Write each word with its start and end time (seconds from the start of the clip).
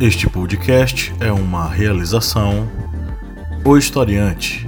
Este 0.00 0.28
podcast 0.28 1.14
é 1.20 1.30
uma 1.30 1.68
realização 1.68 2.68
O 3.64 3.76
Historiante. 3.76 4.66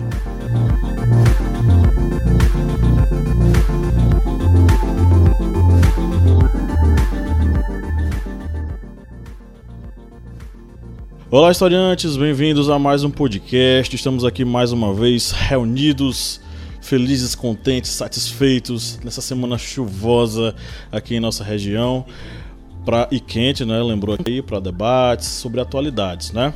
Olá, 11.28 11.50
historiantes, 11.50 12.16
bem-vindos 12.16 12.70
a 12.70 12.78
mais 12.78 13.02
um 13.02 13.10
podcast. 13.10 13.96
Estamos 13.96 14.24
aqui 14.24 14.44
mais 14.44 14.70
uma 14.70 14.94
vez 14.94 15.32
reunidos, 15.32 16.40
felizes, 16.80 17.34
contentes, 17.34 17.90
satisfeitos 17.90 19.00
nessa 19.02 19.20
semana 19.20 19.58
chuvosa 19.58 20.54
aqui 20.92 21.16
em 21.16 21.20
nossa 21.20 21.42
região 21.42 22.06
pra, 22.86 23.08
e 23.10 23.20
quente, 23.20 23.64
né? 23.64 23.82
Lembrou 23.82 24.16
aí 24.24 24.40
para 24.40 24.60
debates 24.60 25.26
sobre 25.26 25.60
atualidades, 25.60 26.32
né? 26.32 26.54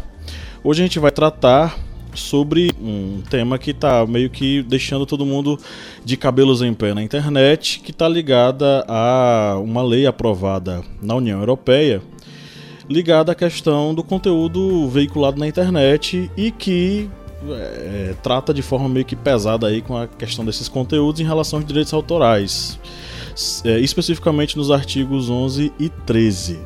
Hoje 0.65 0.81
a 0.81 0.87
gente 0.87 0.99
vai 0.99 1.11
tratar 1.11 1.77
sobre 2.15 2.71
um 2.81 3.23
tema 3.29 3.59
que 3.59 3.73
está 3.73 4.07
meio 4.07 4.31
que 4.31 4.63
deixando 4.63 5.05
todo 5.05 5.27
mundo 5.27 5.59
de 6.05 6.17
cabelos 6.17 6.63
em 6.63 6.73
pé 6.73 6.95
na 6.95 7.03
internet, 7.03 7.81
que 7.81 7.91
está 7.91 8.09
ligada 8.09 8.85
a 8.89 9.59
uma 9.63 9.83
lei 9.83 10.07
aprovada 10.07 10.83
na 11.03 11.15
União 11.17 11.41
Europeia 11.41 12.01
ligada 12.91 13.31
à 13.31 13.35
questão 13.37 13.95
do 13.95 14.03
conteúdo 14.03 14.89
veiculado 14.89 15.39
na 15.39 15.47
internet 15.47 16.29
e 16.37 16.51
que 16.51 17.09
é, 17.49 18.17
trata 18.21 18.53
de 18.53 18.63
forma 18.63 18.89
meio 18.89 19.05
que 19.05 19.15
pesada 19.15 19.69
aí 19.69 19.81
com 19.81 19.97
a 19.97 20.09
questão 20.09 20.45
desses 20.45 20.69
conteúdos 20.69 21.21
em 21.21 21.25
relação 21.25 21.61
aos 21.61 21.67
direitos 21.67 21.95
autorais, 21.95 22.81
especificamente 23.81 24.57
nos 24.57 24.71
artigos 24.71 25.31
11 25.31 25.73
e 25.79 25.89
13. 25.89 26.59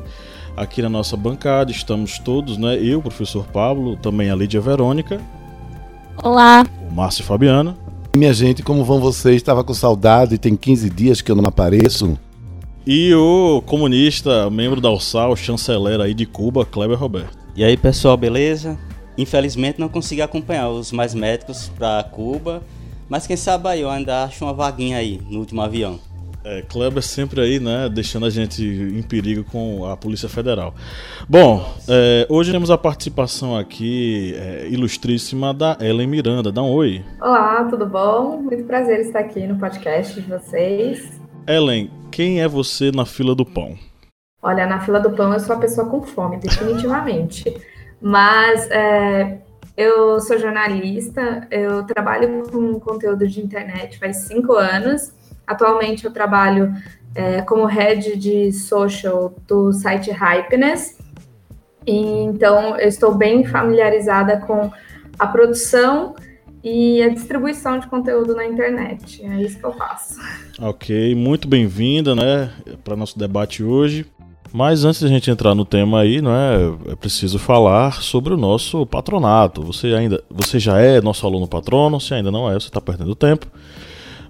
Aqui 0.55 0.81
na 0.81 0.89
nossa 0.89 1.17
bancada 1.17 1.71
estamos 1.71 2.17
todos, 2.17 2.57
né? 2.57 2.77
Eu, 2.81 2.99
o 2.99 3.01
professor 3.01 3.45
Pablo, 3.45 3.97
também 3.97 4.29
a 4.29 4.35
Lídia 4.35 4.61
Verônica. 4.61 5.21
Olá. 6.23 6.65
O 6.89 6.93
Márcio 6.93 7.23
Fabiano. 7.23 7.77
Minha 8.15 8.33
gente, 8.33 8.63
como 8.63 8.85
vão 8.85 9.01
vocês? 9.01 9.35
Estava 9.35 9.63
com 9.63 9.73
saudade, 9.73 10.37
tem 10.37 10.55
15 10.55 10.89
dias 10.89 11.21
que 11.21 11.29
eu 11.29 11.35
não 11.35 11.45
apareço. 11.45 12.17
E 12.87 13.13
o 13.13 13.61
comunista, 13.65 14.49
membro 14.49 14.79
da 14.79 14.89
USAL, 14.91 15.35
chanceler 15.35 15.99
aí 15.99 16.13
de 16.13 16.25
Cuba, 16.25 16.65
Kleber 16.65 16.97
Roberto. 16.97 17.37
E 17.55 17.63
aí 17.63 17.75
pessoal, 17.75 18.15
beleza? 18.15 18.77
Infelizmente 19.17 19.79
não 19.79 19.89
consegui 19.89 20.21
acompanhar 20.21 20.69
os 20.69 20.91
mais 20.91 21.13
médicos 21.13 21.69
para 21.75 22.03
Cuba, 22.03 22.61
mas 23.09 23.27
quem 23.27 23.35
sabe 23.35 23.67
aí 23.69 23.81
eu 23.81 23.89
ainda 23.89 24.23
acho 24.23 24.45
uma 24.45 24.53
vaguinha 24.53 24.97
aí 24.97 25.19
no 25.29 25.39
último 25.39 25.61
avião. 25.61 25.99
É, 26.47 26.61
Kleber 26.61 27.01
sempre 27.01 27.41
aí, 27.41 27.59
né, 27.59 27.89
deixando 27.89 28.27
a 28.27 28.29
gente 28.29 28.63
em 28.63 29.01
perigo 29.01 29.43
com 29.43 29.83
a 29.83 29.97
Polícia 29.97 30.29
Federal. 30.29 30.75
Bom, 31.27 31.67
é, 31.89 32.27
hoje 32.29 32.51
temos 32.51 32.69
a 32.69 32.77
participação 32.77 33.57
aqui 33.57 34.35
é, 34.37 34.67
ilustríssima 34.69 35.55
da 35.55 35.75
Ellen 35.81 36.05
Miranda. 36.05 36.51
Dá 36.51 36.61
um 36.61 36.71
oi. 36.71 37.03
Olá, 37.19 37.63
tudo 37.63 37.87
bom? 37.87 38.37
Muito 38.37 38.63
prazer 38.65 38.99
estar 38.99 39.21
aqui 39.21 39.47
no 39.47 39.57
podcast 39.57 40.21
de 40.21 40.29
vocês. 40.29 41.19
Ellen, 41.47 41.89
quem 42.11 42.43
é 42.43 42.47
você 42.47 42.91
na 42.91 43.07
fila 43.07 43.33
do 43.33 43.43
pão? 43.43 43.75
Olha, 44.39 44.67
na 44.67 44.79
fila 44.81 44.99
do 44.99 45.09
pão 45.09 45.33
eu 45.33 45.39
sou 45.39 45.55
a 45.55 45.59
pessoa 45.59 45.89
com 45.89 46.03
fome, 46.03 46.37
definitivamente. 46.37 47.59
Mas 47.99 48.69
é, 48.69 49.39
eu 49.75 50.19
sou 50.19 50.37
jornalista, 50.37 51.47
eu 51.49 51.83
trabalho 51.85 52.43
com 52.51 52.79
conteúdo 52.79 53.27
de 53.27 53.41
internet 53.41 53.97
faz 53.97 54.17
cinco 54.27 54.53
anos. 54.53 55.11
Atualmente 55.47 56.05
eu 56.05 56.11
trabalho 56.11 56.73
é, 57.13 57.41
como 57.41 57.65
head 57.65 58.15
de 58.17 58.51
social 58.51 59.33
do 59.47 59.71
site 59.71 60.11
Hypeness. 60.11 60.97
E, 61.87 61.95
então 62.23 62.77
eu 62.77 62.87
estou 62.87 63.13
bem 63.15 63.45
familiarizada 63.45 64.37
com 64.37 64.71
a 65.17 65.27
produção 65.27 66.15
e 66.63 67.01
a 67.03 67.09
distribuição 67.09 67.79
de 67.79 67.87
conteúdo 67.87 68.35
na 68.35 68.45
internet. 68.45 69.23
É 69.23 69.41
isso 69.41 69.59
que 69.59 69.65
eu 69.65 69.73
faço. 69.73 70.19
Ok, 70.59 71.13
muito 71.13 71.47
bem-vinda, 71.47 72.15
né, 72.15 72.51
para 72.83 72.95
nosso 72.95 73.17
debate 73.19 73.63
hoje. 73.63 74.05
Mas 74.51 74.85
antes 74.85 75.01
de 75.01 75.05
a 75.05 75.09
gente 75.09 75.29
entrar 75.29 75.53
no 75.53 75.65
tema 75.65 75.99
aí, 75.99 76.21
não 76.21 76.31
é, 76.31 76.91
é 76.93 76.95
preciso 76.95 77.37
falar 77.37 78.01
sobre 78.01 78.33
o 78.33 78.37
nosso 78.37 78.85
patronato. 78.85 79.61
Você 79.61 79.87
ainda, 79.87 80.23
você 80.29 80.57
já 80.59 80.79
é 80.79 81.01
nosso 81.01 81.25
aluno 81.25 81.45
patrono, 81.45 81.99
se 81.99 82.13
ainda 82.13 82.31
não 82.31 82.49
é, 82.49 82.53
você 82.53 82.67
está 82.67 82.79
perdendo 82.79 83.13
tempo. 83.13 83.47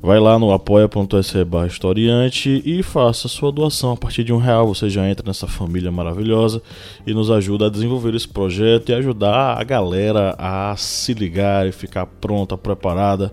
Vai 0.02 0.20
lá 0.20 0.38
no 0.38 0.52
apoia.se 0.52 1.38
historiante 1.68 2.62
e 2.66 2.84
faça 2.84 3.28
sua 3.28 3.52
doação. 3.52 3.92
A 3.94 3.98
partir 3.98 4.24
de 4.24 4.34
um 4.34 4.38
real 4.38 4.68
você 4.68 4.90
já 4.90 5.10
entra 5.10 5.26
nessa 5.26 5.48
família 5.48 5.92
maravilhosa 5.92 6.62
e 7.06 7.14
nos 7.14 7.32
ajuda 7.32 7.68
a 7.68 7.70
desenvolver 7.70 8.14
esse 8.14 8.28
projeto 8.28 8.90
e 8.90 8.94
ajudar 8.94 9.60
a 9.60 9.64
galera 9.64 10.36
a 10.38 10.76
se 10.78 11.14
ligar 11.14 11.68
e 11.68 11.72
ficar 11.72 12.06
pronta, 12.06 12.58
preparada 12.58 13.32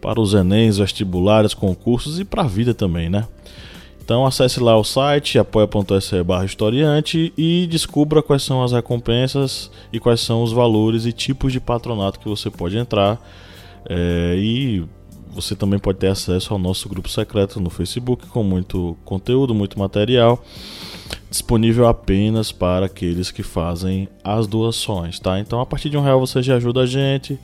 para 0.00 0.20
os 0.20 0.34
Enems, 0.34 0.78
vestibulares, 0.78 1.54
concursos 1.54 2.20
e 2.20 2.24
para 2.24 2.42
a 2.42 2.46
vida 2.46 2.74
também, 2.74 3.08
né? 3.08 3.26
Então 4.04 4.26
acesse 4.26 4.60
lá 4.60 4.76
o 4.76 4.84
site 4.84 5.38
apoia.se 5.38 6.16
historiante 6.44 7.32
e 7.38 7.66
descubra 7.66 8.22
quais 8.22 8.42
são 8.42 8.62
as 8.62 8.72
recompensas 8.72 9.70
e 9.90 9.98
quais 9.98 10.20
são 10.20 10.42
os 10.42 10.52
valores 10.52 11.06
e 11.06 11.12
tipos 11.12 11.52
de 11.52 11.58
patronato 11.58 12.20
que 12.20 12.28
você 12.28 12.50
pode 12.50 12.76
entrar. 12.76 13.18
É, 13.88 14.34
e 14.36 14.84
você 15.34 15.56
também 15.56 15.78
pode 15.78 15.98
ter 15.98 16.08
acesso 16.08 16.52
ao 16.52 16.58
nosso 16.58 16.88
grupo 16.88 17.08
secreto 17.08 17.60
no 17.60 17.70
Facebook 17.70 18.26
com 18.28 18.42
muito 18.42 18.96
conteúdo, 19.04 19.54
muito 19.54 19.78
material, 19.78 20.42
disponível 21.28 21.88
apenas 21.88 22.52
para 22.52 22.86
aqueles 22.86 23.30
que 23.30 23.42
fazem 23.42 24.08
as 24.22 24.46
doações, 24.46 25.18
tá? 25.18 25.40
Então 25.40 25.60
a 25.60 25.66
partir 25.66 25.90
de 25.90 25.96
um 25.96 26.02
real 26.02 26.20
você 26.20 26.42
já 26.42 26.56
ajuda 26.56 26.82
a 26.82 26.86
gente, 26.86 27.38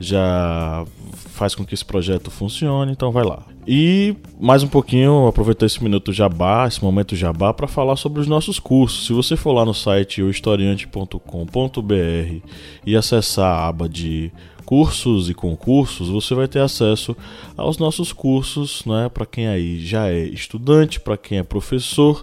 já 0.00 0.84
faz 1.12 1.54
com 1.54 1.64
que 1.64 1.74
esse 1.74 1.84
projeto 1.84 2.30
funcione, 2.30 2.92
então 2.92 3.10
vai 3.10 3.24
lá. 3.24 3.42
E 3.66 4.16
mais 4.40 4.62
um 4.62 4.68
pouquinho, 4.68 5.26
aproveitar 5.26 5.66
esse 5.66 5.82
minuto 5.82 6.12
jabá, 6.12 6.66
esse 6.66 6.82
momento 6.82 7.14
jabá, 7.14 7.52
para 7.52 7.68
falar 7.68 7.96
sobre 7.96 8.20
os 8.20 8.26
nossos 8.26 8.58
cursos. 8.58 9.06
Se 9.06 9.12
você 9.12 9.36
for 9.36 9.52
lá 9.52 9.64
no 9.64 9.74
site 9.74 10.22
ohistoriante.com.br 10.22 12.48
e 12.86 12.96
acessar 12.96 13.58
a 13.58 13.68
aba 13.68 13.88
de 13.88 14.32
cursos 14.68 15.30
e 15.30 15.34
concursos, 15.34 16.10
você 16.10 16.34
vai 16.34 16.46
ter 16.46 16.58
acesso 16.58 17.16
aos 17.56 17.78
nossos 17.78 18.12
cursos, 18.12 18.84
né, 18.84 19.08
para 19.08 19.24
quem 19.24 19.48
aí 19.48 19.80
já 19.80 20.10
é 20.10 20.24
estudante, 20.24 21.00
para 21.00 21.16
quem 21.16 21.38
é 21.38 21.42
professor 21.42 22.22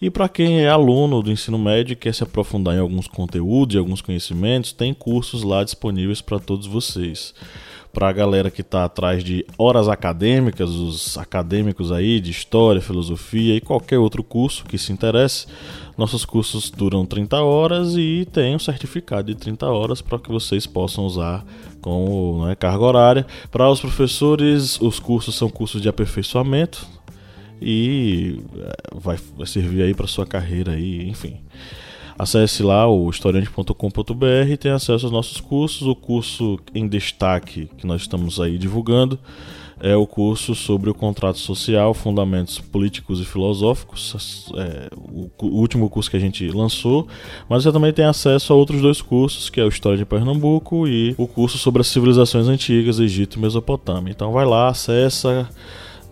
e 0.00 0.08
para 0.08 0.28
quem 0.28 0.60
é 0.60 0.68
aluno 0.68 1.20
do 1.20 1.32
ensino 1.32 1.58
médio 1.58 1.94
e 1.94 1.96
quer 1.96 2.14
se 2.14 2.22
aprofundar 2.22 2.76
em 2.76 2.78
alguns 2.78 3.08
conteúdos 3.08 3.74
e 3.74 3.78
alguns 3.80 4.00
conhecimentos, 4.00 4.70
tem 4.70 4.94
cursos 4.94 5.42
lá 5.42 5.64
disponíveis 5.64 6.20
para 6.20 6.38
todos 6.38 6.68
vocês 6.68 7.34
para 7.92 8.08
a 8.08 8.12
galera 8.12 8.50
que 8.50 8.60
está 8.60 8.84
atrás 8.84 9.24
de 9.24 9.44
horas 9.58 9.88
acadêmicas, 9.88 10.70
os 10.70 11.18
acadêmicos 11.18 11.90
aí 11.90 12.20
de 12.20 12.30
história, 12.30 12.80
filosofia 12.80 13.56
e 13.56 13.60
qualquer 13.60 13.98
outro 13.98 14.22
curso 14.22 14.64
que 14.64 14.78
se 14.78 14.92
interesse. 14.92 15.46
Nossos 16.00 16.24
cursos 16.24 16.70
duram 16.70 17.04
30 17.04 17.42
horas 17.42 17.94
e 17.94 18.26
tem 18.32 18.56
um 18.56 18.58
certificado 18.58 19.26
de 19.26 19.34
30 19.34 19.66
horas 19.66 20.00
para 20.00 20.18
que 20.18 20.30
vocês 20.30 20.66
possam 20.66 21.04
usar 21.04 21.44
com 21.82 22.46
né, 22.46 22.54
carga 22.54 22.82
horária. 22.82 23.26
Para 23.50 23.68
os 23.68 23.80
professores, 23.80 24.80
os 24.80 24.98
cursos 24.98 25.34
são 25.34 25.50
cursos 25.50 25.82
de 25.82 25.90
aperfeiçoamento 25.90 26.86
e 27.60 28.40
é, 28.56 28.72
vai, 28.94 29.18
vai 29.36 29.46
servir 29.46 29.82
aí 29.82 29.92
para 29.92 30.06
sua 30.06 30.24
carreira 30.24 30.72
aí, 30.72 31.06
enfim. 31.06 31.36
Acesse 32.18 32.62
lá 32.62 32.88
o 32.88 33.10
historiante.com.br 33.10 34.50
e 34.50 34.56
tenha 34.56 34.76
acesso 34.76 35.04
aos 35.04 35.12
nossos 35.12 35.38
cursos. 35.38 35.86
O 35.86 35.94
curso 35.94 36.58
em 36.74 36.88
destaque 36.88 37.68
que 37.76 37.86
nós 37.86 38.00
estamos 38.00 38.40
aí 38.40 38.56
divulgando 38.56 39.18
é 39.80 39.96
o 39.96 40.06
curso 40.06 40.54
sobre 40.54 40.90
o 40.90 40.94
contrato 40.94 41.38
social, 41.38 41.94
fundamentos 41.94 42.58
políticos 42.58 43.20
e 43.20 43.24
filosóficos, 43.24 44.52
é, 44.56 44.88
o, 44.96 45.30
o, 45.42 45.46
último 45.58 45.88
curso 45.88 46.10
que 46.10 46.16
a 46.16 46.20
gente 46.20 46.46
lançou, 46.48 47.08
mas 47.48 47.62
você 47.62 47.72
também 47.72 47.92
tem 47.92 48.04
acesso 48.04 48.52
a 48.52 48.56
outros 48.56 48.82
dois 48.82 49.00
cursos, 49.00 49.48
que 49.48 49.60
é 49.60 49.64
o 49.64 49.68
História 49.68 49.96
de 49.96 50.04
Pernambuco 50.04 50.86
e 50.86 51.14
o 51.16 51.26
curso 51.26 51.56
sobre 51.56 51.80
as 51.80 51.86
civilizações 51.86 52.46
antigas, 52.46 53.00
Egito 53.00 53.38
e 53.38 53.40
Mesopotâmia. 53.40 54.10
Então 54.10 54.32
vai 54.32 54.44
lá, 54.44 54.68
acessa, 54.68 55.48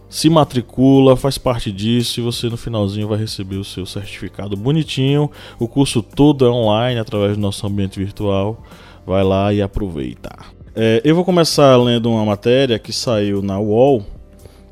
se 0.09 0.31
matricula, 0.31 1.17
faz 1.17 1.37
parte 1.37 1.71
disso 1.71 2.21
e 2.21 2.23
você 2.23 2.49
no 2.49 2.57
finalzinho 2.57 3.07
vai 3.07 3.19
receber 3.19 3.57
o 3.57 3.65
seu 3.65 3.85
certificado 3.85 4.57
bonitinho. 4.57 5.31
O 5.59 5.69
curso 5.69 6.03
todo 6.03 6.47
é 6.47 6.51
online 6.51 6.99
através 6.99 7.37
do 7.37 7.41
nosso 7.41 7.67
ambiente 7.67 7.99
virtual. 7.99 8.63
Vai 9.07 9.23
lá 9.25 9.53
e 9.53 9.61
aproveita. 9.61 10.58
É, 10.81 11.01
eu 11.03 11.13
vou 11.13 11.25
começar 11.25 11.77
lendo 11.77 12.09
uma 12.09 12.25
matéria 12.25 12.79
que 12.79 12.93
saiu 12.93 13.43
na 13.43 13.59
UOL 13.59 14.07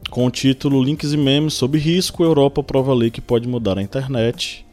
com 0.08 0.24
o 0.24 0.30
título 0.30 0.80
Links 0.80 1.12
e 1.12 1.16
memes 1.16 1.54
sobre 1.54 1.80
risco 1.80 2.22
Europa 2.22 2.62
prova 2.62 2.94
lei 2.94 3.10
que 3.10 3.20
pode 3.20 3.48
mudar 3.48 3.76
a 3.76 3.82
internet. 3.82 4.64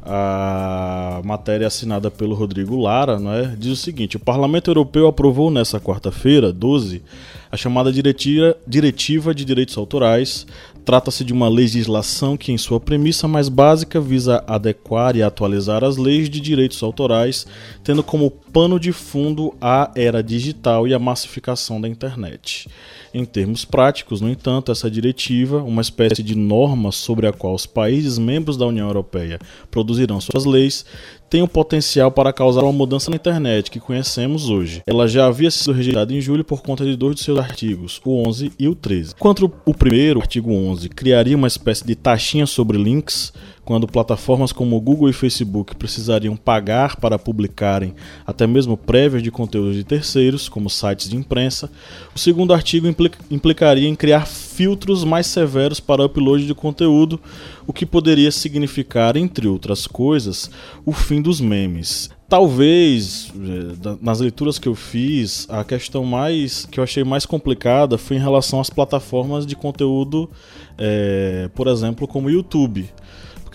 A 0.00 1.20
matéria 1.24 1.66
assinada 1.66 2.12
pelo 2.12 2.36
Rodrigo 2.36 2.80
Lara 2.80 3.18
é, 3.42 3.56
diz 3.56 3.72
o 3.72 3.76
seguinte: 3.76 4.16
o 4.16 4.20
Parlamento 4.20 4.70
Europeu 4.70 5.08
aprovou 5.08 5.50
nesta 5.50 5.80
quarta-feira, 5.80 6.52
12, 6.52 7.02
a 7.50 7.56
chamada 7.56 7.92
diretiva 7.92 9.34
de 9.34 9.44
Direitos 9.44 9.76
Autorais, 9.76 10.46
Trata-se 10.88 11.22
de 11.22 11.34
uma 11.34 11.50
legislação 11.50 12.34
que, 12.34 12.50
em 12.50 12.56
sua 12.56 12.80
premissa 12.80 13.28
mais 13.28 13.50
básica, 13.50 14.00
visa 14.00 14.42
adequar 14.46 15.16
e 15.16 15.22
atualizar 15.22 15.84
as 15.84 15.98
leis 15.98 16.30
de 16.30 16.40
direitos 16.40 16.82
autorais, 16.82 17.46
tendo 17.84 18.02
como 18.02 18.30
pano 18.30 18.80
de 18.80 18.90
fundo 18.90 19.54
a 19.60 19.90
era 19.94 20.22
digital 20.22 20.88
e 20.88 20.94
a 20.94 20.98
massificação 20.98 21.78
da 21.78 21.86
internet. 21.86 22.70
Em 23.12 23.22
termos 23.26 23.66
práticos, 23.66 24.22
no 24.22 24.30
entanto, 24.30 24.72
essa 24.72 24.90
diretiva, 24.90 25.62
uma 25.62 25.82
espécie 25.82 26.22
de 26.22 26.34
norma 26.34 26.90
sobre 26.90 27.26
a 27.26 27.34
qual 27.34 27.54
os 27.54 27.66
países 27.66 28.16
membros 28.16 28.56
da 28.56 28.64
União 28.64 28.86
Europeia 28.86 29.38
produzirão 29.70 30.18
suas 30.22 30.46
leis, 30.46 30.86
tem 31.28 31.42
o 31.42 31.48
potencial 31.48 32.10
para 32.10 32.32
causar 32.32 32.62
uma 32.62 32.72
mudança 32.72 33.10
na 33.10 33.16
internet 33.16 33.70
que 33.70 33.80
conhecemos 33.80 34.48
hoje. 34.48 34.82
Ela 34.86 35.06
já 35.06 35.26
havia 35.26 35.50
sido 35.50 35.72
rejeitada 35.72 36.12
em 36.12 36.20
julho 36.20 36.44
por 36.44 36.62
conta 36.62 36.84
de 36.84 36.96
dois 36.96 37.16
de 37.16 37.22
seus 37.22 37.38
artigos, 37.38 38.00
o 38.04 38.26
11 38.26 38.52
e 38.58 38.68
o 38.68 38.74
13. 38.74 39.14
Quanto 39.16 39.52
o 39.64 39.74
primeiro, 39.74 40.18
o 40.18 40.22
artigo 40.22 40.52
11, 40.52 40.88
criaria 40.88 41.36
uma 41.36 41.48
espécie 41.48 41.86
de 41.86 41.94
taxinha 41.94 42.46
sobre 42.46 42.78
links, 42.78 43.32
quando 43.68 43.86
plataformas 43.86 44.50
como 44.50 44.80
Google 44.80 45.10
e 45.10 45.12
Facebook 45.12 45.76
precisariam 45.76 46.34
pagar 46.34 46.96
para 46.96 47.18
publicarem 47.18 47.94
até 48.26 48.46
mesmo 48.46 48.78
prévias 48.78 49.22
de 49.22 49.30
conteúdos 49.30 49.76
de 49.76 49.84
terceiros, 49.84 50.48
como 50.48 50.70
sites 50.70 51.10
de 51.10 51.16
imprensa, 51.16 51.70
o 52.16 52.18
segundo 52.18 52.54
artigo 52.54 52.86
implicaria 53.30 53.86
em 53.86 53.94
criar 53.94 54.26
filtros 54.26 55.04
mais 55.04 55.26
severos 55.26 55.80
para 55.80 56.02
upload 56.02 56.46
de 56.46 56.54
conteúdo, 56.54 57.20
o 57.66 57.72
que 57.74 57.84
poderia 57.84 58.30
significar, 58.30 59.18
entre 59.18 59.46
outras 59.46 59.86
coisas, 59.86 60.50
o 60.86 60.92
fim 60.94 61.20
dos 61.20 61.38
memes. 61.38 62.08
Talvez, 62.26 63.30
eh, 63.36 63.96
nas 64.00 64.20
leituras 64.20 64.58
que 64.58 64.68
eu 64.68 64.74
fiz, 64.74 65.46
a 65.50 65.62
questão 65.62 66.06
mais 66.06 66.64
que 66.64 66.80
eu 66.80 66.84
achei 66.84 67.04
mais 67.04 67.26
complicada 67.26 67.98
foi 67.98 68.16
em 68.16 68.20
relação 68.20 68.60
às 68.60 68.70
plataformas 68.70 69.44
de 69.44 69.54
conteúdo, 69.54 70.30
é, 70.78 71.50
por 71.54 71.68
exemplo, 71.68 72.08
como 72.08 72.28
o 72.28 72.30
YouTube. 72.30 72.88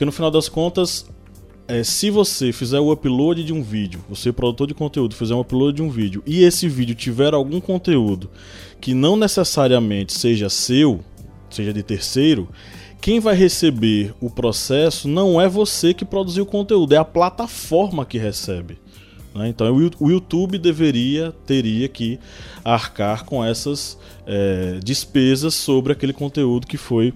Porque 0.04 0.06
no 0.06 0.12
final 0.12 0.32
das 0.32 0.50
contas, 0.50 1.06
é, 1.66 1.82
se 1.82 2.10
você 2.10 2.52
fizer 2.52 2.78
o 2.78 2.92
upload 2.92 3.42
de 3.42 3.54
um 3.54 3.64
vídeo, 3.64 4.02
você 4.10 4.34
produtor 4.34 4.68
de 4.68 4.74
conteúdo 4.74 5.16
fizer 5.16 5.34
um 5.34 5.40
upload 5.40 5.78
de 5.78 5.82
um 5.82 5.90
vídeo 5.90 6.22
e 6.26 6.44
esse 6.44 6.68
vídeo 6.68 6.94
tiver 6.94 7.34
algum 7.34 7.62
conteúdo 7.62 8.30
que 8.82 8.94
não 8.94 9.16
necessariamente 9.16 10.12
seja 10.12 10.50
seu, 10.50 11.00
seja 11.50 11.72
de 11.72 11.82
terceiro, 11.82 12.50
quem 13.00 13.22
vai 13.22 13.34
receber 13.34 14.14
o 14.20 14.30
processo 14.30 15.08
não 15.08 15.40
é 15.40 15.48
você 15.48 15.94
que 15.94 16.04
produziu 16.04 16.44
o 16.44 16.48
conteúdo, 16.48 16.94
é 16.94 16.98
a 16.98 17.06
plataforma 17.06 18.06
que 18.06 18.18
recebe. 18.18 18.78
Né? 19.34 19.48
Então 19.48 19.74
o 20.02 20.10
YouTube 20.10 20.58
deveria, 20.58 21.32
teria 21.46 21.88
que 21.88 22.20
arcar 22.62 23.24
com 23.24 23.42
essas 23.42 23.98
é, 24.28 24.80
despesas 24.84 25.54
sobre 25.54 25.94
aquele 25.94 26.12
conteúdo 26.12 26.68
que 26.68 26.76
foi 26.76 27.14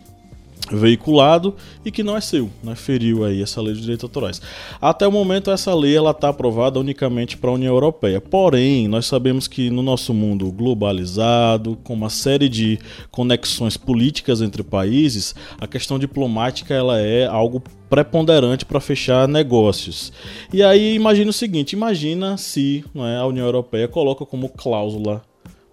veiculado 0.71 1.55
e 1.85 1.91
que 1.91 2.03
não 2.03 2.17
é 2.17 2.21
seu, 2.21 2.49
né? 2.63 2.75
feriu 2.75 3.23
aí 3.23 3.41
essa 3.41 3.61
lei 3.61 3.73
de 3.73 3.81
direitos 3.81 4.03
autorais. 4.03 4.41
Até 4.81 5.07
o 5.07 5.11
momento 5.11 5.51
essa 5.51 5.73
lei 5.73 5.95
ela 5.95 6.11
está 6.11 6.29
aprovada 6.29 6.79
unicamente 6.79 7.37
para 7.37 7.49
a 7.49 7.53
União 7.53 7.73
Europeia. 7.73 8.19
Porém, 8.19 8.87
nós 8.87 9.05
sabemos 9.05 9.47
que 9.47 9.69
no 9.69 9.81
nosso 9.81 10.13
mundo 10.13 10.51
globalizado, 10.51 11.77
com 11.83 11.93
uma 11.93 12.09
série 12.09 12.49
de 12.49 12.79
conexões 13.11 13.77
políticas 13.77 14.41
entre 14.41 14.63
países, 14.63 15.33
a 15.59 15.67
questão 15.67 15.97
diplomática 15.97 16.73
ela 16.73 16.99
é 16.99 17.25
algo 17.25 17.61
preponderante 17.89 18.65
para 18.65 18.79
fechar 18.79 19.27
negócios. 19.27 20.11
E 20.51 20.61
aí 20.61 20.93
imagina 20.93 21.29
o 21.29 21.33
seguinte, 21.33 21.73
imagina 21.73 22.37
se 22.37 22.83
é, 22.95 23.17
a 23.17 23.25
União 23.25 23.45
Europeia 23.45 23.87
coloca 23.87 24.25
como 24.25 24.49
cláusula 24.49 25.21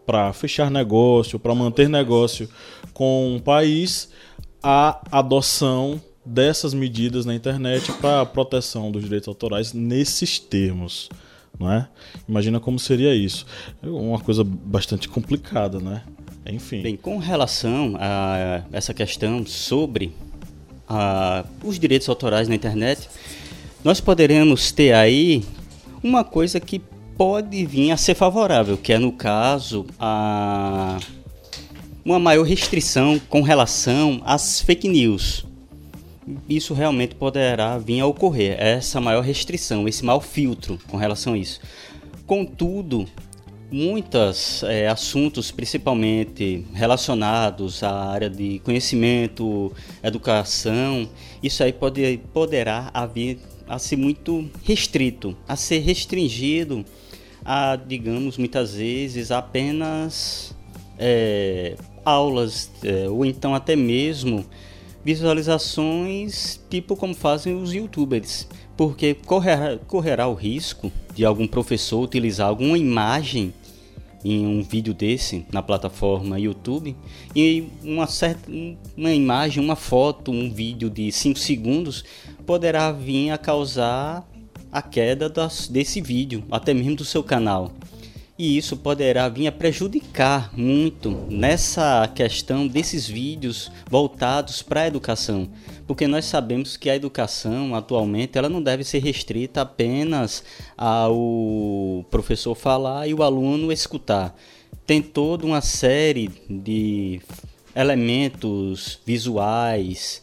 para 0.07 0.33
fechar 0.33 0.71
negócio, 0.71 1.39
para 1.39 1.55
manter 1.55 1.89
negócio 1.89 2.49
com 2.93 3.35
um 3.35 3.41
país 3.41 4.11
a 4.67 4.99
adoção 5.13 6.01
dessas 6.25 6.73
medidas 6.73 7.27
na 7.27 7.35
internet 7.35 7.93
para 8.01 8.25
proteção 8.25 8.91
dos 8.91 9.03
direitos 9.03 9.29
autorais 9.29 9.75
nesses 9.75 10.39
termos. 10.39 11.11
Não 11.61 11.71
é? 11.71 11.87
Imagina 12.27 12.59
como 12.59 12.79
seria 12.79 13.15
isso. 13.15 13.45
É 13.83 13.87
uma 13.87 14.19
coisa 14.19 14.43
bastante 14.43 15.07
complicada, 15.07 15.79
né? 15.79 16.03
Enfim. 16.47 16.81
Bem, 16.81 16.97
com 16.97 17.19
relação 17.19 17.95
a 17.99 18.63
essa 18.73 18.95
questão 18.95 19.47
sobre 19.47 20.13
a, 20.89 21.45
os 21.63 21.79
direitos 21.79 22.09
autorais 22.09 22.49
na 22.49 22.55
internet, 22.55 23.09
nós 23.85 24.01
poderemos 24.01 24.73
ter 24.73 24.95
aí 24.95 25.45
uma 26.03 26.25
coisa 26.25 26.59
que 26.59 26.81
pode 27.19 27.67
vir 27.67 27.91
a 27.91 27.99
ser 27.99 28.15
favorável, 28.15 28.79
que 28.79 28.95
é 28.95 28.99
no 28.99 29.13
caso 29.13 29.87
a 29.99 30.99
uma 32.05 32.19
maior 32.19 32.43
restrição 32.43 33.19
com 33.29 33.41
relação 33.41 34.21
às 34.25 34.61
fake 34.61 34.89
news. 34.89 35.45
Isso 36.49 36.75
realmente 36.75 37.15
poderá 37.15 37.79
vir 37.79 38.01
a 38.01 38.07
ocorrer, 38.07 38.57
essa 38.59 39.01
maior 39.01 39.23
restrição, 39.23 39.89
esse 39.89 40.05
maior 40.05 40.21
filtro 40.21 40.79
com 40.89 40.97
relação 40.97 41.35
a 41.35 41.39
isso. 41.39 41.61
Contudo, 42.27 43.07
muitos 43.71 44.63
é, 44.65 44.89
assuntos, 44.89 45.51
principalmente 45.51 46.65
relacionados 46.73 47.83
à 47.83 48.11
área 48.11 48.31
de 48.31 48.59
conhecimento, 48.61 49.73
educação, 50.03 51.09
isso 51.43 51.63
aí 51.63 51.73
pode, 51.73 52.21
poderá 52.33 52.91
haver 52.93 53.39
a 53.69 53.79
ser 53.79 53.97
muito 53.97 54.49
restrito, 54.63 55.37
a 55.49 55.57
ser 55.57 55.79
restringido 55.79 56.85
a, 57.45 57.77
digamos, 57.77 58.39
muitas 58.39 58.75
vezes 58.75 59.31
apenas 59.31 60.55
é, 60.99 61.77
aulas, 62.05 62.71
é, 62.83 63.09
ou 63.09 63.25
então 63.25 63.55
até 63.55 63.75
mesmo 63.75 64.45
visualizações, 65.05 66.61
tipo 66.71 66.97
como 66.97 67.15
fazem 67.15 67.55
os 67.55 67.73
youtubers, 67.73 68.49
porque 68.77 69.15
correrá, 69.15 69.79
correrá 69.87 70.27
o 70.27 70.35
risco 70.35 70.91
de 71.15 71.25
algum 71.25 71.47
professor 71.47 72.03
utilizar 72.03 72.49
alguma 72.49 72.79
imagem 72.79 73.53
em 74.25 74.47
um 74.47 74.63
vídeo 74.63 74.95
desse 74.95 75.45
na 75.53 75.63
plataforma 75.63 76.41
YouTube 76.41 76.97
e 77.37 77.69
uma 77.83 78.07
certa 78.07 78.51
uma 78.97 79.13
imagem, 79.13 79.63
uma 79.63 79.77
foto, 79.77 80.33
um 80.33 80.51
vídeo 80.51 80.89
de 80.89 81.13
5 81.13 81.39
segundos 81.39 82.03
poderá 82.47 82.91
vir 82.91 83.31
a 83.31 83.37
causar 83.37 84.27
a 84.73 84.83
queda 84.83 85.29
das, 85.29 85.69
desse 85.69 86.01
vídeo, 86.01 86.43
até 86.51 86.73
mesmo 86.73 86.97
do 86.97 87.05
seu 87.05 87.23
canal 87.23 87.71
e 88.39 88.57
isso 88.57 88.77
poderá 88.77 89.29
vir 89.29 89.47
a 89.47 89.53
prejudicar 89.53 90.51
muito 90.57 91.11
nessa 91.29 92.11
questão 92.15 92.67
desses 92.67 93.07
vídeos 93.07 93.71
voltados 93.89 94.61
para 94.61 94.83
a 94.83 94.87
educação, 94.87 95.49
porque 95.87 96.07
nós 96.07 96.25
sabemos 96.25 96.77
que 96.77 96.91
a 96.91 96.97
educação 96.97 97.75
atualmente 97.75 98.37
ela 98.37 98.49
não 98.49 98.63
deve 98.63 98.83
ser 98.83 98.99
restrita 98.99 99.61
apenas 99.61 100.43
ao 100.77 102.05
professor 102.11 102.55
falar 102.55 103.07
e 103.07 103.15
o 103.15 103.23
aluno 103.23 103.71
escutar. 103.71 104.37
Tem 104.85 105.01
toda 105.01 105.47
uma 105.47 105.61
série 105.61 106.29
de 106.51 107.21
elementos 107.75 108.99
visuais, 109.07 110.21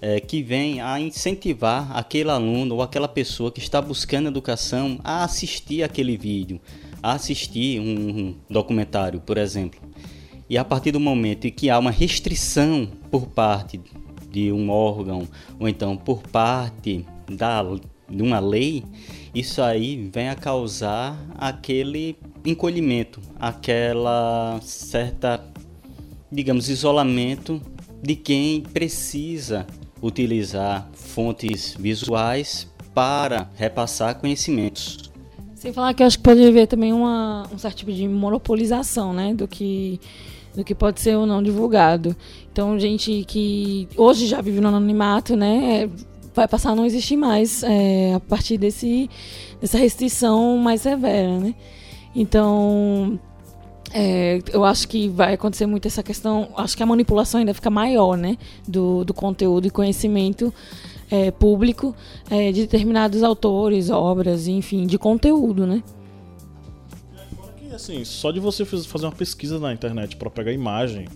é, 0.00 0.18
que 0.18 0.42
vem 0.42 0.80
a 0.80 0.98
incentivar 0.98 1.96
aquele 1.96 2.28
aluno 2.28 2.74
ou 2.74 2.82
aquela 2.82 3.06
pessoa 3.06 3.52
que 3.52 3.60
está 3.60 3.80
buscando 3.80 4.28
educação 4.28 4.98
a 5.04 5.22
assistir 5.22 5.84
aquele 5.84 6.16
vídeo, 6.16 6.60
assistir 7.02 7.80
um 7.80 8.34
documentário, 8.48 9.20
por 9.20 9.36
exemplo. 9.36 9.80
E 10.48 10.58
a 10.58 10.64
partir 10.64 10.92
do 10.92 11.00
momento 11.00 11.46
em 11.46 11.50
que 11.50 11.70
há 11.70 11.78
uma 11.78 11.90
restrição 11.90 12.88
por 13.10 13.26
parte 13.26 13.80
de 14.30 14.52
um 14.52 14.70
órgão 14.70 15.28
ou 15.58 15.68
então 15.68 15.96
por 15.96 16.22
parte 16.22 17.04
da, 17.26 17.62
de 18.08 18.22
uma 18.22 18.38
lei, 18.38 18.84
isso 19.34 19.62
aí 19.62 20.10
vem 20.12 20.28
a 20.28 20.34
causar 20.34 21.18
aquele 21.36 22.16
encolhimento, 22.44 23.20
aquela 23.38 24.58
certa, 24.62 25.42
digamos, 26.30 26.68
isolamento 26.68 27.60
de 28.02 28.16
quem 28.16 28.60
precisa 28.60 29.66
utilizar 30.02 30.90
fontes 30.92 31.76
visuais 31.78 32.68
para 32.92 33.48
repassar 33.54 34.16
conhecimentos. 34.16 35.11
Sem 35.62 35.72
falar 35.72 35.94
que 35.94 36.02
eu 36.02 36.08
acho 36.08 36.18
que 36.18 36.24
pode 36.24 36.44
haver 36.44 36.66
também 36.66 36.92
uma, 36.92 37.46
um 37.54 37.56
certo 37.56 37.76
tipo 37.76 37.92
de 37.92 38.08
monopolização, 38.08 39.12
né, 39.12 39.32
do 39.32 39.46
que 39.46 40.00
do 40.56 40.64
que 40.64 40.74
pode 40.74 41.00
ser 41.00 41.16
ou 41.16 41.24
não 41.24 41.40
divulgado. 41.40 42.16
Então, 42.50 42.76
gente 42.80 43.24
que 43.28 43.88
hoje 43.96 44.26
já 44.26 44.40
vive 44.40 44.60
no 44.60 44.66
anonimato, 44.66 45.36
né, 45.36 45.88
vai 46.34 46.48
passar 46.48 46.70
a 46.70 46.74
não 46.74 46.84
existir 46.84 47.16
mais 47.16 47.62
é, 47.62 48.12
a 48.12 48.18
partir 48.18 48.58
desse, 48.58 49.08
dessa 49.60 49.78
restrição 49.78 50.58
mais 50.58 50.80
severa, 50.80 51.38
né. 51.38 51.54
Então, 52.12 53.20
é, 53.94 54.40
eu 54.52 54.64
acho 54.64 54.88
que 54.88 55.08
vai 55.08 55.34
acontecer 55.34 55.66
muito 55.66 55.86
essa 55.86 56.02
questão. 56.02 56.48
Acho 56.56 56.76
que 56.76 56.82
a 56.82 56.86
manipulação 56.86 57.38
ainda 57.38 57.54
fica 57.54 57.70
maior, 57.70 58.16
né, 58.16 58.36
do, 58.66 59.04
do 59.04 59.14
conteúdo 59.14 59.68
e 59.68 59.70
conhecimento 59.70 60.52
é, 61.12 61.30
público 61.30 61.94
é, 62.30 62.50
de 62.50 62.62
determinados 62.62 63.22
autores, 63.22 63.90
obras, 63.90 64.48
enfim, 64.48 64.86
de 64.86 64.98
conteúdo, 64.98 65.66
né? 65.66 65.82
assim, 67.74 68.04
só 68.04 68.30
de 68.30 68.38
você 68.38 68.66
fazer 68.66 69.06
uma 69.06 69.12
pesquisa 69.12 69.58
na 69.58 69.72
internet 69.72 70.16
para 70.16 70.28
pegar 70.28 70.52
imagem 70.52 71.08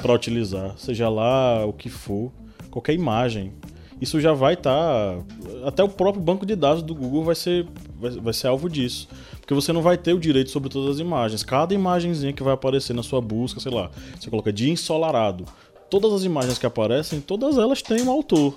para 0.00 0.12
utilizar, 0.12 0.74
seja 0.78 1.08
lá 1.08 1.66
o 1.66 1.72
que 1.72 1.88
for, 1.88 2.32
qualquer 2.70 2.94
imagem, 2.94 3.52
isso 4.00 4.20
já 4.20 4.32
vai 4.32 4.54
estar. 4.54 4.72
Tá, 4.72 5.18
até 5.66 5.82
o 5.82 5.88
próprio 5.88 6.22
banco 6.22 6.44
de 6.44 6.54
dados 6.56 6.82
do 6.82 6.94
Google 6.94 7.24
vai 7.24 7.34
ser, 7.34 7.66
vai, 7.98 8.10
vai 8.10 8.32
ser 8.32 8.48
alvo 8.48 8.68
disso. 8.68 9.08
Porque 9.40 9.54
você 9.54 9.72
não 9.72 9.82
vai 9.82 9.96
ter 9.96 10.12
o 10.12 10.18
direito 10.18 10.50
sobre 10.50 10.68
todas 10.68 10.96
as 10.96 11.00
imagens. 11.00 11.42
Cada 11.42 11.74
imagenzinha 11.74 12.32
que 12.32 12.42
vai 12.42 12.54
aparecer 12.54 12.94
na 12.94 13.02
sua 13.02 13.20
busca, 13.20 13.60
sei 13.60 13.72
lá, 13.72 13.90
você 14.18 14.30
coloca 14.30 14.52
dia 14.52 14.72
ensolarado. 14.72 15.44
Todas 15.90 16.12
as 16.12 16.24
imagens 16.24 16.58
que 16.58 16.66
aparecem, 16.66 17.20
todas 17.20 17.56
elas 17.56 17.82
têm 17.82 18.02
um 18.02 18.10
autor. 18.10 18.54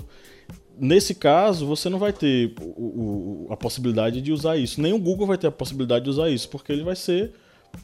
Nesse 0.79 1.15
caso, 1.15 1.65
você 1.65 1.89
não 1.89 1.97
vai 1.97 2.13
ter 2.13 2.53
o, 2.61 3.45
o, 3.45 3.47
a 3.49 3.57
possibilidade 3.57 4.21
de 4.21 4.31
usar 4.31 4.57
isso. 4.57 4.81
Nem 4.81 4.93
o 4.93 4.99
Google 4.99 5.27
vai 5.27 5.37
ter 5.37 5.47
a 5.47 5.51
possibilidade 5.51 6.05
de 6.05 6.09
usar 6.11 6.29
isso, 6.29 6.49
porque 6.49 6.71
ele 6.71 6.83
vai 6.83 6.95
ser 6.95 7.33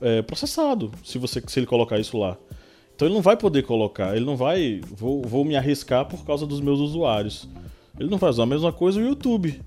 é, 0.02 0.22
processado 0.22 0.92
se, 1.04 1.18
você, 1.18 1.42
se 1.46 1.60
ele 1.60 1.66
colocar 1.66 2.00
isso 2.00 2.18
lá. 2.18 2.38
Então 2.96 3.08
ele 3.08 3.16
não 3.16 3.22
vai 3.22 3.36
poder 3.36 3.64
colocar, 3.64 4.16
ele 4.16 4.26
não 4.26 4.38
vai. 4.38 4.82
Vou, 4.96 5.22
vou 5.24 5.44
me 5.44 5.56
arriscar 5.56 6.06
por 6.06 6.24
causa 6.26 6.46
dos 6.46 6.62
meus 6.62 6.80
usuários. 6.80 7.48
Ele 8.00 8.10
não 8.10 8.18
faz 8.18 8.40
a 8.40 8.46
mesma 8.46 8.72
coisa 8.72 9.00
o 9.00 9.04
YouTube. 9.04 9.60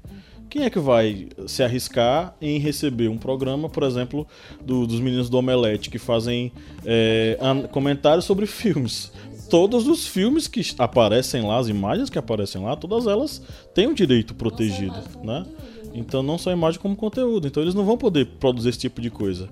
Quem 0.48 0.62
é 0.62 0.70
que 0.70 0.78
vai 0.78 1.28
se 1.48 1.62
arriscar 1.62 2.36
em 2.40 2.58
receber 2.58 3.08
um 3.08 3.18
programa, 3.18 3.68
por 3.68 3.82
exemplo, 3.82 4.26
do, 4.64 4.86
dos 4.86 5.00
meninos 5.00 5.28
do 5.28 5.36
Omelete, 5.36 5.90
que 5.90 5.98
fazem 5.98 6.52
é, 6.84 7.36
comentários 7.72 8.24
sobre 8.24 8.46
filmes? 8.46 9.12
Todos 9.48 9.86
os 9.86 10.06
filmes 10.06 10.48
que 10.48 10.62
aparecem 10.78 11.42
lá, 11.42 11.58
as 11.58 11.68
imagens 11.68 12.10
que 12.10 12.18
aparecem 12.18 12.62
lá, 12.62 12.76
todas 12.76 13.06
elas 13.06 13.42
têm 13.74 13.86
um 13.86 13.94
direito 13.94 14.34
protegido, 14.34 14.96
né? 15.22 15.46
Então 15.94 16.22
não 16.22 16.36
só 16.36 16.52
imagem 16.52 16.80
como 16.80 16.94
conteúdo. 16.94 17.46
Então 17.46 17.62
eles 17.62 17.74
não 17.74 17.84
vão 17.84 17.96
poder 17.96 18.26
produzir 18.38 18.68
esse 18.68 18.78
tipo 18.78 19.00
de 19.00 19.10
coisa. 19.10 19.48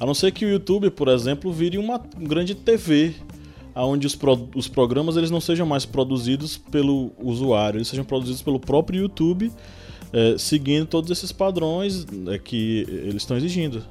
A 0.00 0.06
não 0.06 0.14
ser 0.14 0.32
que 0.32 0.44
o 0.44 0.48
YouTube, 0.48 0.90
por 0.90 1.08
exemplo, 1.08 1.52
vire 1.52 1.76
uma 1.76 2.00
grande 2.18 2.54
TV, 2.54 3.14
onde 3.74 4.06
os, 4.06 4.14
pro, 4.14 4.48
os 4.54 4.68
programas 4.68 5.16
eles 5.16 5.30
não 5.30 5.40
sejam 5.40 5.66
mais 5.66 5.84
produzidos 5.84 6.56
pelo 6.56 7.12
usuário, 7.18 7.78
eles 7.78 7.88
sejam 7.88 8.04
produzidos 8.04 8.42
pelo 8.42 8.58
próprio 8.58 9.02
YouTube, 9.02 9.52
é, 10.12 10.36
seguindo 10.38 10.86
todos 10.86 11.10
esses 11.10 11.30
padrões 11.30 12.06
é, 12.28 12.38
que 12.38 12.86
eles 12.88 13.22
estão 13.22 13.36
exigindo. 13.36 13.84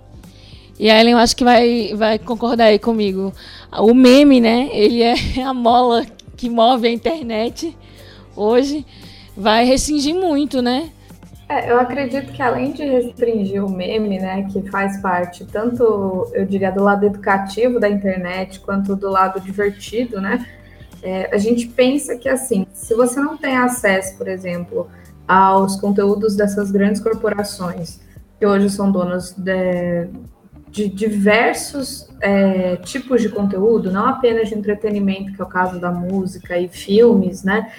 E 0.82 0.90
a 0.90 1.00
Ellen, 1.00 1.12
eu 1.12 1.20
acho 1.20 1.36
que 1.36 1.44
vai, 1.44 1.94
vai 1.96 2.18
concordar 2.18 2.66
aí 2.66 2.80
comigo. 2.80 3.32
O 3.72 3.94
meme, 3.94 4.42
né? 4.42 4.68
Ele 4.74 5.04
é 5.04 5.14
a 5.46 5.54
mola 5.54 6.04
que 6.36 6.50
move 6.50 6.88
a 6.88 6.92
internet 6.92 7.78
hoje. 8.36 8.84
Vai 9.38 9.64
restringir 9.64 10.16
muito, 10.16 10.60
né? 10.60 10.90
É, 11.48 11.70
eu 11.70 11.80
acredito 11.80 12.32
que 12.32 12.42
além 12.42 12.72
de 12.72 12.84
restringir 12.84 13.64
o 13.64 13.70
meme, 13.70 14.18
né, 14.18 14.48
que 14.52 14.68
faz 14.72 15.00
parte 15.02 15.46
tanto, 15.46 16.32
eu 16.34 16.48
diria, 16.48 16.72
do 16.72 16.82
lado 16.82 17.06
educativo 17.06 17.80
da 17.80 17.88
internet, 17.88 18.60
quanto 18.62 18.96
do 18.96 19.10
lado 19.10 19.40
divertido, 19.40 20.20
né, 20.20 20.48
é, 21.04 21.30
a 21.32 21.38
gente 21.38 21.68
pensa 21.68 22.18
que, 22.18 22.28
assim, 22.28 22.66
se 22.74 22.96
você 22.96 23.20
não 23.20 23.38
tem 23.38 23.56
acesso, 23.56 24.18
por 24.18 24.28
exemplo, 24.28 24.90
aos 25.28 25.80
conteúdos 25.80 26.36
dessas 26.36 26.72
grandes 26.72 27.02
corporações, 27.02 28.00
que 28.40 28.46
hoje 28.48 28.70
são 28.70 28.92
donas 28.92 29.34
de, 29.34 30.08
de 30.72 30.88
diversos 30.88 32.10
é, 32.22 32.78
tipos 32.78 33.22
de 33.22 33.30
conteúdo, 33.30 33.92
não 33.92 34.08
apenas 34.08 34.50
de 34.50 34.56
entretenimento, 34.56 35.34
que 35.34 35.42
é 35.42 35.44
o 35.44 35.48
caso 35.48 35.80
da 35.80 35.92
música 35.92 36.58
e 36.58 36.70
filmes, 36.70 37.44
né, 37.44 37.70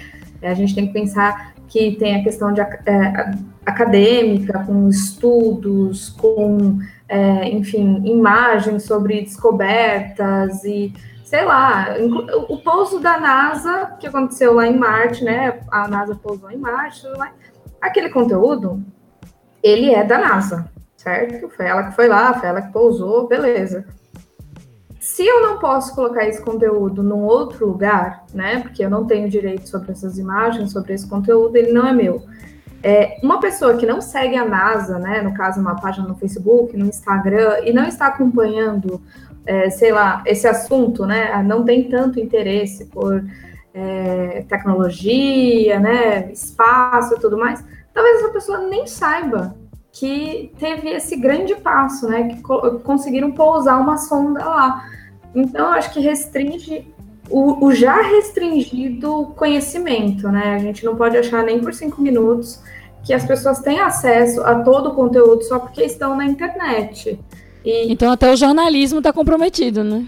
a 0.41 0.53
gente 0.53 0.75
tem 0.75 0.87
que 0.87 0.93
pensar 0.93 1.53
que 1.67 1.95
tem 1.95 2.17
a 2.17 2.23
questão 2.23 2.53
de, 2.53 2.61
é, 2.61 3.31
acadêmica, 3.65 4.63
com 4.63 4.89
estudos, 4.89 6.09
com, 6.09 6.77
é, 7.07 7.49
enfim, 7.49 8.01
imagens 8.05 8.83
sobre 8.83 9.21
descobertas 9.21 10.63
e, 10.63 10.93
sei 11.23 11.43
lá, 11.45 11.95
o 12.49 12.57
pouso 12.57 12.99
da 12.99 13.19
NASA, 13.19 13.95
que 13.99 14.05
aconteceu 14.05 14.53
lá 14.53 14.67
em 14.67 14.77
Marte, 14.77 15.23
né? 15.23 15.61
A 15.71 15.87
NASA 15.87 16.15
pousou 16.15 16.51
em 16.51 16.57
Marte, 16.57 17.07
aquele 17.81 18.09
conteúdo, 18.09 18.83
ele 19.63 19.91
é 19.91 20.03
da 20.03 20.19
NASA, 20.19 20.69
certo? 21.03 21.49
Foi 21.49 21.65
ela 21.65 21.83
que 21.83 21.95
foi 21.95 22.07
lá, 22.07 22.33
foi 22.33 22.49
ela 22.49 22.61
que 22.61 22.71
pousou, 22.71 23.27
beleza. 23.27 23.85
Se 24.99 25.25
eu 25.27 25.41
não 25.41 25.59
posso 25.59 25.93
colocar 25.93 26.25
esse 26.25 26.41
conteúdo 26.41 27.03
num 27.03 27.23
outro 27.23 27.67
lugar, 27.67 28.23
né? 28.33 28.61
Porque 28.61 28.85
eu 28.85 28.89
não 28.89 29.05
tenho 29.05 29.29
direito 29.29 29.67
sobre 29.67 29.91
essas 29.91 30.17
imagens, 30.17 30.71
sobre 30.71 30.93
esse 30.93 31.07
conteúdo, 31.07 31.57
ele 31.57 31.73
não 31.73 31.85
é 31.85 31.91
meu. 31.91 32.23
É, 32.81 33.17
uma 33.21 33.39
pessoa 33.39 33.75
que 33.75 33.85
não 33.85 34.01
segue 34.01 34.35
a 34.35 34.45
NASA, 34.45 34.97
né, 34.99 35.21
no 35.21 35.33
caso, 35.33 35.59
uma 35.59 35.75
página 35.75 36.07
no 36.07 36.15
Facebook, 36.15 36.75
no 36.75 36.85
Instagram, 36.85 37.59
e 37.63 37.71
não 37.71 37.85
está 37.85 38.07
acompanhando, 38.07 39.01
é, 39.45 39.69
sei 39.69 39.93
lá, 39.93 40.21
esse 40.25 40.45
assunto, 40.47 41.05
né, 41.05 41.41
não 41.43 41.63
tem 41.63 41.87
tanto 41.89 42.19
interesse 42.19 42.85
por 42.87 43.23
é, 43.73 44.43
tecnologia, 44.49 45.79
né, 45.79 46.29
espaço 46.33 47.15
e 47.15 47.19
tudo 47.19 47.37
mais, 47.37 47.63
talvez 47.93 48.17
essa 48.21 48.33
pessoa 48.33 48.67
nem 48.67 48.85
saiba 48.85 49.55
que 49.93 50.51
teve 50.57 50.89
esse 50.89 51.15
grande 51.15 51.55
passo, 51.55 52.07
né, 52.07 52.23
que 52.23 52.41
co 52.41 52.79
conseguiram 52.79 53.31
pousar 53.31 53.79
uma 53.79 53.97
sonda 53.97 54.43
lá. 54.43 54.89
Então, 55.35 55.67
acho 55.67 55.93
que 55.93 55.99
restringe 55.99 56.87
o, 57.29 57.65
o, 57.65 57.73
já 57.73 58.01
restringido 58.01 59.33
conhecimento, 59.35 60.27
né? 60.29 60.55
A 60.55 60.59
gente 60.59 60.83
não 60.83 60.95
pode 60.95 61.15
achar 61.15 61.43
nem 61.43 61.59
por 61.59 61.73
cinco 61.73 62.01
minutos 62.01 62.59
que 63.03 63.13
as 63.13 63.25
pessoas 63.25 63.59
têm 63.59 63.79
acesso 63.79 64.41
a 64.41 64.63
todo 64.63 64.89
o 64.89 64.95
conteúdo 64.95 65.43
só 65.43 65.59
porque 65.59 65.83
estão 65.83 66.15
na 66.15 66.25
internet. 66.25 67.19
E 67.63 67.91
então 67.91 68.11
até 68.11 68.31
o 68.31 68.35
jornalismo 68.35 68.97
está 68.97 69.13
comprometido, 69.13 69.83
né? 69.83 70.05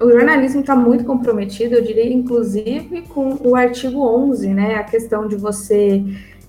O 0.00 0.10
jornalismo 0.10 0.60
está 0.60 0.74
muito 0.74 1.04
comprometido, 1.04 1.74
eu 1.74 1.82
diria, 1.82 2.10
inclusive, 2.10 3.02
com 3.02 3.36
o 3.44 3.54
artigo 3.54 4.00
11, 4.00 4.48
né? 4.48 4.76
A 4.76 4.84
questão 4.84 5.28
de 5.28 5.36
você 5.36 6.02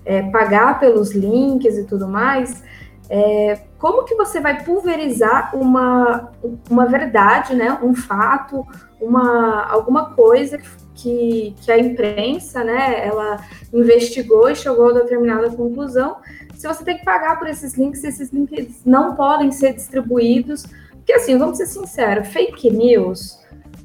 é, 0.04 0.22
pagar 0.30 0.80
pelos 0.80 1.12
links 1.12 1.76
e 1.76 1.84
tudo 1.84 2.08
mais. 2.08 2.62
É, 3.08 3.60
como 3.78 4.04
que 4.04 4.14
você 4.14 4.40
vai 4.40 4.64
pulverizar 4.64 5.54
uma, 5.54 6.32
uma 6.70 6.86
verdade, 6.86 7.54
né? 7.54 7.78
Um 7.82 7.94
fato, 7.94 8.66
uma, 9.00 9.66
alguma 9.66 10.10
coisa 10.14 10.56
que 10.58 10.82
que, 11.02 11.54
a 11.68 11.78
imprensa, 11.78 12.62
né, 12.62 13.06
ela 13.06 13.44
investigou 13.72 14.48
e 14.48 14.54
chegou 14.54 14.90
a 14.90 15.00
determinada 15.00 15.50
conclusão. 15.50 16.18
Se 16.54 16.68
você 16.68 16.84
tem 16.84 16.98
que 16.98 17.04
pagar 17.04 17.38
por 17.38 17.48
esses 17.48 17.74
links, 17.74 18.04
esses 18.04 18.30
links 18.30 18.82
não 18.84 19.16
podem 19.16 19.50
ser 19.50 19.74
distribuídos, 19.74 20.64
porque 20.92 21.12
assim, 21.12 21.36
vamos 21.36 21.56
ser 21.56 21.66
sinceros, 21.66 22.28
fake 22.28 22.70
news, 22.70 23.40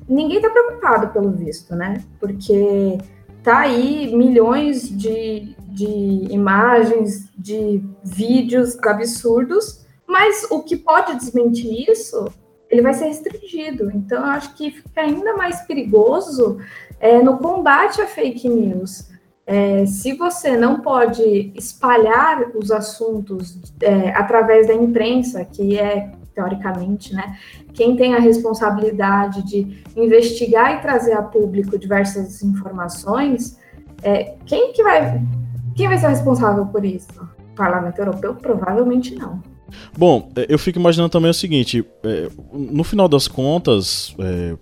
ninguém 0.07 0.37
está 0.37 0.49
preocupado 0.49 1.07
pelo 1.07 1.31
visto, 1.31 1.75
né? 1.75 2.03
Porque 2.19 2.99
tá 3.51 3.59
aí 3.59 4.15
milhões 4.15 4.89
de, 4.89 5.55
de 5.69 6.27
imagens, 6.29 7.29
de 7.37 7.83
vídeos 8.03 8.77
absurdos, 8.83 9.85
mas 10.07 10.45
o 10.49 10.63
que 10.63 10.75
pode 10.75 11.15
desmentir 11.15 11.89
isso 11.89 12.25
ele 12.69 12.81
vai 12.81 12.93
ser 12.93 13.05
restringido. 13.05 13.89
Então, 13.93 14.19
eu 14.19 14.25
acho 14.25 14.53
que 14.55 14.71
fica 14.71 15.01
ainda 15.01 15.35
mais 15.35 15.61
perigoso 15.61 16.57
é, 16.99 17.21
no 17.21 17.37
combate 17.37 18.01
a 18.01 18.07
fake 18.07 18.47
news. 18.49 19.09
É, 19.45 19.85
se 19.85 20.13
você 20.13 20.57
não 20.57 20.81
pode 20.81 21.53
espalhar 21.55 22.51
os 22.55 22.69
assuntos 22.69 23.57
é, 23.81 24.09
através 24.09 24.67
da 24.67 24.73
imprensa, 24.73 25.45
que 25.45 25.79
é 25.79 26.11
teoricamente, 26.37 27.15
né, 27.15 27.35
quem 27.73 27.95
tem 27.95 28.13
a 28.13 28.19
responsabilidade 28.19 29.41
de 29.43 29.83
investigar 29.95 30.75
e 30.75 30.81
trazer 30.81 31.13
a 31.13 31.23
público 31.23 31.79
diversas 31.79 32.43
informações, 32.43 33.57
é, 34.03 34.35
quem 34.45 34.71
que 34.71 34.83
vai, 34.83 35.19
quem 35.75 35.87
vai 35.87 35.97
ser 35.97 36.09
responsável 36.09 36.67
por 36.67 36.85
isso? 36.85 37.07
O 37.51 37.55
Parlamento 37.55 37.97
Europeu 37.97 38.35
provavelmente 38.35 39.15
não. 39.15 39.41
Bom, 39.97 40.31
é, 40.35 40.45
eu 40.49 40.57
fico 40.57 40.79
imaginando 40.79 41.09
também 41.09 41.31
o 41.31 41.33
seguinte: 41.33 41.83
é, 42.03 42.29
no 42.53 42.83
final 42.83 43.07
das 43.07 43.27
contas, 43.27 44.15
é, 44.19 44.55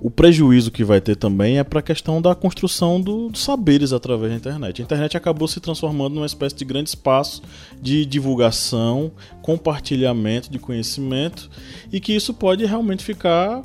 o 0.00 0.10
prejuízo 0.10 0.70
que 0.70 0.84
vai 0.84 1.00
ter 1.00 1.16
também 1.16 1.58
é 1.58 1.64
para 1.64 1.80
a 1.80 1.82
questão 1.82 2.20
da 2.20 2.34
construção 2.34 3.00
do, 3.00 3.28
dos 3.28 3.42
saberes 3.42 3.92
através 3.92 4.32
da 4.32 4.36
internet. 4.36 4.80
A 4.80 4.84
internet 4.84 5.16
acabou 5.16 5.46
se 5.46 5.60
transformando 5.60 6.14
numa 6.14 6.26
espécie 6.26 6.56
de 6.56 6.64
grande 6.64 6.90
espaço 6.90 7.42
de 7.80 8.04
divulgação, 8.04 9.12
compartilhamento 9.42 10.50
de 10.50 10.58
conhecimento 10.58 11.50
e 11.92 12.00
que 12.00 12.14
isso 12.14 12.34
pode 12.34 12.64
realmente 12.64 13.04
ficar 13.04 13.62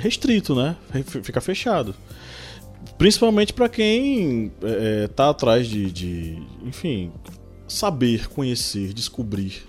restrito, 0.00 0.54
né? 0.54 0.76
Ficar 1.22 1.40
fechado. 1.40 1.94
Principalmente 2.96 3.52
para 3.52 3.68
quem 3.68 4.52
está 5.04 5.26
é, 5.26 5.30
atrás 5.30 5.68
de, 5.68 5.90
de, 5.90 6.42
enfim, 6.64 7.12
saber, 7.68 8.28
conhecer, 8.28 8.92
descobrir 8.92 9.67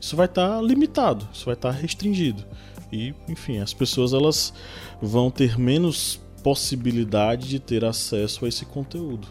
isso 0.00 0.16
vai 0.16 0.26
estar 0.26 0.56
tá 0.56 0.62
limitado, 0.62 1.28
isso 1.32 1.46
vai 1.46 1.54
estar 1.54 1.72
tá 1.72 1.78
restringido. 1.78 2.44
E, 2.92 3.14
enfim, 3.28 3.58
as 3.58 3.74
pessoas 3.74 4.12
elas 4.12 4.52
vão 5.00 5.30
ter 5.30 5.58
menos 5.58 6.20
possibilidade 6.42 7.48
de 7.48 7.58
ter 7.58 7.84
acesso 7.84 8.44
a 8.44 8.48
esse 8.48 8.64
conteúdo. 8.64 9.28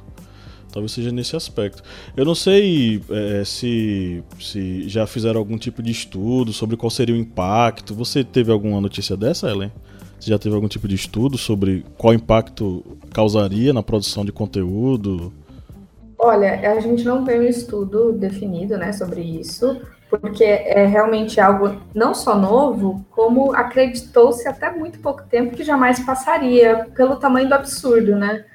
Talvez 0.71 0.91
seja 0.91 1.11
nesse 1.11 1.35
aspecto. 1.35 1.81
Eu 2.15 2.25
não 2.25 2.35
sei 2.35 3.01
é, 3.09 3.43
se, 3.43 4.23
se 4.39 4.87
já 4.87 5.07
fizeram 5.07 5.39
algum 5.39 5.57
tipo 5.57 5.81
de 5.81 5.91
estudo 5.91 6.53
sobre 6.53 6.75
qual 6.77 6.89
seria 6.89 7.15
o 7.15 7.17
impacto. 7.17 7.95
Você 7.95 8.23
teve 8.23 8.51
alguma 8.51 8.79
notícia 8.79 9.15
dessa, 9.17 9.49
Ellen? 9.49 9.71
Você 10.19 10.29
já 10.29 10.37
teve 10.37 10.53
algum 10.53 10.67
tipo 10.67 10.87
de 10.87 10.95
estudo 10.95 11.37
sobre 11.37 11.85
qual 11.97 12.13
impacto 12.13 12.83
causaria 13.11 13.71
na 13.71 13.81
produção 13.81 14.25
de 14.25 14.31
conteúdo? 14.31 15.31
Olha, 16.19 16.71
a 16.71 16.79
gente 16.79 17.03
não 17.03 17.23
tem 17.23 17.39
um 17.39 17.43
estudo 17.43 18.11
definido 18.11 18.77
né, 18.77 18.91
sobre 18.91 19.21
isso, 19.21 19.79
porque 20.09 20.43
é 20.43 20.85
realmente 20.85 21.39
algo 21.39 21.81
não 21.93 22.13
só 22.13 22.37
novo, 22.37 23.05
como 23.11 23.53
acreditou-se 23.53 24.47
até 24.47 24.71
muito 24.71 24.99
pouco 24.99 25.23
tempo 25.23 25.55
que 25.55 25.63
jamais 25.63 25.99
passaria, 25.99 26.87
pelo 26.95 27.17
tamanho 27.17 27.47
do 27.47 27.55
absurdo, 27.55 28.15
né? 28.15 28.45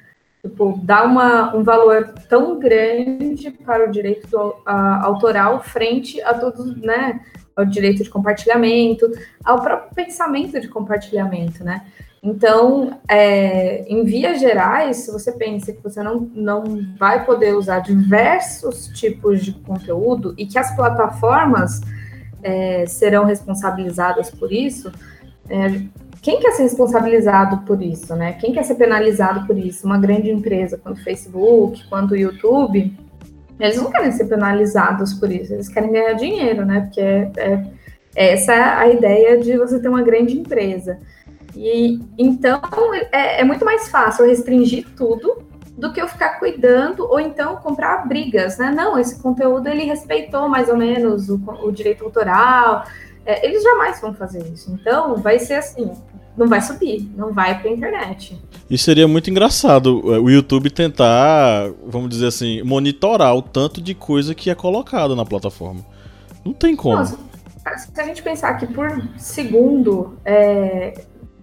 Tipo, 0.41 0.77
dar 0.83 1.05
uma, 1.05 1.55
um 1.55 1.63
valor 1.63 2.13
tão 2.27 2.59
grande 2.59 3.51
para 3.51 3.87
o 3.87 3.91
direito 3.91 4.27
do, 4.27 4.55
a, 4.65 5.05
autoral 5.05 5.63
frente 5.63 6.21
a 6.21 6.33
todos, 6.33 6.75
né? 6.77 7.21
Ao 7.55 7.63
direito 7.63 8.03
de 8.03 8.09
compartilhamento, 8.09 9.09
ao 9.45 9.61
próprio 9.61 9.93
pensamento 9.93 10.59
de 10.59 10.67
compartilhamento, 10.67 11.63
né? 11.63 11.85
Então, 12.23 12.97
é, 13.05 13.83
em 13.85 14.05
vias 14.05 14.39
gerais, 14.39 14.97
se 14.97 15.11
você 15.11 15.33
pensa 15.33 15.73
que 15.73 15.83
você 15.83 16.01
não, 16.01 16.29
não 16.33 16.63
vai 16.97 17.25
poder 17.25 17.53
usar 17.53 17.79
diversos 17.79 18.87
tipos 18.87 19.43
de 19.43 19.51
conteúdo 19.51 20.33
e 20.37 20.45
que 20.45 20.57
as 20.57 20.73
plataformas 20.73 21.81
é, 22.41 22.85
serão 22.85 23.25
responsabilizadas 23.25 24.31
por 24.31 24.53
isso, 24.53 24.89
é, 25.49 25.81
quem 26.21 26.39
quer 26.39 26.53
ser 26.53 26.63
responsabilizado 26.63 27.65
por 27.65 27.81
isso, 27.81 28.15
né? 28.15 28.31
Quem 28.39 28.53
quer 28.53 28.63
ser 28.63 28.75
penalizado 28.75 29.45
por 29.45 29.57
isso? 29.57 29.85
Uma 29.85 29.97
grande 29.97 30.31
empresa, 30.31 30.77
quanto 30.77 31.03
Facebook, 31.03 31.85
quanto 31.89 32.15
YouTube, 32.15 32.97
eles 33.59 33.75
não 33.75 33.91
querem 33.91 34.13
ser 34.13 34.25
penalizados 34.25 35.13
por 35.13 35.29
isso, 35.29 35.53
eles 35.53 35.67
querem 35.67 35.91
ganhar 35.91 36.13
dinheiro, 36.13 36.65
né? 36.65 36.79
Porque 36.81 37.01
é, 37.01 37.31
é, 37.35 37.63
essa 38.15 38.53
é 38.53 38.61
a 38.61 38.87
ideia 38.87 39.37
de 39.37 39.57
você 39.57 39.77
ter 39.81 39.89
uma 39.89 40.01
grande 40.01 40.39
empresa. 40.39 40.97
E 41.55 41.99
então 42.17 42.61
é, 43.11 43.41
é, 43.41 43.43
muito 43.43 43.63
mais 43.63 43.89
fácil 43.89 44.25
restringir 44.25 44.85
tudo 44.95 45.43
do 45.77 45.91
que 45.91 46.01
eu 46.01 46.07
ficar 46.07 46.39
cuidando 46.39 47.05
ou 47.05 47.19
então 47.19 47.55
comprar 47.57 48.07
brigas, 48.07 48.57
né? 48.57 48.71
Não, 48.71 48.97
esse 48.97 49.21
conteúdo 49.21 49.67
ele 49.67 49.83
respeitou 49.83 50.47
mais 50.47 50.69
ou 50.69 50.77
menos 50.77 51.29
o, 51.29 51.39
o 51.63 51.71
direito 51.71 52.03
autoral. 52.03 52.85
É, 53.25 53.45
eles 53.45 53.63
jamais 53.63 53.99
vão 53.99 54.13
fazer 54.13 54.45
isso. 54.51 54.71
Então 54.71 55.15
vai 55.17 55.39
ser 55.39 55.55
assim, 55.55 55.91
não 56.37 56.47
vai 56.47 56.61
subir, 56.61 57.09
não 57.15 57.33
vai 57.33 57.59
para 57.59 57.69
a 57.69 57.73
internet. 57.73 58.39
E 58.69 58.77
seria 58.77 59.07
muito 59.07 59.29
engraçado 59.29 60.01
é, 60.13 60.19
o 60.19 60.29
YouTube 60.29 60.69
tentar, 60.69 61.71
vamos 61.85 62.09
dizer 62.09 62.27
assim, 62.27 62.61
monitorar 62.63 63.35
o 63.35 63.41
tanto 63.41 63.81
de 63.81 63.93
coisa 63.93 64.33
que 64.33 64.49
é 64.49 64.55
colocado 64.55 65.15
na 65.15 65.25
plataforma. 65.25 65.81
Não 66.43 66.53
tem 66.53 66.75
como. 66.75 66.97
Nossa, 66.97 67.17
se 67.77 68.01
a 68.01 68.03
gente 68.05 68.21
pensar 68.21 68.55
que 68.55 68.67
por 68.67 69.09
segundo 69.17 70.17
é, 70.25 70.93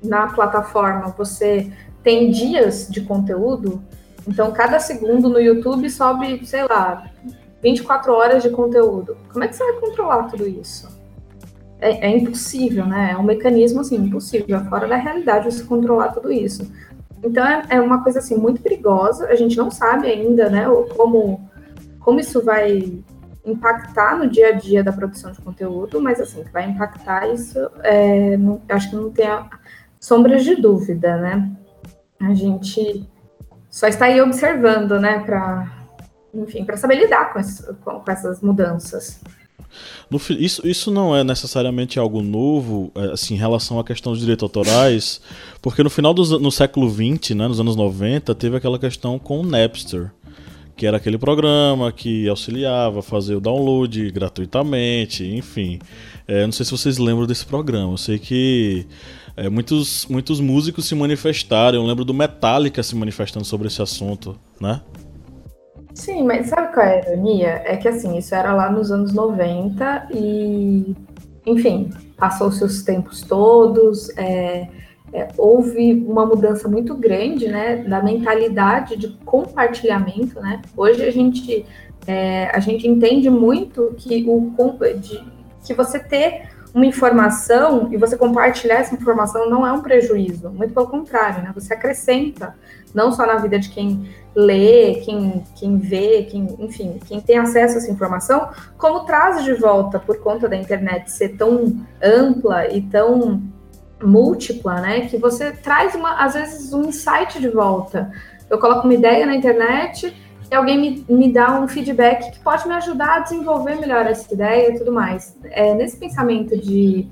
na 0.02 0.28
plataforma 0.28 1.14
você 1.16 1.70
tem 2.02 2.30
dias 2.30 2.88
de 2.88 3.02
conteúdo, 3.02 3.82
então 4.26 4.50
cada 4.52 4.78
segundo 4.80 5.28
no 5.28 5.40
YouTube 5.40 5.88
sobe, 5.90 6.44
sei 6.46 6.64
lá, 6.64 7.10
24 7.62 8.12
horas 8.12 8.42
de 8.42 8.50
conteúdo. 8.50 9.16
Como 9.32 9.44
é 9.44 9.48
que 9.48 9.56
você 9.56 9.64
vai 9.64 9.80
controlar 9.80 10.24
tudo 10.24 10.48
isso? 10.48 10.88
É, 11.78 12.08
é 12.08 12.16
impossível, 12.16 12.86
né? 12.86 13.12
É 13.12 13.16
um 13.16 13.22
mecanismo 13.22 13.80
assim, 13.80 13.96
impossível, 13.96 14.58
é 14.58 14.64
fora 14.64 14.86
da 14.86 14.96
realidade 14.96 15.52
você 15.52 15.64
controlar 15.64 16.08
tudo 16.08 16.32
isso. 16.32 16.70
Então 17.22 17.46
é, 17.46 17.62
é 17.70 17.80
uma 17.80 18.02
coisa 18.02 18.18
assim 18.18 18.36
muito 18.36 18.62
perigosa. 18.62 19.26
A 19.26 19.34
gente 19.34 19.56
não 19.56 19.70
sabe 19.70 20.06
ainda, 20.06 20.48
né, 20.48 20.66
como 20.96 21.48
como 22.00 22.18
isso 22.18 22.42
vai 22.42 23.02
impactar 23.44 24.18
no 24.18 24.28
dia 24.28 24.48
a 24.48 24.52
dia 24.52 24.82
da 24.82 24.92
produção 24.92 25.32
de 25.32 25.40
conteúdo, 25.40 26.00
mas 26.00 26.20
assim, 26.20 26.42
que 26.42 26.50
vai 26.50 26.68
impactar 26.68 27.28
isso, 27.32 27.58
é, 27.82 28.36
não, 28.36 28.60
acho 28.68 28.90
que 28.90 28.96
não 28.96 29.10
tem 29.10 29.26
a, 29.26 29.46
sombras 30.00 30.42
de 30.42 30.56
dúvida, 30.56 31.18
né? 31.18 31.52
A 32.18 32.34
gente 32.34 33.06
só 33.70 33.86
está 33.86 34.06
aí 34.06 34.20
observando, 34.20 34.98
né, 34.98 35.20
para, 35.20 35.86
enfim, 36.34 36.64
para 36.64 36.76
saber 36.76 36.96
lidar 36.96 37.32
com, 37.32 37.38
esse, 37.38 37.72
com, 37.74 38.00
com 38.00 38.10
essas 38.10 38.40
mudanças. 38.40 39.20
No, 40.10 40.20
isso, 40.30 40.66
isso 40.66 40.90
não 40.90 41.14
é 41.14 41.22
necessariamente 41.22 41.98
algo 41.98 42.20
novo, 42.20 42.90
é, 42.96 43.12
assim, 43.12 43.34
em 43.34 43.38
relação 43.38 43.78
à 43.78 43.84
questão 43.84 44.12
dos 44.12 44.20
direitos 44.20 44.42
autorais, 44.42 45.20
porque 45.62 45.82
no 45.82 45.90
final 45.90 46.12
do 46.12 46.40
no 46.40 46.50
século 46.50 46.90
XX, 46.90 47.36
né, 47.36 47.46
nos 47.46 47.60
anos 47.60 47.76
90, 47.76 48.34
teve 48.34 48.56
aquela 48.56 48.78
questão 48.78 49.18
com 49.18 49.40
o 49.40 49.46
Napster, 49.46 50.10
que 50.76 50.86
era 50.86 50.96
aquele 50.96 51.18
programa 51.18 51.92
que 51.92 52.28
auxiliava 52.28 52.98
a 52.98 53.02
fazer 53.02 53.36
o 53.36 53.40
download 53.40 54.10
gratuitamente, 54.10 55.24
enfim. 55.24 55.78
É, 56.26 56.44
não 56.44 56.52
sei 56.52 56.64
se 56.64 56.72
vocês 56.72 56.98
lembram 56.98 57.26
desse 57.26 57.46
programa, 57.46 57.92
eu 57.92 57.98
sei 57.98 58.18
que 58.18 58.86
é, 59.40 59.48
muitos, 59.48 60.04
muitos 60.04 60.38
músicos 60.38 60.86
se 60.86 60.94
manifestaram. 60.94 61.78
Eu 61.78 61.86
lembro 61.86 62.04
do 62.04 62.12
Metallica 62.12 62.82
se 62.82 62.94
manifestando 62.94 63.46
sobre 63.46 63.68
esse 63.68 63.80
assunto, 63.80 64.38
né? 64.60 64.82
Sim, 65.94 66.24
mas 66.24 66.48
sabe 66.48 66.74
qual 66.74 66.84
é 66.84 67.00
a 67.00 67.10
ironia? 67.10 67.62
É 67.64 67.76
que 67.78 67.88
assim, 67.88 68.18
isso 68.18 68.34
era 68.34 68.52
lá 68.52 68.70
nos 68.70 68.92
anos 68.92 69.14
90 69.14 70.08
e, 70.12 70.94
enfim, 71.46 71.88
passou-se 72.18 72.62
os 72.62 72.82
tempos 72.82 73.22
todos, 73.22 74.10
é, 74.18 74.68
é, 75.10 75.28
houve 75.38 75.94
uma 76.06 76.26
mudança 76.26 76.68
muito 76.68 76.94
grande, 76.94 77.48
né, 77.48 77.76
da 77.76 78.02
mentalidade 78.02 78.94
de 78.94 79.08
compartilhamento, 79.24 80.38
né? 80.38 80.60
Hoje 80.76 81.02
a 81.02 81.10
gente, 81.10 81.64
é, 82.06 82.50
a 82.54 82.60
gente 82.60 82.86
entende 82.86 83.30
muito 83.30 83.94
que 83.96 84.22
o 84.28 84.52
de, 85.00 85.24
que 85.64 85.72
você 85.72 85.98
ter 85.98 86.59
uma 86.74 86.86
informação 86.86 87.88
e 87.92 87.96
você 87.96 88.16
compartilhar 88.16 88.76
essa 88.76 88.94
informação 88.94 89.48
não 89.48 89.66
é 89.66 89.72
um 89.72 89.82
prejuízo, 89.82 90.50
muito 90.50 90.72
pelo 90.72 90.86
contrário, 90.86 91.42
né? 91.42 91.52
Você 91.54 91.74
acrescenta, 91.74 92.54
não 92.94 93.12
só 93.12 93.26
na 93.26 93.36
vida 93.36 93.58
de 93.58 93.68
quem 93.68 94.08
lê, 94.34 94.96
quem, 95.04 95.44
quem 95.56 95.78
vê, 95.78 96.22
quem, 96.30 96.56
enfim, 96.60 97.00
quem 97.06 97.20
tem 97.20 97.38
acesso 97.38 97.74
a 97.74 97.78
essa 97.78 97.90
informação, 97.90 98.48
como 98.78 99.04
traz 99.04 99.44
de 99.44 99.54
volta 99.54 99.98
por 99.98 100.18
conta 100.18 100.48
da 100.48 100.56
internet 100.56 101.10
ser 101.10 101.30
tão 101.30 101.76
ampla 102.02 102.68
e 102.68 102.82
tão 102.82 103.42
múltipla, 104.02 104.80
né? 104.80 105.02
Que 105.02 105.16
você 105.18 105.52
traz 105.52 105.94
uma, 105.94 106.24
às 106.24 106.34
vezes, 106.34 106.72
um 106.72 106.82
insight 106.82 107.40
de 107.40 107.48
volta. 107.48 108.10
Eu 108.48 108.58
coloco 108.58 108.84
uma 108.84 108.94
ideia 108.94 109.26
na 109.26 109.34
internet 109.34 110.14
e 110.50 110.54
alguém 110.54 110.78
me, 110.78 111.04
me 111.08 111.32
dá 111.32 111.60
um 111.60 111.68
feedback 111.68 112.32
que 112.32 112.40
pode 112.40 112.66
me 112.66 112.74
ajudar 112.74 113.16
a 113.16 113.20
desenvolver 113.20 113.76
melhor 113.76 114.06
essa 114.06 114.32
ideia 114.34 114.70
e 114.70 114.78
tudo 114.78 114.92
mais. 114.92 115.36
É, 115.44 115.74
nesse 115.74 115.96
pensamento 115.96 116.56
de 116.58 117.08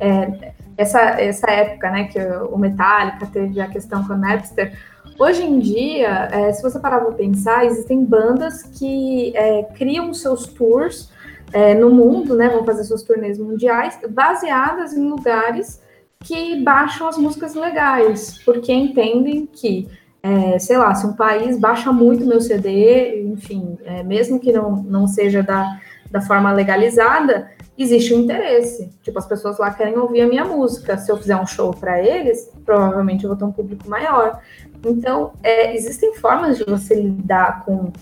é, 0.00 0.52
essa, 0.76 1.00
essa 1.20 1.50
época, 1.50 1.90
né, 1.90 2.04
que 2.04 2.18
o 2.18 2.56
Metallica 2.56 3.26
teve 3.26 3.60
a 3.60 3.66
questão 3.66 4.06
com 4.06 4.14
o 4.14 4.16
Napster, 4.16 4.72
hoje 5.18 5.42
em 5.42 5.58
dia, 5.58 6.28
é, 6.32 6.52
se 6.52 6.62
você 6.62 6.78
parar 6.78 7.00
para 7.00 7.12
pensar, 7.12 7.66
existem 7.66 8.04
bandas 8.04 8.62
que 8.62 9.36
é, 9.36 9.64
criam 9.74 10.14
seus 10.14 10.46
tours 10.46 11.12
é, 11.52 11.74
no 11.74 11.90
mundo, 11.90 12.36
né, 12.36 12.48
vão 12.48 12.64
fazer 12.64 12.84
suas 12.84 13.02
turnês 13.02 13.38
mundiais, 13.38 13.98
baseadas 14.08 14.94
em 14.94 15.06
lugares 15.06 15.82
que 16.20 16.62
baixam 16.62 17.06
as 17.06 17.18
músicas 17.18 17.54
legais, 17.54 18.40
porque 18.44 18.72
entendem 18.72 19.46
que 19.46 19.88
é, 20.22 20.58
sei 20.58 20.76
lá, 20.76 20.94
se 20.94 21.06
um 21.06 21.12
país 21.12 21.58
baixa 21.58 21.92
muito 21.92 22.26
meu 22.26 22.40
CD, 22.40 23.22
enfim, 23.22 23.78
é, 23.84 24.02
mesmo 24.02 24.40
que 24.40 24.52
não, 24.52 24.76
não 24.82 25.06
seja 25.06 25.42
da, 25.42 25.80
da 26.10 26.20
forma 26.20 26.52
legalizada, 26.52 27.50
existe 27.76 28.12
um 28.12 28.20
interesse. 28.20 28.90
Tipo, 29.02 29.18
as 29.18 29.26
pessoas 29.26 29.58
lá 29.58 29.70
querem 29.70 29.96
ouvir 29.96 30.22
a 30.22 30.26
minha 30.26 30.44
música. 30.44 30.98
Se 30.98 31.10
eu 31.10 31.16
fizer 31.16 31.36
um 31.36 31.46
show 31.46 31.72
para 31.72 32.02
eles, 32.02 32.50
provavelmente 32.64 33.24
eu 33.24 33.28
vou 33.28 33.38
ter 33.38 33.44
um 33.44 33.52
público 33.52 33.88
maior. 33.88 34.40
Então, 34.84 35.32
é, 35.42 35.74
existem 35.74 36.14
formas 36.16 36.58
de 36.58 36.64
você 36.64 36.94
lidar 36.94 37.64
com, 37.64 37.92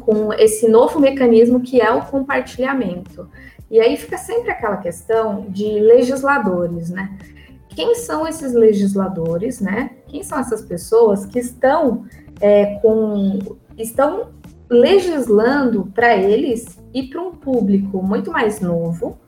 com 0.00 0.32
esse 0.34 0.68
novo 0.68 1.00
mecanismo 1.00 1.60
que 1.60 1.80
é 1.80 1.90
o 1.90 2.02
compartilhamento. 2.02 3.28
E 3.70 3.80
aí 3.80 3.96
fica 3.96 4.18
sempre 4.18 4.50
aquela 4.50 4.76
questão 4.76 5.46
de 5.48 5.80
legisladores, 5.80 6.90
né? 6.90 7.16
quem 7.76 7.94
são 7.94 8.26
esses 8.26 8.54
legisladores, 8.54 9.60
né? 9.60 9.90
Quem 10.16 10.22
são 10.22 10.38
essas 10.38 10.62
pessoas 10.62 11.26
que 11.26 11.38
estão 11.38 12.06
é, 12.40 12.76
com 12.76 13.38
estão 13.76 14.28
legislando 14.70 15.92
para 15.94 16.16
eles 16.16 16.64
e 16.94 17.02
para 17.02 17.20
um 17.20 17.32
público 17.32 18.02
muito 18.02 18.32
mais 18.32 18.58
novo, 18.58 19.18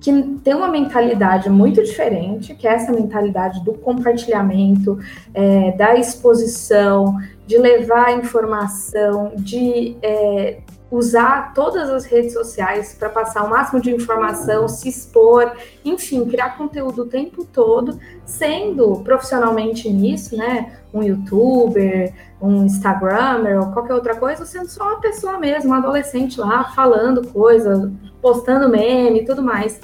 que 0.00 0.12
tem 0.44 0.54
uma 0.54 0.68
mentalidade 0.68 1.50
muito 1.50 1.82
diferente, 1.82 2.54
que 2.54 2.68
é 2.68 2.74
essa 2.74 2.92
mentalidade 2.92 3.64
do 3.64 3.72
compartilhamento, 3.72 4.96
é, 5.34 5.72
da 5.72 5.96
exposição, 5.96 7.16
de 7.44 7.58
levar 7.58 8.16
informação, 8.16 9.32
de 9.34 9.96
é, 10.00 10.60
usar 10.90 11.52
todas 11.52 11.90
as 11.90 12.04
redes 12.06 12.32
sociais 12.32 12.94
para 12.98 13.10
passar 13.10 13.44
o 13.44 13.50
máximo 13.50 13.80
de 13.80 13.90
informação, 13.90 14.66
se 14.68 14.88
expor, 14.88 15.52
enfim, 15.84 16.24
criar 16.24 16.56
conteúdo 16.56 17.02
o 17.02 17.06
tempo 17.06 17.44
todo, 17.44 17.98
sendo 18.24 19.00
profissionalmente 19.00 19.90
nisso, 19.90 20.36
né? 20.36 20.78
Um 20.92 21.02
youtuber, 21.02 22.14
um 22.40 22.64
Instagrammer 22.64 23.60
ou 23.60 23.72
qualquer 23.72 23.94
outra 23.94 24.16
coisa, 24.16 24.46
sendo 24.46 24.68
só 24.68 24.84
uma 24.84 25.00
pessoa 25.00 25.38
mesmo, 25.38 25.70
um 25.70 25.74
adolescente 25.74 26.40
lá 26.40 26.72
falando 26.74 27.26
coisa, 27.28 27.92
postando 28.22 28.68
meme 28.68 29.20
e 29.20 29.24
tudo 29.26 29.42
mais. 29.42 29.78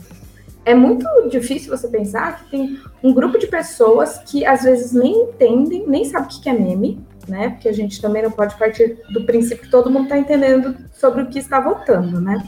É 0.64 0.74
muito 0.74 1.06
difícil 1.28 1.76
você 1.76 1.86
pensar 1.88 2.38
que 2.38 2.50
tem 2.50 2.78
um 3.02 3.12
grupo 3.12 3.38
de 3.38 3.46
pessoas 3.46 4.16
que 4.24 4.46
às 4.46 4.62
vezes 4.62 4.92
nem 4.92 5.24
entendem, 5.24 5.84
nem 5.86 6.06
sabe 6.06 6.26
o 6.26 6.40
que 6.40 6.48
é 6.48 6.54
meme, 6.54 7.04
né? 7.28 7.50
Porque 7.50 7.68
a 7.68 7.72
gente 7.72 8.00
também 8.00 8.22
não 8.22 8.30
pode 8.30 8.56
partir 8.56 8.98
do 9.12 9.24
princípio 9.24 9.64
que 9.64 9.70
todo 9.70 9.90
mundo 9.90 10.04
está 10.04 10.18
entendendo 10.18 10.76
sobre 10.92 11.22
o 11.22 11.26
que 11.26 11.38
está 11.38 11.60
votando, 11.60 12.20
né? 12.20 12.42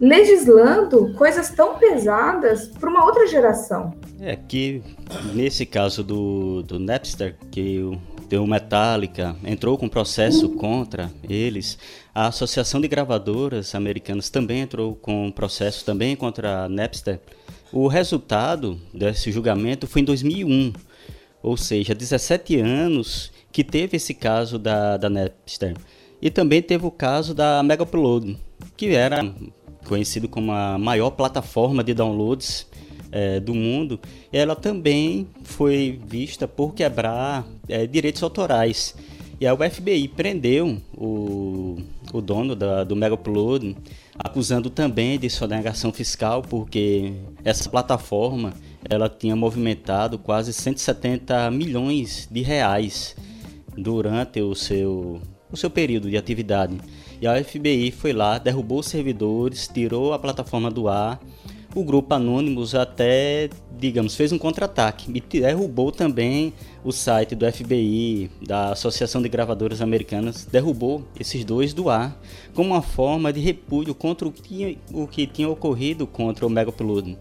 Legislando 0.00 1.12
coisas 1.14 1.50
tão 1.50 1.78
pesadas 1.78 2.68
para 2.68 2.88
uma 2.88 3.04
outra 3.04 3.26
geração. 3.26 3.94
É 4.18 4.34
que 4.34 4.82
nesse 5.34 5.66
caso 5.66 6.02
do, 6.02 6.62
do 6.62 6.78
Napster, 6.78 7.36
que 7.50 7.80
o 7.80 8.00
deu 8.30 8.46
Metallica, 8.46 9.34
entrou 9.44 9.76
com 9.76 9.88
processo 9.88 10.50
contra 10.50 11.10
eles. 11.28 11.76
A 12.14 12.28
Associação 12.28 12.80
de 12.80 12.86
Gravadoras 12.86 13.74
Americanas 13.74 14.30
também 14.30 14.60
entrou 14.60 14.94
com 14.94 15.32
processo 15.32 15.84
também 15.84 16.14
contra 16.14 16.64
a 16.64 16.68
Napster. 16.68 17.18
O 17.72 17.88
resultado 17.88 18.80
desse 18.94 19.32
julgamento 19.32 19.88
foi 19.88 20.02
em 20.02 20.04
2001, 20.04 20.72
ou 21.42 21.56
seja, 21.56 21.92
17 21.92 22.60
anos 22.60 23.32
que 23.52 23.64
teve 23.64 23.96
esse 23.96 24.14
caso 24.14 24.58
da, 24.58 24.96
da 24.96 25.10
Napster. 25.10 25.76
E 26.22 26.30
também 26.30 26.60
teve 26.60 26.86
o 26.86 26.90
caso 26.90 27.34
da 27.34 27.62
Mega 27.62 27.82
Upload, 27.82 28.38
que 28.76 28.94
era 28.94 29.34
conhecido 29.86 30.28
como 30.28 30.52
a 30.52 30.78
maior 30.78 31.10
plataforma 31.10 31.82
de 31.82 31.94
downloads 31.94 32.66
é, 33.10 33.40
do 33.40 33.54
mundo. 33.54 33.98
Ela 34.32 34.54
também 34.54 35.26
foi 35.42 35.98
vista 36.06 36.46
por 36.46 36.74
quebrar 36.74 37.46
é, 37.68 37.86
direitos 37.86 38.22
autorais. 38.22 38.94
E 39.40 39.46
a 39.46 39.56
FBI 39.56 40.08
prendeu 40.08 40.76
o, 40.94 41.78
o 42.12 42.20
dono 42.20 42.54
da, 42.54 42.84
do 42.84 42.94
Mega 42.94 43.14
Upload, 43.14 43.74
acusando 44.18 44.68
também 44.68 45.18
de 45.18 45.30
sonegação 45.30 45.90
fiscal, 45.90 46.42
porque 46.42 47.14
essa 47.42 47.70
plataforma 47.70 48.52
ela 48.88 49.08
tinha 49.08 49.34
movimentado 49.34 50.18
quase 50.18 50.52
170 50.52 51.50
milhões 51.50 52.28
de 52.30 52.42
reais 52.42 53.16
durante 53.76 54.40
o 54.40 54.54
seu, 54.54 55.20
o 55.50 55.56
seu 55.56 55.70
período 55.70 56.08
de 56.10 56.16
atividade. 56.16 56.76
E 57.20 57.26
a 57.26 57.42
FBI 57.42 57.90
foi 57.90 58.12
lá, 58.12 58.38
derrubou 58.38 58.80
os 58.80 58.86
servidores, 58.86 59.68
tirou 59.68 60.12
a 60.12 60.18
plataforma 60.18 60.70
do 60.70 60.88
ar. 60.88 61.20
O 61.74 61.84
grupo 61.84 62.12
Anonymous 62.14 62.74
até, 62.74 63.48
digamos, 63.78 64.16
fez 64.16 64.32
um 64.32 64.38
contra-ataque 64.38 65.12
e 65.14 65.20
derrubou 65.20 65.92
também 65.92 66.52
o 66.82 66.90
site 66.90 67.36
do 67.36 67.50
FBI, 67.50 68.28
da 68.44 68.72
Associação 68.72 69.22
de 69.22 69.28
Gravadoras 69.28 69.80
Americanas, 69.80 70.44
derrubou 70.44 71.04
esses 71.18 71.44
dois 71.44 71.72
do 71.72 71.88
ar 71.88 72.20
como 72.54 72.70
uma 72.70 72.82
forma 72.82 73.32
de 73.32 73.38
repúdio 73.38 73.94
contra 73.94 74.26
o 74.26 74.32
que, 74.32 74.78
o 74.92 75.06
que 75.06 75.26
tinha 75.26 75.48
ocorrido 75.48 76.06
contra 76.08 76.44
o 76.44 76.50
Mega 76.50 76.70
Upload. 76.70 77.16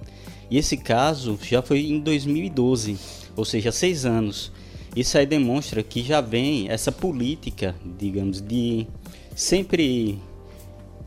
E 0.49 0.57
esse 0.57 0.77
caso 0.77 1.38
já 1.43 1.62
foi 1.62 1.81
em 1.81 1.99
2012, 1.99 2.97
ou 3.35 3.45
seja, 3.45 3.71
seis 3.71 4.03
anos. 4.03 4.51
Isso 4.99 5.17
aí 5.17 5.25
demonstra 5.25 5.81
que 5.81 6.03
já 6.03 6.19
vem 6.19 6.67
essa 6.67 6.91
política, 6.91 7.73
digamos, 7.97 8.41
de 8.41 8.85
sempre 9.33 10.19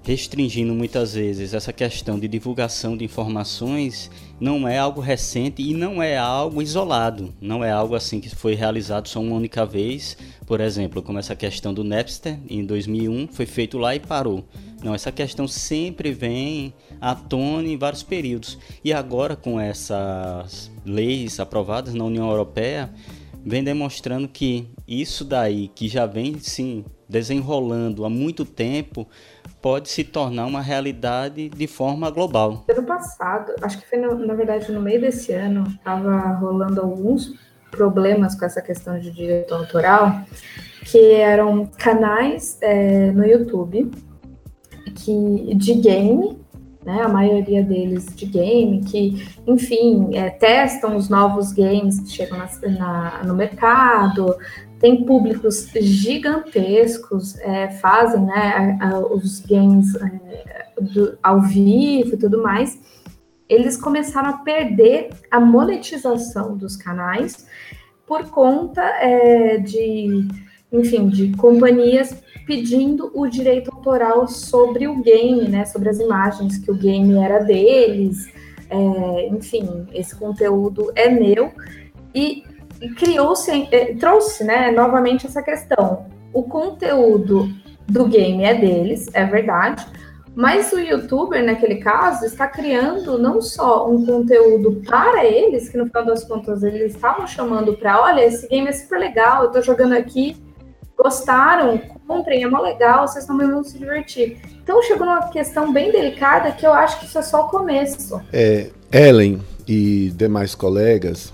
restringindo 0.02 0.72
muitas 0.72 1.12
vezes 1.12 1.52
essa 1.52 1.74
questão 1.74 2.18
de 2.18 2.26
divulgação 2.26 2.96
de 2.96 3.04
informações 3.04 4.10
não 4.40 4.66
é 4.66 4.78
algo 4.78 5.02
recente 5.02 5.60
e 5.60 5.74
não 5.74 6.02
é 6.02 6.16
algo 6.16 6.62
isolado, 6.62 7.34
não 7.38 7.62
é 7.62 7.70
algo 7.70 7.94
assim 7.94 8.18
que 8.18 8.34
foi 8.34 8.54
realizado 8.54 9.08
só 9.08 9.20
uma 9.20 9.36
única 9.36 9.66
vez, 9.66 10.16
por 10.46 10.62
exemplo, 10.62 11.02
como 11.02 11.18
essa 11.18 11.36
questão 11.36 11.74
do 11.74 11.84
Napster 11.84 12.38
em 12.48 12.64
2001 12.64 13.28
foi 13.28 13.44
feito 13.44 13.76
lá 13.76 13.94
e 13.94 14.00
parou. 14.00 14.42
Não, 14.82 14.94
essa 14.94 15.12
questão 15.12 15.46
sempre 15.46 16.12
vem 16.12 16.72
à 16.98 17.14
tona 17.14 17.68
em 17.68 17.76
vários 17.76 18.02
períodos. 18.02 18.58
E 18.82 18.90
agora 18.90 19.36
com 19.36 19.60
essas 19.60 20.70
leis 20.82 21.38
aprovadas 21.38 21.92
na 21.92 22.04
União 22.04 22.30
Europeia, 22.30 22.90
vem 23.44 23.62
demonstrando 23.62 24.28
que 24.28 24.70
isso 24.86 25.24
daí 25.24 25.68
que 25.68 25.88
já 25.88 26.06
vem 26.06 26.38
se 26.38 26.84
desenrolando 27.08 28.04
há 28.04 28.10
muito 28.10 28.44
tempo 28.44 29.06
pode 29.60 29.88
se 29.88 30.02
tornar 30.02 30.46
uma 30.46 30.60
realidade 30.60 31.48
de 31.48 31.66
forma 31.66 32.10
global. 32.10 32.64
Ano 32.68 32.82
passado, 32.84 33.52
acho 33.62 33.78
que 33.80 33.88
foi 33.88 33.98
no, 33.98 34.14
na 34.26 34.34
verdade 34.34 34.72
no 34.72 34.80
meio 34.80 35.00
desse 35.00 35.32
ano, 35.32 35.64
estava 35.68 36.34
rolando 36.34 36.80
alguns 36.80 37.34
problemas 37.70 38.34
com 38.34 38.44
essa 38.44 38.60
questão 38.60 38.98
de 38.98 39.10
direito 39.10 39.54
autoral, 39.54 40.22
que 40.84 41.12
eram 41.12 41.66
canais 41.66 42.58
é, 42.60 43.10
no 43.12 43.24
YouTube 43.24 43.90
que 44.94 45.54
de 45.54 45.74
game 45.74 46.41
né, 46.84 47.02
a 47.02 47.08
maioria 47.08 47.62
deles 47.62 48.06
de 48.14 48.26
game, 48.26 48.82
que, 48.84 49.26
enfim, 49.46 50.16
é, 50.16 50.30
testam 50.30 50.96
os 50.96 51.08
novos 51.08 51.52
games 51.52 52.00
que 52.00 52.10
chegam 52.10 52.38
na, 52.38 52.48
na, 52.70 53.24
no 53.24 53.34
mercado, 53.34 54.36
tem 54.82 55.04
públicos 55.04 55.68
gigantescos, 55.80 57.38
é, 57.38 57.70
fazem 57.70 58.24
né, 58.24 58.78
a, 58.80 58.88
a, 58.88 58.98
os 58.98 59.40
games 59.40 59.94
é, 59.94 60.66
do, 60.80 61.16
ao 61.22 61.40
vivo 61.40 62.14
e 62.14 62.18
tudo 62.18 62.42
mais. 62.42 62.78
Eles 63.48 63.76
começaram 63.76 64.30
a 64.30 64.38
perder 64.38 65.10
a 65.30 65.38
monetização 65.38 66.56
dos 66.56 66.74
canais 66.74 67.46
por 68.06 68.28
conta 68.30 68.82
é, 68.82 69.58
de, 69.58 70.26
enfim, 70.72 71.08
de 71.08 71.36
companhias 71.36 72.16
pedindo 72.46 73.10
o 73.14 73.26
direito 73.28 73.70
autoral 73.72 74.26
sobre 74.26 74.88
o 74.88 75.00
game, 75.02 75.48
né? 75.48 75.64
Sobre 75.64 75.88
as 75.88 75.98
imagens, 75.98 76.58
que 76.58 76.70
o 76.70 76.74
game 76.74 77.14
era 77.18 77.38
deles. 77.38 78.28
É, 78.68 79.28
enfim, 79.28 79.86
esse 79.92 80.16
conteúdo 80.16 80.90
é 80.96 81.08
meu. 81.08 81.52
E, 82.14 82.44
e 82.80 82.88
criou-se, 82.90 83.68
é, 83.70 83.94
trouxe, 83.94 84.44
né, 84.44 84.70
novamente 84.70 85.26
essa 85.26 85.42
questão. 85.42 86.06
O 86.32 86.42
conteúdo 86.44 87.48
do 87.86 88.06
game 88.06 88.42
é 88.42 88.54
deles, 88.54 89.08
é 89.12 89.24
verdade, 89.24 89.86
mas 90.34 90.72
o 90.72 90.78
youtuber, 90.78 91.44
naquele 91.44 91.76
caso, 91.76 92.24
está 92.24 92.46
criando 92.46 93.18
não 93.18 93.42
só 93.42 93.90
um 93.90 94.04
conteúdo 94.06 94.80
para 94.86 95.24
eles, 95.26 95.68
que 95.68 95.76
no 95.76 95.86
final 95.86 96.06
das 96.06 96.24
contas 96.24 96.62
eles 96.62 96.94
estavam 96.94 97.26
chamando 97.26 97.74
para, 97.76 98.00
olha, 98.00 98.24
esse 98.24 98.48
game 98.48 98.66
é 98.66 98.72
super 98.72 98.98
legal, 98.98 99.42
eu 99.42 99.46
estou 99.48 99.62
jogando 99.62 99.92
aqui, 99.92 100.36
gostaram, 101.02 101.78
comprem, 102.06 102.44
é 102.44 102.48
mó 102.48 102.60
legal, 102.60 103.08
vocês 103.08 103.26
também 103.26 103.48
vão 103.50 103.64
se 103.64 103.78
divertir. 103.78 104.38
Então 104.62 104.82
chegou 104.82 105.06
numa 105.06 105.28
questão 105.28 105.72
bem 105.72 105.90
delicada 105.90 106.52
que 106.52 106.66
eu 106.66 106.72
acho 106.72 107.00
que 107.00 107.06
isso 107.06 107.18
é 107.18 107.22
só 107.22 107.46
o 107.46 107.48
começo. 107.48 108.20
É, 108.32 108.70
Ellen 108.92 109.40
e 109.66 110.12
demais 110.14 110.54
colegas, 110.54 111.32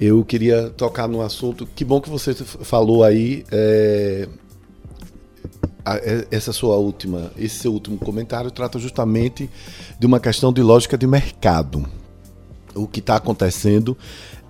eu 0.00 0.24
queria 0.24 0.70
tocar 0.70 1.08
no 1.08 1.22
assunto. 1.22 1.66
Que 1.66 1.84
bom 1.84 2.00
que 2.00 2.10
você 2.10 2.34
falou 2.34 3.02
aí. 3.02 3.44
É, 3.50 4.28
é, 5.86 6.26
essa 6.30 6.52
sua 6.52 6.76
última, 6.76 7.32
esse 7.38 7.60
seu 7.60 7.72
último 7.72 7.96
comentário 7.96 8.50
trata 8.50 8.78
justamente 8.78 9.48
de 9.98 10.06
uma 10.06 10.20
questão 10.20 10.52
de 10.52 10.62
lógica 10.62 10.98
de 10.98 11.06
mercado. 11.06 11.86
O 12.74 12.86
que 12.86 13.00
está 13.00 13.16
acontecendo 13.16 13.96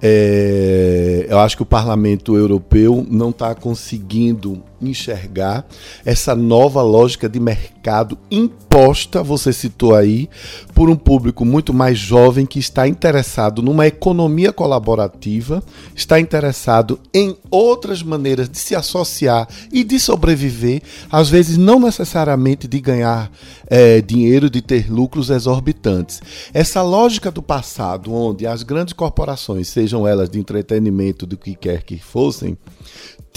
é, 0.01 1.27
eu 1.29 1.39
acho 1.41 1.57
que 1.57 1.63
o 1.63 1.67
Parlamento 1.67 2.37
Europeu 2.37 3.07
não 3.11 3.31
está 3.31 3.55
conseguindo 3.55 4.63
enxergar 4.81 5.67
essa 6.05 6.35
nova 6.35 6.83
lógica 6.83 7.29
de 7.29 7.41
mercado 7.41 8.19
imposta, 8.31 9.23
você 9.23 9.53
citou 9.53 9.95
aí, 9.95 10.29
por 10.75 10.91
um 10.91 10.97
público 10.97 11.45
muito 11.45 11.73
mais 11.73 11.99
jovem 11.99 12.47
que 12.47 12.59
está 12.59 12.87
interessado 12.87 13.63
numa 13.63 13.87
economia 13.87 14.53
colaborativa, 14.53 15.63
está 15.95 16.21
interessado 16.21 17.01
em 17.13 17.37
outras 17.51 18.03
maneiras 18.03 18.49
de 18.49 18.59
se 18.59 18.75
associar 18.75 19.49
e 19.73 19.83
de 19.83 19.99
sobreviver, 19.99 20.83
às 21.11 21.29
vezes 21.29 21.57
não 21.57 21.81
necessariamente 21.81 22.69
de 22.69 22.81
ganhar 22.81 23.31
é, 23.67 24.01
dinheiro, 24.01 24.51
de 24.51 24.63
ter 24.63 24.91
lucros 24.91 25.31
exorbitantes. 25.31 26.21
Essa 26.53 26.83
lógica 26.83 27.31
do 27.31 27.43
passado, 27.43 28.13
onde 28.13 28.47
as 28.47 28.63
grandes 28.63 28.93
corporações, 28.93 29.69
sejam 29.69 30.07
elas 30.07 30.29
de 30.29 30.39
entretenimento, 30.39 31.27
do 31.27 31.37
que 31.37 31.55
quer 31.55 31.83
que 31.83 31.99
fossem, 31.99 32.57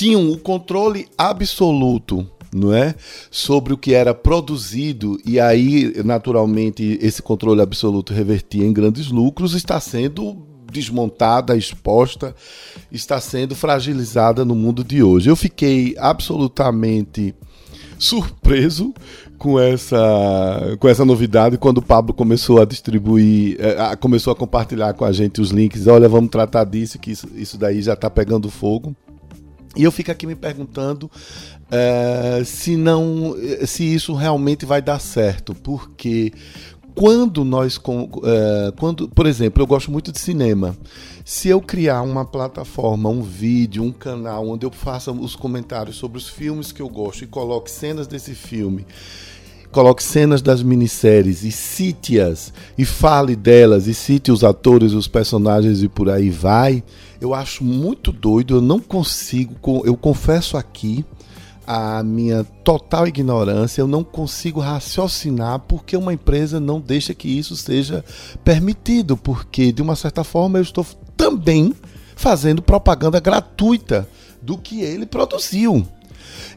tinham 0.01 0.31
o 0.31 0.37
controle 0.39 1.07
absoluto 1.15 2.27
não 2.51 2.73
é? 2.73 2.95
Sobre 3.29 3.71
o 3.71 3.77
que 3.77 3.93
era 3.93 4.13
produzido 4.13 5.17
e 5.25 5.39
aí, 5.39 5.93
naturalmente, 6.03 6.99
esse 7.01 7.21
controle 7.21 7.61
absoluto 7.61 8.11
revertia 8.11 8.65
em 8.65 8.73
grandes 8.73 9.07
lucros, 9.07 9.53
está 9.53 9.79
sendo 9.79 10.35
desmontada, 10.69 11.55
exposta, 11.55 12.35
está 12.91 13.21
sendo 13.21 13.55
fragilizada 13.55 14.43
no 14.43 14.53
mundo 14.53 14.83
de 14.83 15.01
hoje. 15.01 15.29
Eu 15.29 15.35
fiquei 15.37 15.95
absolutamente 15.97 17.33
surpreso 17.97 18.93
com 19.37 19.57
essa, 19.57 20.75
com 20.77 20.89
essa 20.89 21.05
novidade 21.05 21.57
quando 21.57 21.77
o 21.77 21.81
Pablo 21.81 22.13
começou 22.13 22.61
a 22.61 22.65
distribuir, 22.65 23.55
é, 23.61 23.95
começou 23.95 24.33
a 24.33 24.35
compartilhar 24.35 24.93
com 24.93 25.05
a 25.05 25.11
gente 25.13 25.39
os 25.39 25.51
links. 25.51 25.87
Olha, 25.87 26.09
vamos 26.09 26.31
tratar 26.31 26.65
disso, 26.65 26.99
que 26.99 27.11
isso, 27.11 27.29
isso 27.33 27.57
daí 27.57 27.81
já 27.81 27.93
está 27.93 28.09
pegando 28.09 28.49
fogo. 28.49 28.93
E 29.75 29.84
eu 29.84 29.91
fico 29.91 30.12
aqui 30.12 30.27
me 30.27 30.36
perguntando 30.36 31.10
é, 31.69 32.43
se 32.43 32.75
não, 32.75 33.36
se 33.65 33.84
isso 33.84 34.13
realmente 34.13 34.65
vai 34.65 34.81
dar 34.81 34.99
certo, 34.99 35.55
porque 35.55 36.34
quando 36.93 37.45
nós, 37.45 37.79
é, 38.23 38.73
quando, 38.77 39.07
por 39.07 39.25
exemplo, 39.25 39.62
eu 39.62 39.67
gosto 39.67 39.91
muito 39.91 40.12
de 40.12 40.19
cinema. 40.19 40.75
Se 41.23 41.47
eu 41.47 41.62
criar 41.62 42.01
uma 42.01 42.25
plataforma, 42.25 43.10
um 43.10 43.21
vídeo, 43.21 43.84
um 43.84 43.91
canal 43.91 44.47
onde 44.47 44.65
eu 44.65 44.71
faça 44.71 45.12
os 45.12 45.36
comentários 45.36 45.95
sobre 45.95 46.17
os 46.17 46.27
filmes 46.27 46.71
que 46.71 46.81
eu 46.81 46.89
gosto 46.89 47.23
e 47.23 47.27
coloque 47.27 47.71
cenas 47.71 48.07
desse 48.07 48.34
filme, 48.34 48.86
coloque 49.71 50.03
cenas 50.03 50.41
das 50.41 50.62
minisséries 50.62 51.43
e 51.43 51.51
cite-as 51.51 52.53
e 52.77 52.86
fale 52.86 53.36
delas 53.36 53.88
e 53.88 53.93
cite 53.93 54.31
os 54.31 54.43
atores, 54.43 54.93
os 54.93 55.07
personagens 55.07 55.81
e 55.81 55.88
por 55.88 56.10
aí 56.10 56.29
vai, 56.29 56.84
eu 57.19 57.34
acho 57.34 57.63
muito 57.63 58.12
doido. 58.12 58.55
Eu 58.55 58.62
não 58.62 58.79
consigo, 58.79 59.81
eu 59.86 59.95
confesso 59.95 60.57
aqui 60.57 61.05
a 61.65 62.03
minha 62.03 62.43
total 62.63 63.07
ignorância, 63.07 63.81
eu 63.81 63.88
não 63.88 64.03
consigo 64.03 64.60
raciocinar 64.60 65.60
porque 65.60 65.95
uma 65.95 66.13
empresa 66.13 66.60
não 66.60 66.81
deixa 66.81 67.13
que 67.13 67.29
isso 67.29 67.55
seja 67.55 68.03
permitido, 68.43 69.15
porque 69.15 69.71
de 69.71 69.81
uma 69.81 69.95
certa 69.95 70.23
forma 70.23 70.57
eu 70.57 70.63
estou 70.63 70.86
também 71.15 71.73
fazendo 72.15 72.62
propaganda 72.62 73.19
gratuita 73.19 74.07
do 74.41 74.57
que 74.57 74.81
ele 74.81 75.05
produziu. 75.05 75.88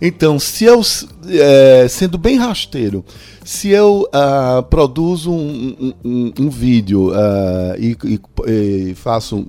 Então, 0.01 0.39
se 0.39 0.65
eu, 0.65 0.81
é, 1.29 1.87
sendo 1.89 2.19
bem 2.19 2.37
rasteiro, 2.37 3.05
se 3.45 3.69
eu 3.69 4.09
uh, 4.09 4.63
produzo 4.65 5.31
um, 5.31 5.93
um, 6.05 6.33
um 6.41 6.51
vídeo 6.51 7.11
uh, 7.11 7.77
e, 7.79 7.97
e, 8.05 8.91
e, 8.91 8.95
faço 8.95 9.47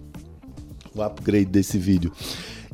um 0.96 1.02
upgrade 1.02 1.46
desse 1.46 1.78
vídeo 1.78 2.12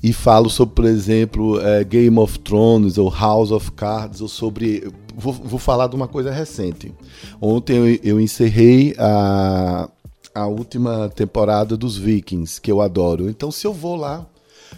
e 0.01 0.11
falo 0.11 0.49
sobre, 0.49 0.75
por 0.75 0.85
exemplo, 0.85 1.57
uh, 1.57 1.85
Game 1.87 2.17
of 2.17 2.39
Thrones 2.39 2.97
ou 2.97 3.09
House 3.09 3.51
of 3.51 3.71
Cards, 3.73 4.21
ou 4.21 4.27
sobre. 4.27 4.91
Vou, 5.15 5.33
vou 5.33 5.59
falar 5.59 5.87
de 5.87 5.95
uma 5.95 6.07
coisa 6.07 6.31
recente. 6.31 6.93
Ontem 7.39 7.77
eu, 7.77 7.99
eu 8.03 8.19
encerrei 8.19 8.95
a 8.97 9.89
a 10.33 10.47
última 10.47 11.09
temporada 11.09 11.75
dos 11.75 11.97
Vikings, 11.97 12.59
que 12.59 12.71
eu 12.71 12.81
adoro. 12.81 13.29
Então, 13.29 13.51
se 13.51 13.67
eu 13.67 13.73
vou 13.73 13.95
lá 13.95 14.25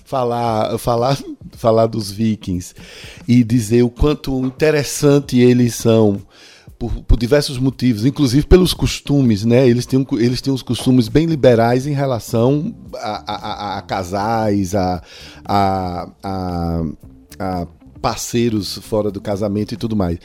falar, 0.04 0.78
falar, 0.78 1.18
falar 1.54 1.88
dos 1.88 2.12
Vikings 2.12 2.74
e 3.28 3.44
dizer 3.44 3.84
o 3.84 3.90
quanto 3.90 4.38
interessante 4.46 5.40
eles 5.40 5.76
são 5.76 6.22
por, 6.78 6.92
por, 7.04 7.18
diversos 7.18 7.58
motivos, 7.58 8.06
inclusive 8.06 8.46
pelos 8.46 8.74
costumes, 8.74 9.46
né? 9.46 9.68
Eles 9.68 9.86
têm, 9.86 10.06
eles 10.14 10.42
têm 10.42 10.52
uns 10.52 10.62
costumes 10.62 11.08
bem 11.08 11.26
liberais 11.26 11.88
em 11.88 11.94
relação 11.94 12.76
a, 12.96 13.34
a, 13.34 13.78
a 13.78 13.82
casais, 13.82 14.76
a, 14.76 15.02
a, 15.46 16.10
a 17.40 17.68
parceiros 18.02 18.80
fora 18.80 19.10
do 19.10 19.22
casamento 19.22 19.74
e 19.74 19.78
tudo 19.78 19.96
mais 19.96 20.20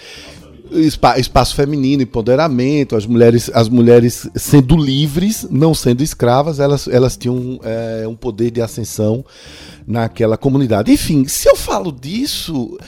espaço 1.16 1.54
feminino, 1.54 2.02
empoderamento, 2.02 2.96
as 2.96 3.06
mulheres, 3.06 3.50
as 3.54 3.68
mulheres 3.68 4.28
sendo 4.34 4.76
livres, 4.76 5.46
não 5.50 5.74
sendo 5.74 6.02
escravas, 6.02 6.60
elas, 6.60 6.88
elas 6.88 7.16
tinham 7.16 7.60
é, 7.62 8.06
um 8.06 8.14
poder 8.14 8.50
de 8.50 8.60
ascensão 8.60 9.24
naquela 9.86 10.36
comunidade. 10.36 10.92
Enfim, 10.92 11.26
se 11.26 11.48
eu 11.48 11.56
falo 11.56 11.90
disso, 11.90 12.78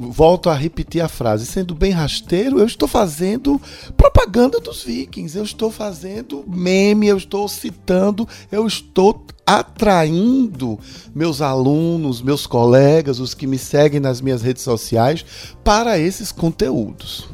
volto 0.00 0.50
a 0.50 0.54
repetir 0.54 1.00
a 1.00 1.08
frase, 1.08 1.46
sendo 1.46 1.74
bem 1.74 1.92
rasteiro, 1.92 2.58
eu 2.58 2.66
estou 2.66 2.88
fazendo 2.88 3.60
propaganda 3.96 4.58
dos 4.58 4.82
vikings, 4.82 5.38
eu 5.38 5.44
estou 5.44 5.70
fazendo 5.70 6.44
meme, 6.48 7.06
eu 7.06 7.16
estou 7.16 7.46
citando, 7.48 8.28
eu 8.50 8.66
estou 8.66 9.24
atraindo 9.58 10.78
meus 11.14 11.40
alunos, 11.40 12.22
meus 12.22 12.46
colegas, 12.46 13.18
os 13.18 13.34
que 13.34 13.46
me 13.46 13.58
seguem 13.58 13.98
nas 13.98 14.20
minhas 14.20 14.42
redes 14.42 14.62
sociais 14.62 15.24
para 15.64 15.98
esses 15.98 16.30
conteúdos. 16.30 17.28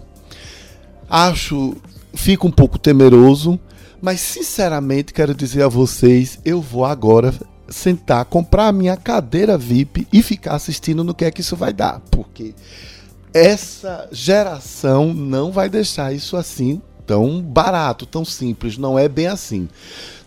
Acho, 1.08 1.76
fico 2.14 2.46
um 2.46 2.50
pouco 2.50 2.78
temeroso, 2.78 3.60
mas 4.00 4.20
sinceramente 4.20 5.12
quero 5.12 5.34
dizer 5.34 5.62
a 5.62 5.68
vocês, 5.68 6.38
eu 6.44 6.60
vou 6.60 6.84
agora 6.84 7.34
sentar, 7.68 8.24
comprar 8.24 8.68
a 8.68 8.72
minha 8.72 8.96
cadeira 8.96 9.58
VIP 9.58 10.06
e 10.12 10.22
ficar 10.22 10.54
assistindo 10.54 11.04
no 11.04 11.14
que 11.14 11.24
é 11.24 11.30
que 11.30 11.42
isso 11.42 11.56
vai 11.56 11.72
dar, 11.72 12.00
porque 12.10 12.54
essa 13.34 14.08
geração 14.10 15.12
não 15.12 15.52
vai 15.52 15.68
deixar 15.68 16.14
isso 16.14 16.36
assim 16.36 16.80
tão 17.06 17.40
barato, 17.40 18.04
tão 18.04 18.24
simples. 18.24 18.76
Não 18.76 18.98
é 18.98 19.08
bem 19.08 19.28
assim. 19.28 19.68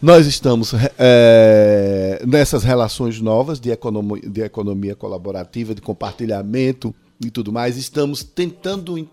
Nós 0.01 0.25
estamos 0.25 0.73
é, 0.97 2.23
nessas 2.25 2.63
relações 2.63 3.19
novas 3.19 3.59
de 3.59 3.69
economia, 3.69 4.21
de 4.27 4.41
economia 4.41 4.95
colaborativa, 4.95 5.75
de 5.75 5.81
compartilhamento 5.81 6.95
e 7.23 7.29
tudo 7.29 7.51
mais. 7.51 7.77
Estamos 7.77 8.23
tentando 8.23 9.07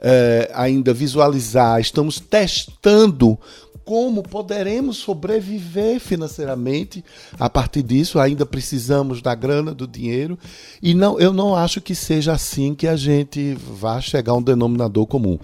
é, 0.00 0.50
ainda 0.54 0.94
visualizar, 0.94 1.80
estamos 1.80 2.18
testando 2.18 3.38
como 3.84 4.22
poderemos 4.22 4.96
sobreviver 4.96 6.00
financeiramente 6.00 7.04
a 7.38 7.48
partir 7.48 7.82
disso. 7.82 8.18
Ainda 8.18 8.46
precisamos 8.46 9.20
da 9.20 9.34
grana, 9.34 9.74
do 9.74 9.86
dinheiro, 9.86 10.38
e 10.82 10.94
não, 10.94 11.18
eu 11.18 11.32
não 11.32 11.54
acho 11.54 11.80
que 11.80 11.94
seja 11.94 12.32
assim 12.32 12.74
que 12.74 12.86
a 12.86 12.96
gente 12.96 13.54
vá 13.54 14.00
chegar 14.00 14.32
a 14.32 14.36
um 14.36 14.42
denominador 14.42 15.06
comum. 15.06 15.38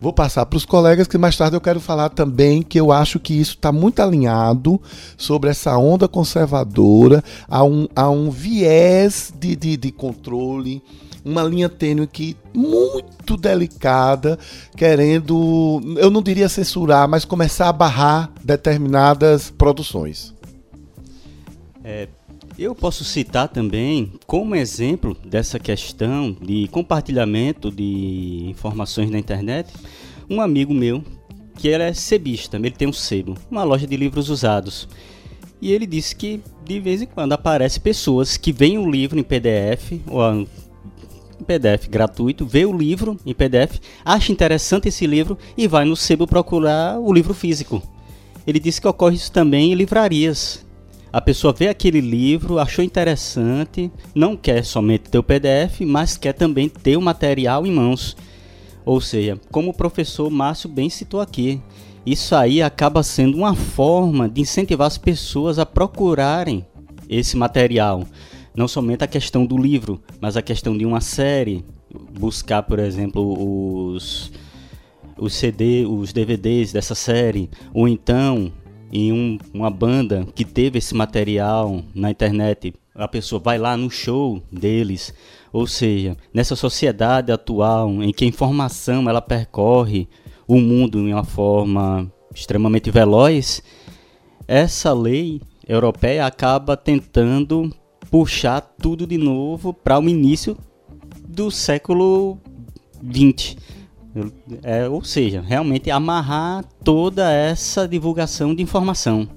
Vou 0.00 0.12
passar 0.12 0.44
para 0.44 0.56
os 0.58 0.66
colegas 0.66 1.08
que 1.08 1.16
mais 1.16 1.34
tarde 1.34 1.56
eu 1.56 1.60
quero 1.62 1.80
falar 1.80 2.10
também 2.10 2.62
que 2.62 2.78
eu 2.78 2.92
acho 2.92 3.18
que 3.18 3.32
isso 3.32 3.52
está 3.52 3.72
muito 3.72 4.00
alinhado 4.00 4.78
sobre 5.16 5.48
essa 5.48 5.78
onda 5.78 6.06
conservadora, 6.06 7.24
a 7.48 7.64
um, 7.64 7.88
a 7.96 8.10
um 8.10 8.30
viés 8.30 9.32
de, 9.34 9.56
de, 9.56 9.78
de 9.78 9.90
controle, 9.90 10.82
uma 11.24 11.42
linha 11.42 11.68
tênue 11.68 12.06
que 12.06 12.36
muito 12.54 13.36
delicada, 13.36 14.38
querendo, 14.76 15.80
eu 15.96 16.10
não 16.10 16.22
diria 16.22 16.48
censurar, 16.48 17.08
mas 17.08 17.24
começar 17.24 17.68
a 17.68 17.72
barrar 17.72 18.30
determinadas 18.42 19.50
produções. 19.50 20.34
É, 21.82 22.08
eu 22.58 22.74
posso 22.74 23.04
citar 23.04 23.48
também, 23.48 24.12
como 24.26 24.54
exemplo 24.54 25.16
dessa 25.24 25.58
questão 25.58 26.36
de 26.40 26.68
compartilhamento 26.68 27.70
de 27.70 28.46
informações 28.48 29.10
na 29.10 29.18
internet, 29.18 29.72
um 30.28 30.40
amigo 30.40 30.72
meu 30.72 31.02
que 31.56 31.68
ele 31.68 31.84
é 31.84 31.92
sebista, 31.92 32.56
ele 32.56 32.70
tem 32.70 32.88
um 32.88 32.92
sebo, 32.92 33.36
uma 33.50 33.64
loja 33.64 33.86
de 33.86 33.96
livros 33.96 34.28
usados. 34.28 34.88
E 35.60 35.72
ele 35.72 35.86
disse 35.86 36.14
que 36.14 36.42
de 36.64 36.80
vez 36.80 37.02
em 37.02 37.06
quando 37.06 37.32
aparece 37.32 37.80
pessoas 37.80 38.36
que 38.36 38.52
veem 38.52 38.78
o 38.78 38.90
livro 38.90 39.18
em 39.18 39.22
PDF 39.22 39.92
ou 40.06 40.46
em 41.40 41.44
PDF 41.44 41.88
gratuito, 41.88 42.46
vê 42.46 42.64
o 42.64 42.76
livro 42.76 43.18
em 43.24 43.34
PDF, 43.34 43.80
acha 44.04 44.32
interessante 44.32 44.88
esse 44.88 45.06
livro 45.06 45.38
e 45.56 45.66
vai 45.66 45.84
no 45.84 45.96
sebo 45.96 46.26
procurar 46.26 46.98
o 46.98 47.12
livro 47.12 47.34
físico. 47.34 47.82
Ele 48.46 48.60
disse 48.60 48.80
que 48.80 48.88
ocorre 48.88 49.16
isso 49.16 49.32
também 49.32 49.72
em 49.72 49.74
livrarias. 49.74 50.64
A 51.12 51.20
pessoa 51.20 51.52
vê 51.52 51.68
aquele 51.68 52.00
livro, 52.00 52.58
achou 52.58 52.84
interessante, 52.84 53.90
não 54.14 54.36
quer 54.36 54.64
somente 54.64 55.08
ter 55.08 55.18
o 55.18 55.22
PDF, 55.22 55.80
mas 55.86 56.16
quer 56.16 56.32
também 56.32 56.68
ter 56.68 56.96
o 56.96 57.02
material 57.02 57.66
em 57.66 57.70
mãos. 57.70 58.16
Ou 58.84 59.00
seja, 59.00 59.40
como 59.50 59.70
o 59.70 59.74
professor 59.74 60.28
Márcio 60.28 60.68
bem 60.68 60.90
citou 60.90 61.20
aqui, 61.20 61.60
isso 62.04 62.34
aí 62.34 62.60
acaba 62.60 63.02
sendo 63.02 63.38
uma 63.38 63.54
forma 63.54 64.28
de 64.28 64.42
incentivar 64.42 64.86
as 64.86 64.98
pessoas 64.98 65.58
a 65.58 65.64
procurarem 65.64 66.66
esse 67.08 67.36
material. 67.36 68.04
Não 68.56 68.68
somente 68.68 69.02
a 69.02 69.08
questão 69.08 69.44
do 69.44 69.58
livro, 69.58 70.00
mas 70.20 70.36
a 70.36 70.42
questão 70.42 70.76
de 70.76 70.86
uma 70.86 71.00
série, 71.00 71.64
buscar, 72.18 72.62
por 72.62 72.78
exemplo, 72.78 73.92
os 73.92 74.32
os 75.16 75.34
CD, 75.34 75.86
os 75.86 76.12
DVDs 76.12 76.72
dessa 76.72 76.94
série, 76.94 77.48
ou 77.72 77.86
então 77.86 78.52
em 78.92 79.12
um, 79.12 79.38
uma 79.52 79.70
banda 79.70 80.26
que 80.34 80.44
teve 80.44 80.78
esse 80.78 80.94
material 80.94 81.82
na 81.94 82.10
internet, 82.10 82.74
a 82.94 83.08
pessoa 83.08 83.40
vai 83.40 83.58
lá 83.58 83.76
no 83.76 83.90
show 83.90 84.40
deles. 84.52 85.12
Ou 85.52 85.66
seja, 85.66 86.16
nessa 86.32 86.54
sociedade 86.54 87.32
atual 87.32 88.02
em 88.02 88.12
que 88.12 88.24
a 88.24 88.28
informação 88.28 89.08
ela 89.08 89.20
percorre 89.20 90.08
o 90.46 90.60
mundo 90.60 91.02
de 91.02 91.12
uma 91.12 91.24
forma 91.24 92.10
extremamente 92.32 92.90
veloz, 92.90 93.62
essa 94.46 94.92
lei 94.92 95.40
europeia 95.66 96.26
acaba 96.26 96.76
tentando 96.76 97.72
puxar 98.14 98.60
tudo 98.60 99.08
de 99.08 99.18
novo 99.18 99.74
para 99.74 99.98
o 99.98 100.08
início 100.08 100.56
do 101.26 101.50
século 101.50 102.38
XX 103.02 103.56
é, 104.62 104.88
ou 104.88 105.02
seja, 105.02 105.40
realmente 105.40 105.90
amarrar 105.90 106.64
toda 106.84 107.32
essa 107.32 107.88
divulgação 107.88 108.54
de 108.54 108.62
informação. 108.62 109.28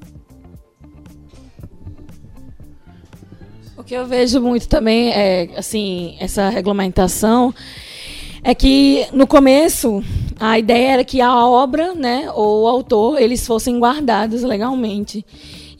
O 3.75 3.83
que 3.83 3.95
eu 3.95 4.05
vejo 4.05 4.39
muito 4.39 4.67
também 4.67 5.09
é, 5.11 5.49
assim, 5.57 6.15
essa 6.19 6.47
regulamentação 6.47 7.51
é 8.43 8.53
que 8.53 9.07
no 9.11 9.25
começo 9.25 10.03
a 10.39 10.59
ideia 10.59 10.91
era 10.91 11.03
que 11.03 11.19
a 11.19 11.35
obra, 11.47 11.95
né, 11.95 12.29
ou 12.31 12.65
o 12.65 12.67
autor, 12.67 13.19
eles 13.19 13.47
fossem 13.47 13.79
guardados 13.79 14.43
legalmente. 14.43 15.25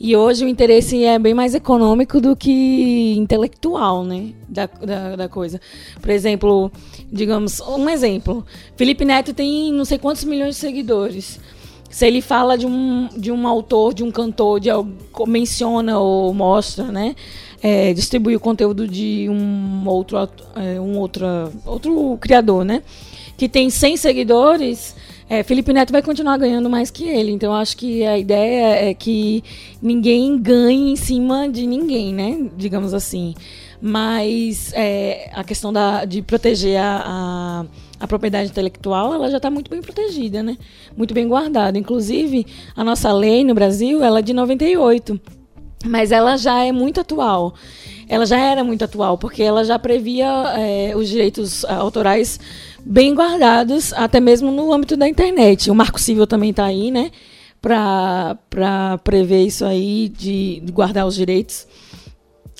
E 0.00 0.14
hoje 0.16 0.44
o 0.44 0.48
interesse 0.48 1.02
é 1.02 1.18
bem 1.18 1.34
mais 1.34 1.54
econômico 1.56 2.20
do 2.20 2.36
que 2.36 3.14
intelectual, 3.16 4.04
né? 4.04 4.32
Da, 4.48 4.66
da, 4.66 5.16
da, 5.16 5.28
coisa. 5.28 5.60
Por 6.00 6.10
exemplo, 6.10 6.70
digamos, 7.10 7.60
um 7.60 7.88
exemplo. 7.88 8.46
Felipe 8.76 9.04
Neto 9.04 9.34
tem 9.34 9.72
não 9.72 9.84
sei 9.84 9.98
quantos 9.98 10.22
milhões 10.22 10.54
de 10.54 10.60
seguidores. 10.60 11.40
Se 11.90 12.06
ele 12.06 12.20
fala 12.20 12.56
de 12.56 12.64
um, 12.64 13.08
de 13.16 13.32
um 13.32 13.48
autor, 13.48 13.92
de 13.92 14.04
um 14.04 14.10
cantor, 14.10 14.60
de 14.60 14.68
menciona 15.26 15.98
ou 15.98 16.32
mostra, 16.32 16.84
né? 16.84 17.16
É, 17.60 17.92
distribui 17.92 18.36
o 18.36 18.40
conteúdo 18.40 18.86
de 18.86 19.26
um 19.28 19.82
outro, 19.88 20.16
é, 20.54 20.78
um 20.78 20.96
outro, 20.96 21.26
outro 21.66 22.16
criador, 22.20 22.64
né? 22.64 22.84
Que 23.36 23.48
tem 23.48 23.68
100 23.68 23.96
seguidores 23.96 24.94
é, 25.28 25.42
Felipe 25.42 25.72
Neto 25.72 25.92
vai 25.92 26.00
continuar 26.00 26.38
ganhando 26.38 26.70
mais 26.70 26.90
que 26.90 27.04
ele. 27.06 27.30
Então, 27.30 27.54
acho 27.54 27.76
que 27.76 28.04
a 28.04 28.16
ideia 28.16 28.88
é 28.90 28.94
que 28.94 29.44
ninguém 29.82 30.40
ganhe 30.40 30.92
em 30.92 30.96
cima 30.96 31.48
de 31.48 31.66
ninguém, 31.66 32.14
né? 32.14 32.48
Digamos 32.56 32.94
assim. 32.94 33.34
Mas 33.80 34.72
é, 34.74 35.30
a 35.34 35.44
questão 35.44 35.72
da, 35.72 36.04
de 36.04 36.22
proteger 36.22 36.80
a, 36.80 37.02
a, 37.04 37.64
a 38.00 38.06
propriedade 38.08 38.50
intelectual, 38.50 39.12
ela 39.12 39.30
já 39.30 39.36
está 39.36 39.50
muito 39.50 39.70
bem 39.70 39.82
protegida, 39.82 40.42
né? 40.42 40.56
Muito 40.96 41.12
bem 41.12 41.28
guardada. 41.28 41.78
Inclusive, 41.78 42.46
a 42.74 42.82
nossa 42.82 43.12
lei 43.12 43.44
no 43.44 43.54
Brasil, 43.54 44.02
ela 44.02 44.20
é 44.20 44.22
de 44.22 44.32
98. 44.32 45.20
Mas 45.84 46.10
ela 46.10 46.36
já 46.36 46.64
é 46.64 46.72
muito 46.72 47.00
atual. 47.00 47.54
Ela 48.08 48.24
já 48.24 48.38
era 48.38 48.64
muito 48.64 48.82
atual, 48.82 49.18
porque 49.18 49.42
ela 49.42 49.62
já 49.62 49.78
previa 49.78 50.26
é, 50.56 50.96
os 50.96 51.08
direitos 51.08 51.64
autorais 51.66 52.40
bem 52.88 53.14
guardados, 53.14 53.92
até 53.92 54.18
mesmo 54.18 54.50
no 54.50 54.72
âmbito 54.72 54.96
da 54.96 55.06
internet. 55.06 55.70
O 55.70 55.74
Marco 55.74 56.00
Civil 56.00 56.26
também 56.26 56.50
está 56.50 56.64
aí, 56.64 56.90
né? 56.90 57.10
Para 57.60 58.98
prever 59.04 59.44
isso 59.44 59.64
aí, 59.64 60.08
de, 60.08 60.60
de 60.60 60.72
guardar 60.72 61.06
os 61.06 61.14
direitos. 61.14 61.66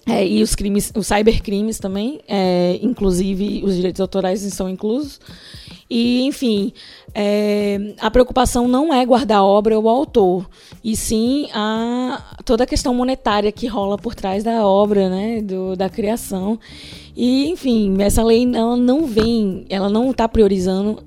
É, 0.06 0.26
e 0.26 0.42
os 0.42 0.54
crimes, 0.54 0.92
os 0.96 1.06
cybercrimes 1.06 1.78
também, 1.78 2.20
é, 2.26 2.78
inclusive 2.82 3.62
os 3.62 3.74
direitos 3.74 4.00
autorais 4.00 4.40
são 4.40 4.68
inclusos. 4.68 5.20
E, 5.90 6.22
enfim, 6.22 6.72
é, 7.14 7.94
a 8.00 8.10
preocupação 8.10 8.68
não 8.68 8.92
é 8.92 9.04
guardar 9.04 9.38
a 9.38 9.44
obra 9.44 9.78
ou 9.78 9.84
o 9.84 9.88
autor, 9.88 10.48
e 10.84 10.94
sim 10.94 11.48
a, 11.54 12.36
toda 12.44 12.64
a 12.64 12.66
questão 12.66 12.92
monetária 12.94 13.50
que 13.50 13.66
rola 13.66 13.96
por 13.96 14.14
trás 14.14 14.44
da 14.44 14.66
obra, 14.66 15.08
né, 15.08 15.40
do, 15.40 15.74
da 15.76 15.88
criação. 15.88 16.58
E, 17.18 17.50
enfim, 17.50 18.00
essa 18.00 18.22
lei 18.22 18.48
ela 18.54 18.76
não 18.76 19.04
vem, 19.04 19.66
ela 19.68 19.90
não 19.90 20.12
está 20.12 20.28
priorizando 20.28 21.02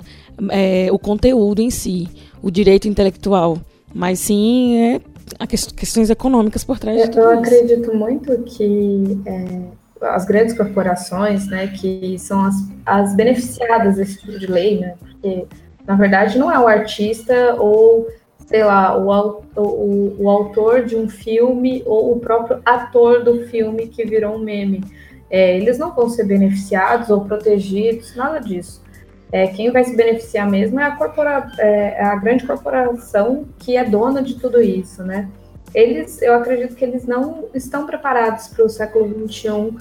é, 0.49 0.89
o 0.91 0.99
conteúdo 0.99 1.61
em 1.61 1.69
si, 1.69 2.05
o 2.43 2.51
direito 2.51 2.85
intelectual, 2.85 3.57
mas 3.95 4.19
sim 4.19 4.77
é, 4.77 5.01
questões 5.47 6.09
econômicas 6.09 6.65
por 6.65 6.77
trás 6.77 6.99
eu, 6.99 7.05
de 7.05 7.11
tudo 7.11 7.23
Eu 7.23 7.31
isso. 7.31 7.39
acredito 7.39 7.95
muito 7.95 8.43
que 8.43 9.21
é, 9.25 9.61
as 10.01 10.25
grandes 10.25 10.53
corporações, 10.53 11.47
né, 11.47 11.67
que 11.67 12.19
são 12.19 12.43
as, 12.43 12.55
as 12.85 13.15
beneficiadas 13.15 13.95
desse 13.95 14.19
tipo 14.19 14.37
de 14.37 14.47
lei, 14.47 14.81
né, 14.81 14.95
porque 14.99 15.45
na 15.87 15.95
verdade 15.95 16.37
não 16.37 16.51
é 16.51 16.59
o 16.59 16.67
artista 16.67 17.55
ou 17.57 18.05
sei 18.47 18.65
lá, 18.65 18.97
o, 18.97 19.43
o, 19.55 20.15
o 20.19 20.29
autor 20.29 20.83
de 20.83 20.97
um 20.97 21.07
filme 21.07 21.81
ou 21.85 22.11
o 22.11 22.19
próprio 22.19 22.59
ator 22.65 23.23
do 23.23 23.47
filme 23.47 23.87
que 23.87 24.03
virou 24.03 24.35
um 24.35 24.39
meme. 24.39 24.83
É, 25.31 25.57
eles 25.57 25.79
não 25.79 25.95
vão 25.95 26.09
ser 26.09 26.25
beneficiados 26.25 27.09
ou 27.09 27.21
protegidos, 27.21 28.13
nada 28.15 28.39
disso. 28.39 28.83
É, 29.31 29.47
quem 29.47 29.71
vai 29.71 29.83
se 29.85 29.95
beneficiar 29.95 30.49
mesmo 30.49 30.77
é 30.77 30.83
a, 30.83 30.91
corpora, 30.91 31.49
é, 31.57 32.03
a 32.03 32.15
grande 32.17 32.45
corporação 32.45 33.45
que 33.57 33.77
é 33.77 33.85
dona 33.85 34.21
de 34.21 34.35
tudo 34.35 34.61
isso, 34.61 35.01
né? 35.03 35.29
Eles, 35.73 36.21
eu 36.21 36.33
acredito 36.33 36.75
que 36.75 36.83
eles 36.83 37.07
não 37.07 37.45
estão 37.53 37.85
preparados 37.85 38.49
para 38.49 38.65
o 38.65 38.69
século 38.69 39.29
XXI 39.29 39.77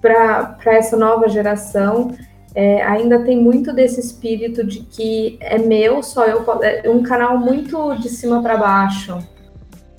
para 0.00 0.56
essa 0.74 0.96
nova 0.96 1.28
geração, 1.28 2.12
é, 2.54 2.82
ainda 2.82 3.22
tem 3.22 3.36
muito 3.36 3.72
desse 3.74 4.00
espírito 4.00 4.64
de 4.64 4.80
que 4.80 5.38
é 5.40 5.58
meu, 5.58 6.02
só 6.02 6.24
eu, 6.24 6.44
é 6.62 6.88
um 6.88 7.02
canal 7.02 7.36
muito 7.36 7.94
de 7.96 8.08
cima 8.08 8.42
para 8.42 8.56
baixo. 8.56 9.18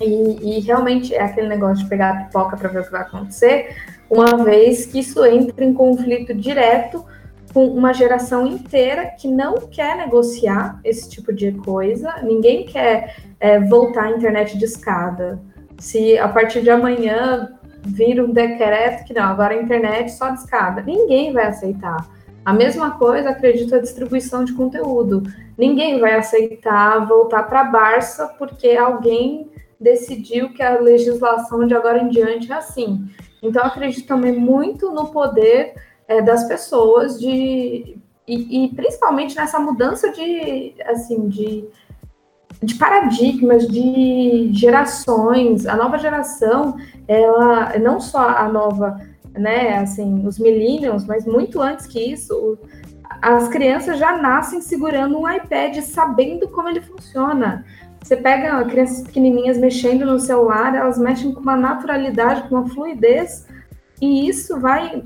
E, 0.02 0.58
e, 0.58 0.60
realmente 0.62 1.14
é 1.14 1.22
aquele 1.22 1.48
negócio 1.48 1.84
de 1.84 1.90
pegar 1.90 2.12
a 2.12 2.24
pipoca 2.24 2.56
para 2.56 2.70
ver 2.70 2.80
o 2.80 2.84
que 2.86 2.92
vai 2.92 3.02
acontecer, 3.02 3.76
uma 4.10 4.44
vez 4.44 4.86
que 4.86 5.00
isso 5.00 5.24
entra 5.26 5.64
em 5.64 5.74
conflito 5.74 6.34
direto 6.34 7.06
com 7.54 7.68
uma 7.68 7.94
geração 7.94 8.46
inteira 8.46 9.08
que 9.08 9.28
não 9.28 9.56
quer 9.56 9.98
negociar 9.98 10.80
esse 10.84 11.10
tipo 11.10 11.34
de 11.34 11.52
coisa, 11.52 12.16
ninguém 12.24 12.66
quer 12.66 13.16
é, 13.40 13.60
voltar 13.60 14.06
à 14.06 14.12
internet 14.12 14.58
de 14.58 14.66
escada. 14.66 15.40
Se 15.80 16.18
a 16.18 16.28
partir 16.28 16.62
de 16.62 16.70
amanhã 16.70 17.60
vir 17.84 18.22
um 18.22 18.32
decreto 18.32 19.06
que 19.06 19.14
não, 19.14 19.24
agora 19.24 19.54
a 19.54 19.62
internet 19.62 20.12
só 20.12 20.30
de 20.30 20.40
escada. 20.40 20.82
Ninguém 20.82 21.34
vai 21.34 21.48
aceitar. 21.48 22.08
A 22.44 22.54
mesma 22.54 22.92
coisa, 22.92 23.30
acredito, 23.30 23.76
a 23.76 23.80
distribuição 23.80 24.44
de 24.44 24.54
conteúdo. 24.54 25.24
Ninguém 25.58 26.00
vai 26.00 26.16
aceitar 26.16 27.06
voltar 27.06 27.44
para 27.44 27.62
a 27.62 27.66
Barça 27.66 28.28
porque 28.38 28.72
alguém 28.72 29.50
decidiu 29.80 30.54
que 30.54 30.62
a 30.62 30.80
legislação 30.80 31.66
de 31.66 31.74
agora 31.74 32.00
em 32.00 32.10
diante 32.10 32.52
é 32.52 32.56
assim. 32.56 33.08
Então, 33.42 33.64
acredito 33.64 34.08
também 34.08 34.38
muito 34.38 34.92
no 34.92 35.08
poder 35.08 35.74
é, 36.08 36.22
das 36.22 36.48
pessoas 36.48 37.20
de 37.20 37.98
e, 38.28 38.66
e, 38.66 38.70
principalmente 38.76 39.36
nessa 39.36 39.60
mudança 39.60 40.12
de 40.12 40.76
assim 40.86 41.28
de 41.28 41.68
de 42.62 42.76
paradigmas, 42.76 43.68
de 43.68 44.50
gerações. 44.54 45.66
A 45.66 45.76
nova 45.76 45.98
geração, 45.98 46.76
ela 47.08 47.78
não 47.80 48.00
só 48.00 48.20
a 48.20 48.50
nova, 48.50 49.00
né, 49.34 49.78
assim, 49.78 50.28
os 50.28 50.38
millennials, 50.38 51.06
mas 51.06 51.26
muito 51.26 51.62
antes 51.62 51.88
que 51.88 52.00
isso, 52.00 52.58
as 53.22 53.48
crianças 53.48 53.98
já 53.98 54.18
nascem 54.18 54.62
segurando 54.62 55.18
um 55.18 55.30
iPad, 55.30 55.78
sabendo 55.82 56.50
como 56.50 56.70
ele 56.70 56.82
funciona. 56.82 57.66
Você 58.02 58.16
pega 58.16 58.64
crianças 58.66 59.02
pequenininhas 59.02 59.58
mexendo 59.58 60.06
no 60.06 60.20
celular, 60.20 60.74
elas 60.76 60.98
mexem 60.98 61.34
com 61.34 61.42
uma 61.42 61.56
naturalidade, 61.56 62.48
com 62.48 62.56
uma 62.56 62.70
fluidez, 62.70 63.46
e 64.02 64.28
isso 64.28 64.60
vai. 64.60 65.04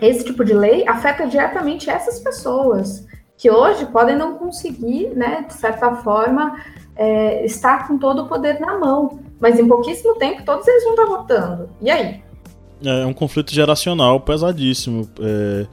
Esse 0.00 0.24
tipo 0.24 0.44
de 0.44 0.52
lei 0.52 0.86
afeta 0.86 1.26
diretamente 1.26 1.88
essas 1.88 2.18
pessoas 2.18 3.06
que 3.38 3.50
hoje 3.50 3.86
podem 3.86 4.16
não 4.16 4.34
conseguir, 4.34 5.08
né, 5.14 5.44
de 5.46 5.54
certa 5.54 5.96
forma, 5.96 6.56
é, 6.94 7.44
estar 7.44 7.86
com 7.86 7.98
todo 7.98 8.22
o 8.22 8.28
poder 8.28 8.60
na 8.60 8.78
mão. 8.78 9.20
Mas 9.40 9.58
em 9.58 9.66
pouquíssimo 9.66 10.14
tempo 10.16 10.42
todos 10.44 10.66
eles 10.66 10.84
vão 10.84 10.92
estar 10.92 11.06
votando. 11.06 11.68
E 11.80 11.90
aí? 11.90 12.22
É, 12.84 13.02
é 13.02 13.06
um 13.06 13.12
conflito 13.12 13.52
geracional 13.52 14.20
pesadíssimo. 14.20 15.08
É, 15.20 15.66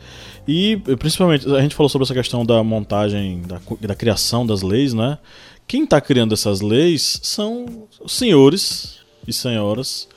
e 0.47 0.77
principalmente, 0.99 1.49
a 1.53 1.61
gente 1.61 1.75
falou 1.75 1.89
sobre 1.89 2.03
essa 2.03 2.13
questão 2.13 2.45
da 2.45 2.61
montagem, 2.63 3.41
da, 3.41 3.59
da 3.81 3.95
criação 3.95 4.45
das 4.45 4.61
leis, 4.61 4.93
né? 4.93 5.17
Quem 5.67 5.83
está 5.83 5.99
criando 5.99 6.33
essas 6.33 6.61
leis 6.61 7.19
são 7.23 7.87
senhores 8.07 8.99
e 9.27 9.33
senhoras 9.33 10.07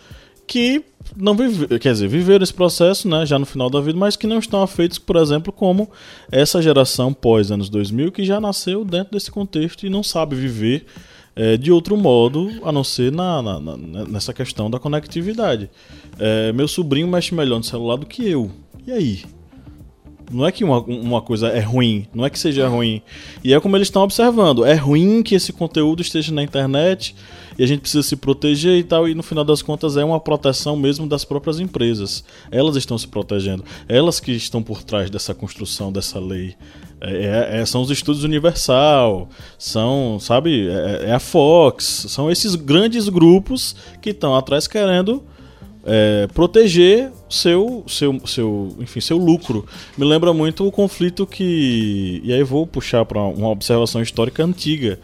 que 0.47 0.85
não 1.17 1.35
vive, 1.35 1.79
quer 1.79 1.93
dizer, 1.93 2.09
viveram 2.09 2.43
esse 2.43 2.53
processo, 2.53 3.09
né, 3.09 3.25
já 3.25 3.39
no 3.39 3.47
final 3.47 3.71
da 3.71 3.81
vida, 3.81 3.99
mas 3.99 4.17
que 4.17 4.27
não 4.27 4.39
estão 4.39 4.63
afeitos, 4.63 4.99
por 4.99 5.17
exemplo, 5.17 5.53
como 5.53 5.91
essa 6.31 6.61
geração 6.61 7.13
pós 7.13 7.51
anos 7.51 7.69
2000 7.69 8.13
que 8.13 8.25
já 8.25 8.41
nasceu 8.41 8.85
dentro 8.85 9.13
desse 9.13 9.31
contexto 9.31 9.87
e 9.87 9.91
não 9.91 10.03
sabe 10.03 10.37
viver 10.37 10.87
é, 11.35 11.57
de 11.57 11.71
outro 11.71 11.97
modo 11.97 12.51
a 12.65 12.73
não 12.73 12.83
ser 12.83 13.13
na, 13.13 13.43
na, 13.43 13.61
na 13.61 13.77
nessa 14.07 14.33
questão 14.33 14.71
da 14.71 14.79
conectividade. 14.79 15.71
É, 16.19 16.53
meu 16.53 16.67
sobrinho 16.67 17.07
mexe 17.07 17.35
melhor 17.35 17.59
no 17.59 17.65
celular 17.65 17.97
do 17.97 18.07
que 18.07 18.27
eu. 18.29 18.51
E 18.87 18.93
aí? 18.93 19.23
Não 20.31 20.47
é 20.47 20.51
que 20.51 20.65
uma, 20.65 20.81
uma 20.81 21.23
coisa 21.23 21.49
é 21.49 21.61
ruim, 21.61 22.07
não 22.13 22.25
é 22.25 22.31
que 22.31 22.39
seja 22.39 22.67
ruim. 22.69 23.01
E 23.45 23.55
é 23.55 23.61
como 23.61 23.77
eles 23.77 23.87
estão 23.89 24.03
observando. 24.03 24.65
É 24.65 24.75
ruim 24.75 25.23
que 25.23 25.35
esse 25.35 25.53
conteúdo 25.53 26.03
esteja 26.03 26.33
na 26.33 26.43
internet 26.43 27.15
e 27.59 27.63
a 27.63 27.67
gente 27.67 27.81
precisa 27.81 28.03
se 28.03 28.17
proteger 28.17 28.77
e 28.77 28.83
tal. 28.83 29.09
E 29.09 29.15
no 29.15 29.23
final 29.23 29.45
das 29.45 29.63
contas 29.63 29.97
é 29.97 30.05
uma 30.05 30.19
proteção 30.19 30.77
mesmo 30.77 31.09
das 31.09 31.25
próprias 31.25 31.61
empresas. 31.61 32.25
Elas 32.51 32.77
estão 32.77 32.99
se 32.99 33.07
protegendo. 33.07 33.65
Elas 33.89 34.19
que 34.19 34.33
estão 34.33 34.63
por 34.63 34.83
trás 34.83 35.11
dessa 35.11 35.35
construção 35.35 35.93
dessa 35.93 36.19
lei. 36.19 36.55
É, 37.01 37.57
é, 37.57 37.61
é 37.61 37.67
são 37.67 37.83
os 37.83 37.91
estudos 37.91 38.25
Universal, 38.25 39.29
são, 39.59 40.19
sabe, 40.19 40.69
é, 40.69 41.11
é 41.11 41.13
a 41.13 41.21
Fox, 41.21 42.07
são 42.09 42.31
esses 42.31 42.55
grandes 42.55 43.09
grupos 43.09 43.77
que 44.01 44.11
estão 44.11 44.35
atrás 44.35 44.67
querendo 44.67 45.23
é, 45.87 46.27
proteger 46.35 47.13
seu, 47.31 47.85
seu, 47.87 48.21
seu, 48.27 48.77
enfim, 48.81 49.01
seu 49.01 49.17
lucro. 49.17 49.65
Me 49.97 50.05
lembra 50.05 50.33
muito 50.33 50.67
o 50.67 50.73
conflito 50.73 51.25
que. 51.27 52.21
E 52.25 52.33
aí 52.33 52.43
vou 52.43 52.67
puxar 52.67 53.05
para 53.05 53.23
uma 53.23 53.49
observação 53.49 54.03
histórica 54.03 54.45
antiga. 54.45 54.99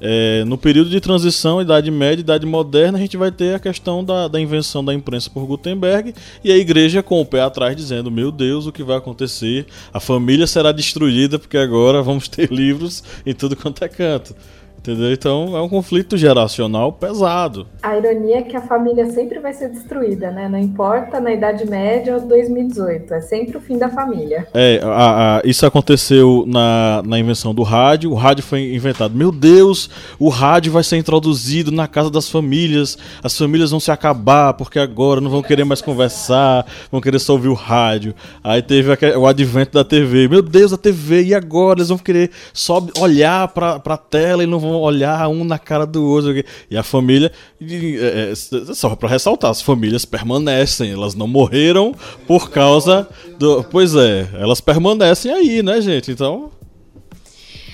É, 0.00 0.44
no 0.44 0.56
período 0.56 0.90
de 0.90 1.00
transição, 1.00 1.60
Idade 1.60 1.90
Média, 1.90 2.20
Idade 2.20 2.46
Moderna, 2.46 2.98
a 2.98 3.00
gente 3.00 3.16
vai 3.16 3.32
ter 3.32 3.56
a 3.56 3.58
questão 3.58 4.04
da, 4.04 4.28
da 4.28 4.40
invenção 4.40 4.84
da 4.84 4.94
imprensa 4.94 5.28
por 5.28 5.44
Gutenberg 5.44 6.14
e 6.44 6.52
a 6.52 6.56
igreja 6.56 7.02
com 7.02 7.20
o 7.20 7.26
pé 7.26 7.40
atrás 7.40 7.74
dizendo: 7.74 8.10
Meu 8.10 8.30
Deus, 8.30 8.66
o 8.66 8.72
que 8.72 8.84
vai 8.84 8.96
acontecer? 8.96 9.66
A 9.92 9.98
família 9.98 10.46
será 10.46 10.70
destruída 10.70 11.36
porque 11.36 11.58
agora 11.58 12.00
vamos 12.00 12.28
ter 12.28 12.50
livros 12.52 13.02
em 13.26 13.34
tudo 13.34 13.56
quanto 13.56 13.82
é 13.82 13.88
canto. 13.88 14.36
Entendeu? 14.78 15.12
Então 15.12 15.56
é 15.56 15.60
um 15.60 15.68
conflito 15.68 16.16
geracional 16.16 16.92
pesado. 16.92 17.66
A 17.82 17.96
ironia 17.96 18.38
é 18.38 18.42
que 18.42 18.56
a 18.56 18.60
família 18.60 19.10
sempre 19.10 19.38
vai 19.38 19.52
ser 19.52 19.68
destruída, 19.70 20.30
né? 20.30 20.48
Não 20.48 20.58
importa 20.58 21.20
na 21.20 21.32
Idade 21.32 21.68
Média 21.68 22.14
ou 22.14 22.20
2018, 22.20 23.12
é 23.12 23.20
sempre 23.20 23.56
o 23.56 23.60
fim 23.60 23.76
da 23.76 23.88
família. 23.88 24.46
É, 24.54 24.80
a, 24.82 25.38
a, 25.38 25.42
isso 25.44 25.66
aconteceu 25.66 26.44
na, 26.46 27.02
na 27.04 27.18
invenção 27.18 27.52
do 27.52 27.62
rádio. 27.62 28.12
O 28.12 28.14
rádio 28.14 28.44
foi 28.44 28.74
inventado. 28.74 29.14
Meu 29.14 29.32
Deus, 29.32 29.90
o 30.18 30.28
rádio 30.28 30.72
vai 30.72 30.84
ser 30.84 30.96
introduzido 30.96 31.72
na 31.72 31.88
casa 31.88 32.10
das 32.10 32.30
famílias. 32.30 32.96
As 33.22 33.36
famílias 33.36 33.70
vão 33.70 33.80
se 33.80 33.90
acabar 33.90 34.54
porque 34.54 34.78
agora 34.78 35.20
não 35.20 35.30
vão 35.30 35.42
querer 35.42 35.64
mais 35.64 35.82
conversar, 35.82 36.64
vão 36.90 37.00
querer 37.00 37.18
só 37.18 37.32
ouvir 37.32 37.48
o 37.48 37.54
rádio. 37.54 38.14
Aí 38.42 38.62
teve 38.62 38.90
o 39.16 39.26
advento 39.26 39.72
da 39.72 39.84
TV. 39.84 40.28
Meu 40.28 40.42
Deus, 40.42 40.72
a 40.72 40.78
TV, 40.78 41.24
e 41.24 41.34
agora? 41.34 41.80
Eles 41.80 41.88
vão 41.88 41.98
querer 41.98 42.30
só 42.52 42.84
olhar 43.00 43.48
para 43.48 43.82
a 43.84 43.96
tela 43.96 44.42
e 44.42 44.46
não 44.46 44.58
vão 44.58 44.67
olhar 44.70 45.28
um 45.28 45.44
na 45.44 45.58
cara 45.58 45.86
do 45.86 46.04
outro. 46.04 46.32
E 46.70 46.76
a 46.76 46.82
família, 46.82 47.32
é, 47.60 48.32
é, 48.32 48.34
só 48.34 48.94
para 48.94 49.08
ressaltar, 49.08 49.50
as 49.50 49.62
famílias 49.62 50.04
permanecem, 50.04 50.92
elas 50.92 51.14
não 51.14 51.26
morreram 51.26 51.94
por 52.26 52.50
causa 52.50 53.08
do. 53.38 53.64
Pois 53.64 53.94
é, 53.94 54.28
elas 54.34 54.60
permanecem 54.60 55.32
aí, 55.32 55.62
né, 55.62 55.80
gente? 55.80 56.10
Então. 56.10 56.50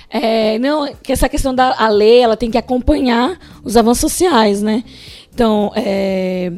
É, 0.08 0.58
não, 0.60 0.94
que 1.02 1.12
essa 1.12 1.28
questão 1.28 1.52
da 1.52 1.88
lei, 1.88 2.20
ela 2.20 2.36
tem 2.36 2.50
que 2.50 2.58
acompanhar 2.58 3.36
os 3.64 3.76
avanços 3.76 4.12
sociais, 4.12 4.62
né? 4.62 4.84
Então, 5.34 5.72
é, 5.74 6.52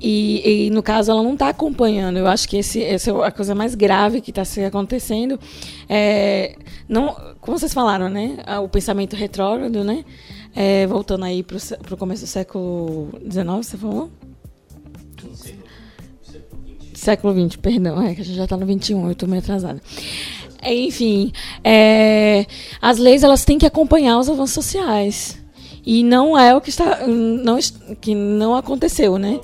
e, 0.00 0.66
e, 0.66 0.70
no 0.70 0.82
caso 0.82 1.10
ela 1.10 1.22
não 1.22 1.32
está 1.32 1.48
acompanhando. 1.48 2.18
Eu 2.18 2.26
acho 2.26 2.48
que 2.48 2.58
esse, 2.58 2.82
essa 2.82 3.10
é 3.10 3.24
a 3.24 3.30
coisa 3.30 3.54
mais 3.54 3.74
grave 3.74 4.20
que 4.20 4.30
está 4.30 4.42
acontecendo. 4.66 5.40
É, 5.88 6.56
não, 6.88 7.16
como 7.40 7.58
vocês 7.58 7.72
falaram, 7.72 8.08
né? 8.08 8.36
O 8.62 8.68
pensamento 8.68 9.16
retrógrado, 9.16 9.82
né? 9.82 10.04
É, 10.54 10.86
voltando 10.86 11.24
aí 11.24 11.42
para 11.42 11.58
o 11.90 11.96
começo 11.96 12.24
do 12.24 12.28
século 12.28 13.08
XIX, 13.30 13.46
você 13.66 13.76
falou? 13.76 14.10
Século 16.94 17.48
XX, 17.48 17.56
perdão, 17.56 18.02
é 18.02 18.14
que 18.14 18.20
a 18.20 18.24
gente 18.24 18.36
já 18.36 18.44
está 18.44 18.56
no 18.56 18.66
XXI, 18.66 18.92
eu 18.92 19.12
estou 19.12 19.28
meio 19.28 19.42
atrasada. 19.42 19.80
Enfim, 20.62 21.32
é, 21.62 22.46
as 22.80 22.98
leis 22.98 23.22
elas 23.22 23.44
têm 23.44 23.58
que 23.58 23.66
acompanhar 23.66 24.18
os 24.18 24.28
avanços 24.28 24.54
sociais. 24.54 25.38
E 25.84 26.02
não 26.02 26.36
é 26.36 26.54
o 26.54 26.60
que 26.60 26.68
está. 26.68 27.06
Não, 27.06 27.58
que 28.00 28.14
não 28.14 28.56
aconteceu, 28.56 29.18
né? 29.18 29.38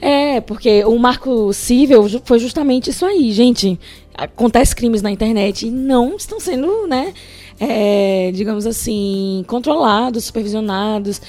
É, 0.00 0.40
porque 0.40 0.84
o 0.84 0.98
marco 0.98 1.52
civil 1.52 2.04
foi 2.24 2.38
justamente 2.38 2.90
isso 2.90 3.04
aí, 3.04 3.32
gente. 3.32 3.78
Acontece 4.16 4.76
crimes 4.76 5.02
na 5.02 5.10
internet 5.10 5.66
e 5.66 5.70
não 5.70 6.16
estão 6.16 6.38
sendo, 6.38 6.86
né, 6.86 7.12
é, 7.58 8.30
digamos 8.32 8.66
assim, 8.66 9.44
controlados, 9.48 10.24
supervisionados. 10.24 11.20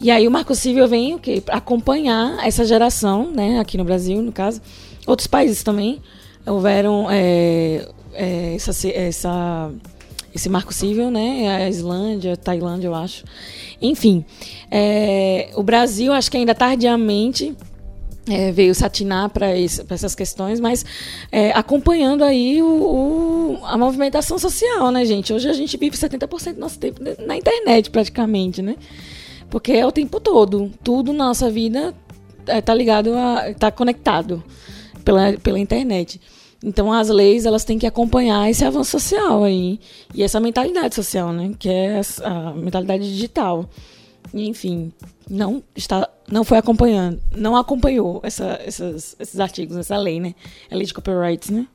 E 0.00 0.10
aí 0.10 0.26
o 0.26 0.30
marco 0.30 0.54
civil 0.54 0.86
vem 0.86 1.14
o 1.14 1.18
quê? 1.18 1.42
Acompanhar 1.48 2.46
essa 2.46 2.64
geração, 2.64 3.30
né, 3.30 3.58
aqui 3.60 3.78
no 3.78 3.84
Brasil, 3.84 4.20
no 4.20 4.32
caso. 4.32 4.60
Outros 5.06 5.26
países 5.26 5.62
também 5.62 6.00
houveram 6.46 7.06
é, 7.10 7.88
é, 8.12 8.54
essa, 8.54 8.88
essa, 8.88 9.70
esse 10.34 10.48
marco 10.48 10.72
civil, 10.72 11.10
né, 11.10 11.64
a 11.64 11.68
Islândia, 11.68 12.36
Tailândia, 12.36 12.88
eu 12.88 12.94
acho. 12.94 13.24
Enfim, 13.80 14.24
é, 14.70 15.50
o 15.54 15.62
Brasil, 15.62 16.12
acho 16.12 16.30
que 16.30 16.36
ainda 16.36 16.54
tardiamente 16.54 17.54
é, 18.28 18.50
veio 18.52 18.74
satinar 18.74 19.28
para 19.30 19.50
essas 19.50 20.14
questões, 20.14 20.60
mas 20.60 20.84
é, 21.30 21.50
acompanhando 21.52 22.24
aí 22.24 22.62
o, 22.62 22.66
o, 22.66 23.58
a 23.64 23.76
movimentação 23.76 24.38
social, 24.38 24.90
né, 24.90 25.04
gente? 25.04 25.32
Hoje 25.32 25.48
a 25.48 25.52
gente 25.52 25.76
vive 25.76 25.96
70% 25.96 26.54
do 26.54 26.60
nosso 26.60 26.78
tempo 26.78 27.00
na 27.26 27.36
internet, 27.36 27.90
praticamente, 27.90 28.62
né? 28.62 28.76
Porque 29.50 29.72
é 29.72 29.86
o 29.86 29.92
tempo 29.92 30.18
todo. 30.20 30.72
Tudo 30.82 31.12
na 31.12 31.26
nossa 31.26 31.50
vida 31.50 31.94
está 32.46 32.72
é, 32.72 32.76
ligado 32.76 33.14
a. 33.14 33.50
está 33.50 33.70
conectado 33.70 34.42
pela, 35.04 35.34
pela 35.34 35.58
internet. 35.58 36.20
Então 36.62 36.90
as 36.90 37.10
leis 37.10 37.44
elas 37.44 37.62
têm 37.62 37.78
que 37.78 37.86
acompanhar 37.86 38.50
esse 38.50 38.64
avanço 38.64 38.92
social 38.92 39.44
aí. 39.44 39.78
E 40.14 40.22
essa 40.22 40.40
mentalidade 40.40 40.94
social, 40.94 41.32
né? 41.32 41.52
Que 41.58 41.68
é 41.68 42.00
a 42.22 42.52
mentalidade 42.54 43.04
digital 43.04 43.68
enfim, 44.32 44.92
não 45.28 45.62
está, 45.76 46.08
não 46.30 46.44
foi 46.44 46.58
acompanhando, 46.58 47.20
não 47.36 47.56
acompanhou 47.56 48.20
essa, 48.22 48.58
essas, 48.64 49.16
esses 49.18 49.40
artigos, 49.40 49.76
essa 49.76 49.96
lei, 49.96 50.20
né? 50.20 50.34
A 50.70 50.74
lei 50.74 50.86
de 50.86 50.94
copyrights, 50.94 51.50
né? 51.50 51.66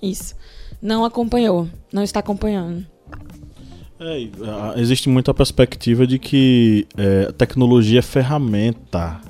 Isso. 0.00 0.34
Não 0.80 1.04
acompanhou, 1.04 1.68
não 1.92 2.02
está 2.02 2.20
acompanhando. 2.20 2.86
É, 4.00 4.80
existe 4.80 5.08
muita 5.08 5.32
perspectiva 5.32 6.06
de 6.06 6.18
que 6.18 6.88
é, 6.96 7.26
a 7.28 7.32
tecnologia 7.32 8.00
é 8.00 8.02
ferramenta. 8.02 9.20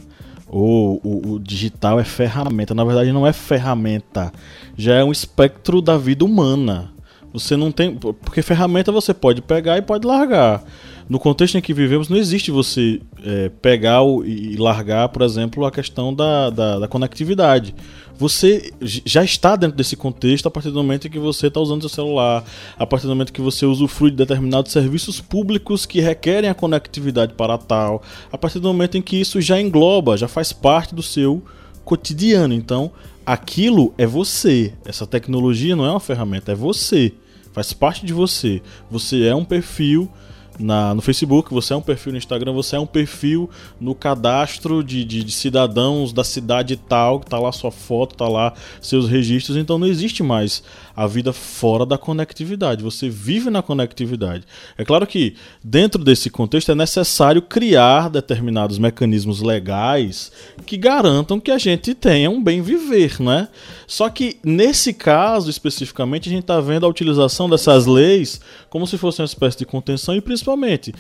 Ou 0.49 1.01
o, 1.03 1.33
o, 1.33 1.39
digital 1.39 1.99
é 1.99 2.05
ferramenta. 2.05 2.75
Na 2.75 2.85
verdade, 2.85 3.13
não 3.13 3.27
é 3.27 3.33
ferramenta. 3.33 4.33
Já 4.77 4.97
é 4.97 5.05
um 5.05 5.13
espectro 5.13 5.81
da 5.81 5.97
vida 5.97 6.25
humana. 6.25 6.91
Você 7.33 7.57
não 7.57 7.73
tem. 7.73 7.95
Porque 7.95 8.43
ferramenta 8.43 8.93
você 8.93 9.15
pode 9.15 9.41
pegar 9.43 9.79
e 9.79 9.83
pode 9.83 10.07
largar 10.07 10.65
no 11.09 11.19
contexto 11.19 11.59
em 11.59 11.61
que 11.61 11.75
vivemos, 11.75 12.09
não 12.09 12.17
existe 12.17 12.51
você 12.51 13.01
é, 13.25 13.51
pegar 13.61 14.01
e 14.25 14.57
largar, 14.57 15.09
por 15.09 15.23
exemplo, 15.23 15.65
a 15.67 15.71
questão 15.71 16.15
da, 16.15 16.49
da, 16.51 16.79
da, 16.79 16.89
conectividade. 16.89 17.75
Você 18.17 18.73
já 18.81 19.25
está 19.25 19.57
dentro 19.57 19.77
desse 19.77 19.97
contexto 19.97 20.47
a 20.47 20.51
partir 20.51 20.71
do 20.71 20.77
momento 20.77 21.07
em 21.07 21.11
que 21.11 21.19
você 21.19 21.49
está 21.49 21.61
usando 21.61 21.81
seu 21.81 21.89
celular, 21.91 22.45
a 22.79 22.87
partir 22.87 23.07
do 23.07 23.11
momento 23.11 23.33
que 23.33 23.41
você 23.41 23.67
usufrui 23.67 24.11
de 24.11 24.17
determinados 24.17 24.73
serviços 24.73 25.21
públicos 25.21 25.85
que 25.85 26.01
requerem 26.01 26.49
a 26.49 26.55
conectividade 26.55 27.35
para 27.35 27.59
tal, 27.59 28.03
a 28.31 28.39
partir 28.39 28.59
do 28.59 28.69
momento 28.69 28.97
em 28.97 29.03
que 29.03 29.17
isso 29.17 29.41
já 29.41 29.61
engloba, 29.61 30.17
já 30.17 30.29
faz 30.29 30.53
parte 30.53 30.95
do 30.95 31.03
seu 31.03 31.43
cotidiano. 31.85 32.55
Então, 32.55 32.93
aquilo 33.27 33.93
é 33.99 34.07
você. 34.07 34.73
Essa 34.85 35.07
tecnologia 35.07 35.75
não 35.75 35.85
é 35.85 35.91
uma 35.91 36.01
ferramenta, 36.01 36.53
é 36.53 36.55
você. 36.55 37.13
Faz 37.53 37.73
parte 37.73 38.05
de 38.07 38.13
você. 38.13 38.63
Você 38.91 39.25
é 39.25 39.35
um 39.35 39.45
perfil 39.45 40.11
na, 40.59 40.95
no 40.95 41.03
Facebook, 41.03 41.53
você 41.53 41.73
é 41.73 41.77
um 41.77 41.83
perfil 41.83 42.13
no 42.13 42.19
Instagram, 42.19 42.53
você 42.53 42.77
é 42.77 42.79
um 42.79 42.87
perfil 42.87 43.49
no 43.81 43.95
cadastro 43.95 44.83
de, 44.83 45.05
de, 45.05 45.25
de, 45.25 45.33
cidadãos 45.33 46.13
da 46.13 46.25
cidade 46.25 46.77
tal, 46.77 47.21
que 47.21 47.27
tá 47.27 47.39
lá 47.39 47.51
sua 47.53 47.71
foto, 47.71 48.15
tá 48.15 48.29
lá 48.29 48.53
seus 48.81 49.09
registros, 49.09 49.57
então 49.57 49.79
não 49.79 49.87
existe 49.87 50.23
mais 50.23 50.63
a 50.95 51.07
vida 51.07 51.33
fora 51.33 51.85
da 51.87 51.99
conectividade. 51.99 52.83
Você 52.83 53.09
vive 53.09 53.51
na 53.51 53.63
conectividade. 53.63 54.45
É 54.77 54.85
claro 54.85 55.07
que 55.07 55.35
dentro 55.63 56.03
desse 56.03 56.31
contexto 56.31 56.71
é 56.73 56.75
necessário 56.75 57.43
criar 57.43 58.09
determinados 58.09 58.79
mecanismos 58.79 59.41
legais 59.41 60.33
que 60.67 60.77
garantam 60.77 61.41
que 61.41 61.51
a 61.51 61.59
gente 61.59 61.95
tenha 61.95 62.31
um 62.31 62.43
bem 62.43 62.63
viver, 62.63 63.21
né? 63.21 63.49
Só 63.87 64.09
que 64.09 64.39
nesse 64.45 64.93
caso 64.93 65.51
especificamente 65.51 66.29
a 66.29 66.33
gente 66.33 66.43
está 66.43 66.61
vendo 66.61 66.87
a 66.87 66.89
utilização 66.89 67.49
dessas 67.49 67.87
leis 67.87 68.41
como 68.71 68.87
se 68.87 68.97
fosse 68.97 69.21
uma 69.21 69.27
espécie 69.27 69.59
de 69.59 69.67
contenção 69.67 70.15
e 70.15 70.21
principalmente 70.21 70.95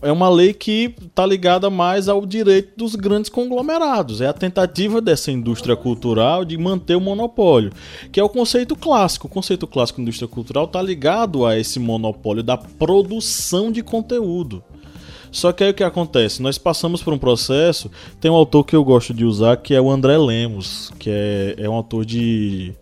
é 0.00 0.10
uma 0.10 0.28
lei 0.28 0.52
que 0.52 0.94
está 1.02 1.24
ligada 1.26 1.68
mais 1.70 2.08
ao 2.08 2.24
direito 2.24 2.72
dos 2.76 2.94
grandes 2.94 3.30
conglomerados. 3.30 4.20
É 4.20 4.26
a 4.26 4.32
tentativa 4.32 5.00
dessa 5.00 5.30
indústria 5.30 5.76
cultural 5.76 6.44
de 6.44 6.56
manter 6.56 6.96
o 6.96 7.00
monopólio, 7.00 7.72
que 8.10 8.20
é 8.20 8.24
o 8.24 8.28
conceito 8.28 8.76
clássico. 8.76 9.28
Conceito 9.32 9.66
clássico 9.66 9.96
de 9.96 10.02
indústria 10.02 10.28
cultural 10.28 10.66
está 10.66 10.82
ligado 10.82 11.46
a 11.46 11.58
esse 11.58 11.80
monopólio 11.80 12.42
da 12.42 12.58
produção 12.58 13.72
de 13.72 13.82
conteúdo. 13.82 14.62
Só 15.30 15.50
que 15.52 15.64
aí 15.64 15.70
o 15.70 15.74
que 15.74 15.82
acontece? 15.82 16.42
Nós 16.42 16.58
passamos 16.58 17.02
por 17.02 17.14
um 17.14 17.18
processo. 17.18 17.90
Tem 18.20 18.30
um 18.30 18.34
autor 18.34 18.62
que 18.62 18.76
eu 18.76 18.84
gosto 18.84 19.14
de 19.14 19.24
usar 19.24 19.56
que 19.56 19.72
é 19.72 19.80
o 19.80 19.90
André 19.90 20.18
Lemos, 20.18 20.92
que 20.98 21.08
é, 21.08 21.54
é 21.56 21.66
um 21.66 21.72
autor 21.72 22.04
de 22.04 22.74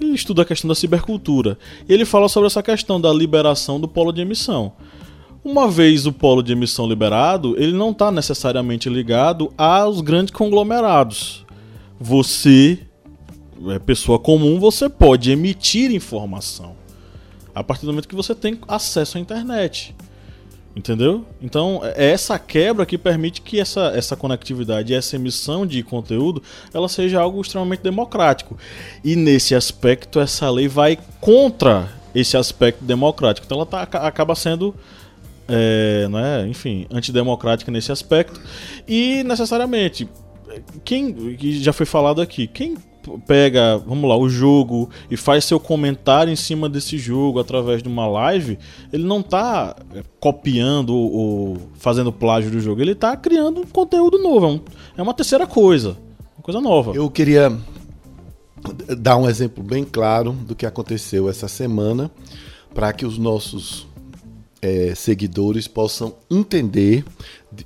ele 0.00 0.14
estuda 0.14 0.40
a 0.40 0.44
questão 0.46 0.66
da 0.66 0.74
cibercultura. 0.74 1.58
Ele 1.86 2.06
fala 2.06 2.26
sobre 2.26 2.46
essa 2.46 2.62
questão 2.62 2.98
da 2.98 3.12
liberação 3.12 3.78
do 3.78 3.86
polo 3.86 4.12
de 4.12 4.22
emissão. 4.22 4.72
Uma 5.44 5.68
vez 5.68 6.06
o 6.06 6.12
polo 6.12 6.42
de 6.42 6.52
emissão 6.52 6.88
liberado, 6.88 7.54
ele 7.58 7.72
não 7.72 7.90
está 7.90 8.10
necessariamente 8.10 8.88
ligado 8.88 9.52
aos 9.58 10.00
grandes 10.00 10.32
conglomerados. 10.32 11.44
Você, 12.00 12.78
pessoa 13.84 14.18
comum, 14.18 14.58
você 14.58 14.88
pode 14.88 15.30
emitir 15.30 15.90
informação 15.90 16.74
a 17.54 17.62
partir 17.62 17.84
do 17.84 17.92
momento 17.92 18.08
que 18.08 18.14
você 18.14 18.34
tem 18.34 18.58
acesso 18.66 19.18
à 19.18 19.20
internet. 19.20 19.94
Entendeu? 20.74 21.26
Então, 21.40 21.82
é 21.82 22.12
essa 22.12 22.38
quebra 22.38 22.86
que 22.86 22.96
permite 22.96 23.42
que 23.42 23.60
essa, 23.60 23.92
essa 23.94 24.16
conectividade 24.16 24.94
essa 24.94 25.16
emissão 25.16 25.66
de 25.66 25.82
conteúdo 25.82 26.42
ela 26.72 26.88
seja 26.88 27.20
algo 27.20 27.42
extremamente 27.42 27.82
democrático. 27.82 28.56
E 29.04 29.14
nesse 29.14 29.54
aspecto, 29.54 30.18
essa 30.18 30.50
lei 30.50 30.68
vai 30.68 30.98
contra 31.20 31.92
esse 32.14 32.38
aspecto 32.38 32.82
democrático. 32.84 33.44
Então, 33.44 33.58
ela 33.58 33.66
tá, 33.66 33.82
acaba 33.82 34.34
sendo 34.34 34.74
é, 35.46 36.08
né, 36.08 36.46
enfim, 36.48 36.86
antidemocrática 36.90 37.70
nesse 37.70 37.92
aspecto. 37.92 38.40
E 38.88 39.22
necessariamente, 39.24 40.08
quem 40.84 41.36
que 41.36 41.62
já 41.62 41.72
foi 41.74 41.84
falado 41.84 42.22
aqui, 42.22 42.46
quem 42.46 42.76
pega, 43.26 43.78
vamos 43.78 44.08
lá, 44.08 44.16
o 44.16 44.28
jogo 44.28 44.88
e 45.10 45.16
faz 45.16 45.44
seu 45.44 45.58
comentário 45.58 46.32
em 46.32 46.36
cima 46.36 46.68
desse 46.68 46.98
jogo 46.98 47.38
através 47.38 47.82
de 47.82 47.88
uma 47.88 48.06
live, 48.06 48.58
ele 48.92 49.04
não 49.04 49.20
está 49.20 49.76
copiando 50.20 50.94
ou 50.94 51.58
fazendo 51.74 52.12
plágio 52.12 52.50
do 52.50 52.60
jogo, 52.60 52.80
ele 52.80 52.92
está 52.92 53.16
criando 53.16 53.60
um 53.60 53.66
conteúdo 53.66 54.18
novo, 54.18 54.62
é, 54.96 55.00
é 55.00 55.02
uma 55.02 55.14
terceira 55.14 55.46
coisa, 55.46 55.96
uma 56.36 56.42
coisa 56.42 56.60
nova. 56.60 56.92
Eu 56.94 57.10
queria 57.10 57.56
dar 58.98 59.16
um 59.16 59.28
exemplo 59.28 59.62
bem 59.62 59.84
claro 59.84 60.32
do 60.32 60.54
que 60.54 60.66
aconteceu 60.66 61.28
essa 61.28 61.48
semana 61.48 62.10
para 62.74 62.92
que 62.92 63.04
os 63.04 63.18
nossos 63.18 63.86
é, 64.60 64.94
seguidores 64.94 65.66
possam 65.66 66.14
entender 66.30 67.04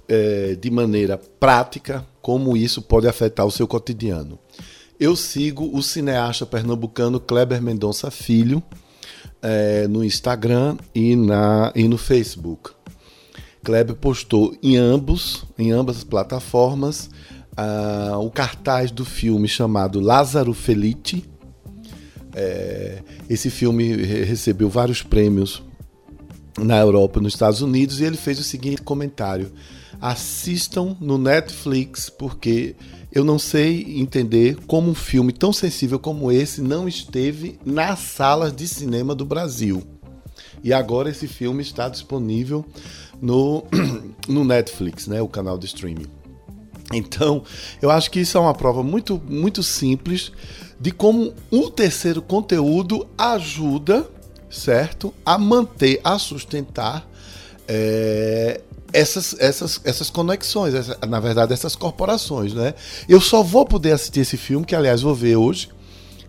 é, 0.09 0.55
de 0.55 0.71
maneira 0.71 1.19
prática 1.39 2.05
como 2.23 2.57
isso 2.57 2.81
pode 2.81 3.07
afetar 3.07 3.47
o 3.47 3.51
seu 3.51 3.69
cotidiano. 3.69 4.39
Eu 4.99 5.15
sigo 5.15 5.77
o 5.77 5.83
cineasta 5.83 6.47
pernambucano 6.47 7.21
Kleber 7.21 7.61
Mendonça 7.61 8.11
Filho 8.11 8.63
é, 9.43 9.87
no 9.87 10.03
Instagram 10.03 10.79
e, 10.95 11.15
na, 11.15 11.71
e 11.75 11.87
no 11.87 11.99
Facebook. 11.99 12.71
Kleber 13.63 13.95
postou 13.97 14.57
em 14.63 14.79
ambos, 14.79 15.45
em 15.59 15.71
ambas 15.71 15.99
as 15.99 16.05
plataformas, 16.05 17.11
uh, 17.53 18.17
o 18.19 18.31
cartaz 18.31 18.91
do 18.91 19.05
filme 19.05 19.47
chamado 19.47 20.01
Lázaro 20.01 20.55
Felice. 20.55 21.25
É, 22.35 23.03
esse 23.29 23.51
filme 23.51 23.97
recebeu 23.97 24.71
vários 24.71 25.03
prêmios 25.03 25.63
na 26.59 26.79
Europa 26.79 27.19
e 27.19 27.23
nos 27.23 27.35
Estados 27.35 27.61
Unidos 27.61 28.01
e 28.01 28.05
ele 28.05 28.17
fez 28.17 28.39
o 28.39 28.45
seguinte 28.45 28.81
comentário: 28.81 29.53
assistam 30.01 30.97
no 31.01 31.19
Netflix 31.19 32.09
porque 32.09 32.77
eu 33.17 33.25
não 33.25 33.39
sei 33.39 33.99
entender 33.99 34.59
como 34.67 34.91
um 34.91 34.95
filme 34.95 35.33
tão 35.33 35.51
sensível 35.51 35.99
como 35.99 36.31
esse 36.31 36.61
não 36.61 36.87
esteve 36.87 37.59
nas 37.65 38.01
salas 38.01 38.55
de 38.55 38.69
cinema 38.69 39.15
do 39.15 39.25
Brasil. 39.25 39.83
E 40.63 40.71
agora 40.71 41.09
esse 41.09 41.27
filme 41.27 41.63
está 41.63 41.89
disponível 41.89 42.63
no, 43.19 43.65
no 44.29 44.45
Netflix, 44.45 45.07
né, 45.07 45.23
o 45.23 45.29
canal 45.29 45.57
de 45.57 45.65
streaming. 45.65 46.05
Então, 46.93 47.43
eu 47.81 47.91
acho 47.91 48.11
que 48.11 48.21
isso 48.21 48.37
é 48.37 48.41
uma 48.43 48.53
prova 48.53 48.83
muito, 48.83 49.19
muito 49.27 49.63
simples 49.63 50.31
de 50.79 50.91
como 50.91 51.33
um 51.51 51.71
terceiro 51.71 52.21
conteúdo 52.21 53.09
ajuda, 53.17 54.07
certo, 54.51 55.15
a 55.25 55.39
manter, 55.39 56.03
a 56.05 56.19
sustentar 56.19 57.09
é, 57.67 58.61
essas, 58.97 59.37
essas, 59.39 59.79
essas 59.85 60.09
conexões, 60.09 60.73
essa, 60.73 60.99
na 61.07 61.21
verdade, 61.21 61.53
essas 61.53 61.77
corporações, 61.77 62.55
né? 62.55 62.73
Eu 63.07 63.21
só 63.21 63.43
vou 63.43 63.67
poder 63.67 63.93
assistir 63.93 64.21
esse 64.21 64.39
filme, 64.39 64.65
que 64.65 64.75
aliás 64.75 65.03
vou 65.03 65.15
ver 65.15 65.37
hoje, 65.37 65.69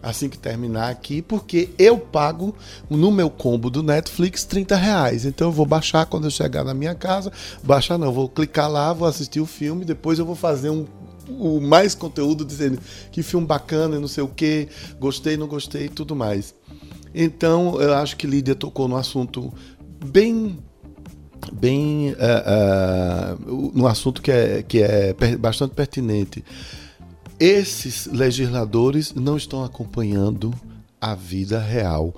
assim 0.04 0.28
que 0.28 0.38
terminar 0.38 0.90
aqui, 0.90 1.22
porque 1.22 1.70
eu 1.80 1.98
pago 1.98 2.54
no 2.90 3.10
meu 3.10 3.30
combo 3.30 3.70
do 3.70 3.82
Netflix 3.82 4.44
30 4.44 4.76
reais. 4.76 5.24
Então 5.24 5.48
eu 5.48 5.52
vou 5.52 5.66
baixar 5.66 6.06
quando 6.08 6.26
eu 6.26 6.30
chegar 6.30 6.66
na 6.66 6.74
minha 6.74 6.94
casa. 6.94 7.32
Baixar 7.64 7.98
não, 7.98 8.12
vou 8.12 8.28
clicar 8.28 8.70
lá, 8.70 8.92
vou 8.92 9.08
assistir 9.08 9.40
o 9.40 9.46
filme, 9.46 9.86
depois 9.86 10.20
eu 10.20 10.26
vou 10.26 10.36
fazer 10.36 10.70
um 10.70 10.86
o 11.30 11.60
mais 11.60 11.94
conteúdo 11.94 12.46
dizendo 12.46 12.80
que 13.12 13.22
filme 13.22 13.46
bacana, 13.46 14.00
não 14.00 14.08
sei 14.08 14.24
o 14.24 14.30
que, 14.30 14.70
gostei, 14.98 15.36
não 15.36 15.46
gostei, 15.46 15.90
tudo 15.90 16.16
mais. 16.16 16.54
Então 17.14 17.82
eu 17.82 17.94
acho 17.94 18.16
que 18.16 18.26
Lídia 18.26 18.56
tocou 18.56 18.88
no 18.88 18.96
assunto 18.96 19.54
bem 20.06 20.58
bem 21.52 22.12
uh, 22.12 23.44
uh, 23.44 23.72
no 23.74 23.88
assunto 23.88 24.22
que 24.22 24.32
é, 24.32 24.64
que 24.64 24.82
é 24.82 25.14
bastante 25.38 25.74
pertinente. 25.74 26.44
Esses 27.40 28.08
legisladores 28.08 29.14
não 29.14 29.38
estão 29.38 29.64
acompanhando 29.64 30.54
a 31.00 31.14
vida 31.14 31.60
real, 31.60 32.14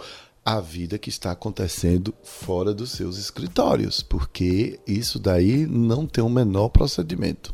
a 0.46 0.60
vida 0.62 0.98
que 0.98 1.10
está 1.10 1.32
acontecendo 1.32 2.14
fora 2.24 2.74
dos 2.74 2.92
seus 2.92 3.18
escritórios, 3.18 4.02
porque 4.02 4.80
isso 4.88 5.20
daí 5.20 5.68
não 5.68 6.08
tem 6.08 6.24
o 6.24 6.30
menor 6.30 6.70
procedimento. 6.70 7.54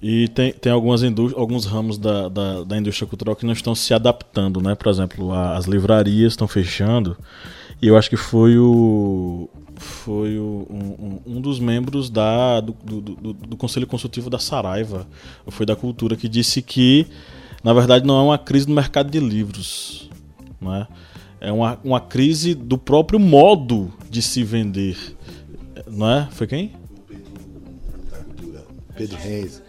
E 0.00 0.28
tem, 0.28 0.52
tem 0.52 0.70
algumas 0.70 1.02
alguns 1.34 1.64
ramos 1.64 1.96
da, 1.96 2.28
da, 2.28 2.62
da, 2.62 2.76
indústria 2.76 3.08
cultural 3.08 3.34
que 3.34 3.46
não 3.46 3.54
estão 3.54 3.74
se 3.74 3.94
adaptando, 3.94 4.60
né? 4.60 4.74
Por 4.74 4.90
exemplo, 4.90 5.32
as 5.32 5.64
livrarias 5.64 6.34
estão 6.34 6.46
fechando 6.46 7.16
e 7.84 7.88
eu 7.88 7.98
acho 7.98 8.08
que 8.08 8.16
foi 8.16 8.56
o 8.56 9.46
foi 9.76 10.38
o, 10.38 10.66
um, 10.70 11.20
um, 11.26 11.38
dos 11.38 11.60
membros 11.60 12.08
da, 12.08 12.58
do, 12.58 12.72
do, 12.72 13.00
do, 13.02 13.32
do, 13.34 13.56
Conselho 13.58 13.86
Consultivo 13.86 14.30
da 14.30 14.38
Saraiva, 14.38 15.06
foi 15.48 15.66
da 15.66 15.76
Cultura, 15.76 16.16
que 16.16 16.26
disse 16.26 16.62
que, 16.62 17.06
na 17.62 17.74
verdade, 17.74 18.06
não 18.06 18.18
é 18.18 18.22
uma 18.22 18.38
crise 18.38 18.66
no 18.66 18.74
mercado 18.74 19.10
de 19.10 19.20
livros. 19.20 20.08
Né? 20.62 20.88
É 21.38 21.52
uma, 21.52 21.78
uma 21.84 22.00
crise 22.00 22.54
do 22.54 22.78
próprio 22.78 23.20
modo 23.20 23.92
de 24.08 24.22
se 24.22 24.42
vender. 24.42 24.96
Não 25.86 26.10
é? 26.10 26.28
Foi 26.30 26.46
quem? 26.46 26.72
Pedro 28.96 29.18
Reis. 29.18 29.62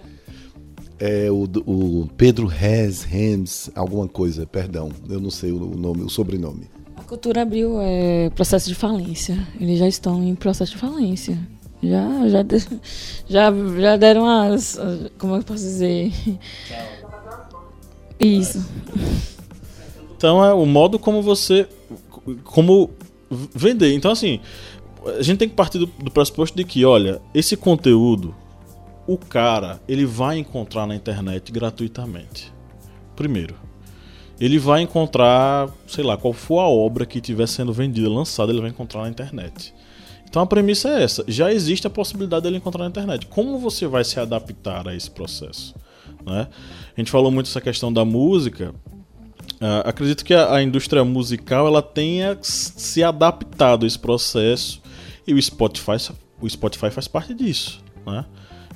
É 0.97 1.29
o, 1.29 1.43
o 1.65 2.09
Pedro 2.15 2.47
Reis 2.47 3.03
Rems, 3.03 3.69
alguma 3.75 4.07
coisa, 4.07 4.45
perdão, 4.45 4.89
eu 5.09 5.19
não 5.19 5.29
sei 5.29 5.51
o 5.51 5.75
nome, 5.75 6.03
o 6.03 6.09
sobrenome. 6.09 6.74
Cultura 7.07 7.43
abriu 7.43 7.79
é, 7.81 8.29
processo 8.31 8.67
de 8.67 8.75
falência. 8.75 9.47
Eles 9.59 9.77
já 9.77 9.87
estão 9.87 10.23
em 10.23 10.33
processo 10.33 10.71
de 10.71 10.77
falência. 10.77 11.37
Já, 11.81 12.27
já, 12.27 12.39
já, 13.29 13.53
já 13.79 13.97
deram 13.97 14.27
as. 14.27 14.79
Como 15.17 15.35
eu 15.35 15.43
posso 15.43 15.63
dizer? 15.63 16.11
Isso. 18.19 18.65
Então 20.17 20.43
é 20.43 20.53
o 20.53 20.65
modo 20.65 20.97
como 20.97 21.21
você. 21.21 21.67
Como 22.43 22.89
vender. 23.29 23.93
Então, 23.93 24.11
assim, 24.11 24.39
a 25.05 25.21
gente 25.21 25.37
tem 25.37 25.49
que 25.49 25.55
partir 25.55 25.77
do, 25.77 25.85
do 25.85 26.09
pressuposto 26.09 26.57
de 26.57 26.63
que, 26.63 26.83
olha, 26.85 27.21
esse 27.33 27.55
conteúdo, 27.55 28.33
o 29.05 29.17
cara, 29.17 29.79
ele 29.87 30.05
vai 30.05 30.39
encontrar 30.39 30.87
na 30.87 30.95
internet 30.95 31.51
gratuitamente. 31.51 32.51
Primeiro 33.15 33.64
ele 34.39 34.59
vai 34.59 34.81
encontrar, 34.81 35.69
sei 35.87 36.03
lá, 36.03 36.17
qual 36.17 36.33
for 36.33 36.59
a 36.59 36.67
obra 36.67 37.05
que 37.05 37.19
estiver 37.19 37.47
sendo 37.47 37.71
vendida, 37.71 38.09
lançada, 38.09 38.51
ele 38.51 38.61
vai 38.61 38.69
encontrar 38.69 39.03
na 39.03 39.09
internet. 39.09 39.73
Então 40.27 40.41
a 40.41 40.45
premissa 40.45 40.89
é 40.89 41.03
essa: 41.03 41.23
já 41.27 41.51
existe 41.51 41.87
a 41.87 41.89
possibilidade 41.89 42.43
dele 42.43 42.57
encontrar 42.57 42.83
na 42.83 42.89
internet. 42.89 43.27
Como 43.27 43.57
você 43.57 43.87
vai 43.87 44.03
se 44.03 44.19
adaptar 44.19 44.87
a 44.87 44.95
esse 44.95 45.09
processo? 45.09 45.73
Né? 46.25 46.47
A 46.95 46.99
gente 46.99 47.11
falou 47.11 47.31
muito 47.31 47.47
essa 47.47 47.61
questão 47.61 47.91
da 47.91 48.03
música. 48.03 48.73
Uh, 49.55 49.87
acredito 49.87 50.25
que 50.25 50.33
a, 50.33 50.55
a, 50.55 50.61
indústria 50.61 51.05
musical 51.05 51.65
ela 51.65 51.81
tenha 51.81 52.37
se 52.41 53.01
adaptado 53.01 53.85
a 53.85 53.87
esse 53.87 53.97
processo 53.97 54.81
e 55.25 55.33
o 55.33 55.41
Spotify, 55.41 55.93
o 56.41 56.49
Spotify 56.49 56.89
faz 56.89 57.07
parte 57.07 57.33
disso. 57.33 57.81
Né? 58.05 58.25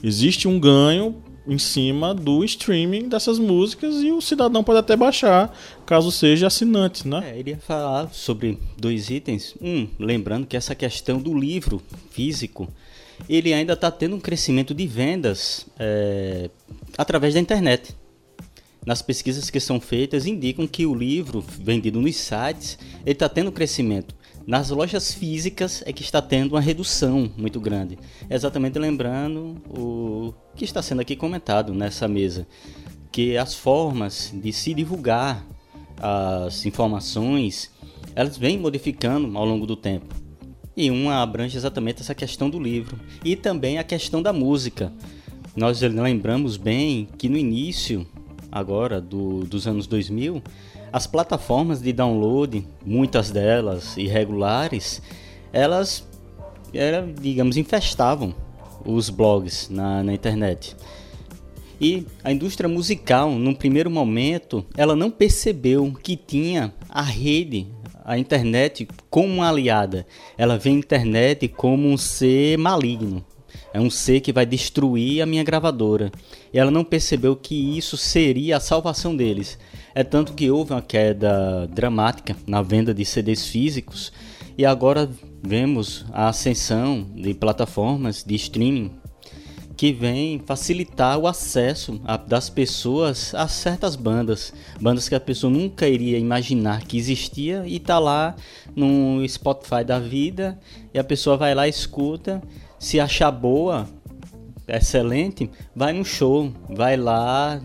Existe 0.01 0.47
um 0.47 0.57
ganho 0.57 1.21
em 1.47 1.57
cima 1.57 2.13
do 2.13 2.43
streaming 2.43 3.09
dessas 3.09 3.39
músicas 3.39 3.95
e 4.03 4.11
o 4.11 4.21
cidadão 4.21 4.63
pode 4.63 4.79
até 4.79 4.95
baixar, 4.95 5.55
caso 5.85 6.11
seja 6.11 6.47
assinante, 6.47 7.07
né? 7.07 7.33
É, 7.33 7.39
iria 7.39 7.57
falar 7.57 8.09
sobre 8.13 8.59
dois 8.77 9.09
itens. 9.09 9.55
Um, 9.61 9.87
lembrando 9.99 10.45
que 10.45 10.57
essa 10.57 10.75
questão 10.75 11.19
do 11.19 11.37
livro 11.37 11.81
físico, 12.11 12.67
ele 13.27 13.53
ainda 13.53 13.73
está 13.73 13.89
tendo 13.89 14.15
um 14.15 14.19
crescimento 14.19 14.73
de 14.73 14.85
vendas 14.87 15.65
é, 15.77 16.49
através 16.97 17.33
da 17.33 17.39
internet. 17.39 17.95
Nas 18.85 19.01
pesquisas 19.01 19.49
que 19.49 19.59
são 19.59 19.79
feitas 19.79 20.25
indicam 20.25 20.65
que 20.65 20.85
o 20.85 20.95
livro 20.95 21.41
vendido 21.41 21.99
nos 21.99 22.15
sites 22.15 22.77
ele 23.05 23.11
está 23.11 23.27
tendo 23.27 23.51
crescimento. 23.51 24.15
Nas 24.49 24.71
lojas 24.71 25.13
físicas 25.13 25.83
é 25.85 25.93
que 25.93 26.01
está 26.01 26.19
tendo 26.23 26.53
uma 26.55 26.59
redução 26.59 27.31
muito 27.37 27.59
grande. 27.59 27.99
Exatamente 28.27 28.79
lembrando 28.79 29.61
o 29.69 30.33
que 30.55 30.65
está 30.65 30.81
sendo 30.81 31.01
aqui 31.01 31.15
comentado 31.15 31.71
nessa 31.71 32.07
mesa, 32.07 32.47
que 33.11 33.37
as 33.37 33.53
formas 33.53 34.33
de 34.33 34.51
se 34.51 34.73
divulgar 34.73 35.45
as 36.01 36.65
informações, 36.65 37.69
elas 38.15 38.39
vêm 38.39 38.57
modificando 38.57 39.37
ao 39.37 39.45
longo 39.45 39.67
do 39.67 39.75
tempo. 39.75 40.15
E 40.75 40.89
uma 40.89 41.21
abrange 41.21 41.55
exatamente 41.55 42.01
essa 42.01 42.15
questão 42.15 42.49
do 42.49 42.59
livro 42.59 42.99
e 43.23 43.35
também 43.35 43.77
a 43.77 43.83
questão 43.83 44.19
da 44.19 44.33
música. 44.33 44.91
Nós 45.55 45.79
lembramos 45.81 46.57
bem 46.57 47.07
que 47.19 47.29
no 47.29 47.37
início 47.37 48.03
agora 48.51 48.99
do, 48.99 49.43
dos 49.43 49.67
anos 49.67 49.85
2000, 49.85 50.41
as 50.91 51.07
plataformas 51.07 51.81
de 51.81 51.93
download, 51.93 52.67
muitas 52.85 53.31
delas 53.31 53.95
irregulares, 53.97 55.01
elas, 55.51 56.07
era, 56.73 57.07
digamos, 57.19 57.57
infestavam 57.57 58.33
os 58.85 59.09
blogs 59.09 59.69
na, 59.69 60.03
na 60.03 60.13
internet. 60.13 60.75
E 61.81 62.05
a 62.23 62.31
indústria 62.31 62.67
musical, 62.67 63.31
num 63.31 63.53
primeiro 63.53 63.89
momento, 63.89 64.65
ela 64.75 64.95
não 64.95 65.09
percebeu 65.09 65.93
que 66.03 66.17
tinha 66.17 66.73
a 66.89 67.01
rede, 67.01 67.67
a 68.03 68.17
internet 68.17 68.87
como 69.09 69.35
uma 69.35 69.49
aliada. 69.49 70.05
Ela 70.37 70.57
vê 70.57 70.69
a 70.71 70.73
internet 70.73 71.47
como 71.47 71.87
um 71.87 71.95
ser 71.95 72.57
maligno. 72.57 73.23
É 73.73 73.79
um 73.79 73.89
ser 73.89 74.19
que 74.19 74.33
vai 74.33 74.45
destruir 74.45 75.21
a 75.21 75.25
minha 75.25 75.43
gravadora. 75.43 76.11
E 76.51 76.59
ela 76.59 76.71
não 76.71 76.83
percebeu 76.83 77.35
que 77.35 77.77
isso 77.77 77.95
seria 77.95 78.57
a 78.57 78.59
salvação 78.59 79.15
deles. 79.15 79.57
É 79.93 80.03
tanto 80.03 80.33
que 80.33 80.51
houve 80.51 80.71
uma 80.71 80.81
queda 80.81 81.67
dramática 81.67 82.35
na 82.45 82.61
venda 82.61 82.93
de 82.93 83.03
CDs 83.03 83.47
físicos 83.47 84.11
e 84.57 84.65
agora 84.65 85.09
vemos 85.41 86.05
a 86.11 86.29
ascensão 86.29 87.07
de 87.15 87.33
plataformas 87.33 88.23
de 88.23 88.35
streaming 88.35 88.91
que 89.79 89.93
vem 89.93 90.39
facilitar 90.45 91.17
o 91.17 91.25
acesso 91.25 92.01
a, 92.03 92.17
das 92.17 92.49
pessoas 92.49 93.33
a 93.33 93.47
certas 93.47 93.95
bandas, 93.95 94.53
bandas 94.77 95.07
que 95.07 95.15
a 95.15 95.19
pessoa 95.21 95.49
nunca 95.49 95.87
iria 95.87 96.17
imaginar 96.17 96.83
que 96.83 96.97
existia 96.97 97.63
e 97.65 97.79
tá 97.79 97.97
lá 97.97 98.35
no 98.75 99.25
Spotify 99.25 99.85
da 99.85 99.97
vida 99.97 100.59
e 100.93 100.99
a 100.99 101.03
pessoa 101.03 101.37
vai 101.37 101.55
lá 101.55 101.65
escuta, 101.65 102.43
se 102.77 102.99
achar 102.99 103.31
boa, 103.31 103.87
excelente, 104.67 105.49
vai 105.73 105.93
no 105.93 106.03
show, 106.03 106.51
vai 106.69 106.97
lá 106.97 107.61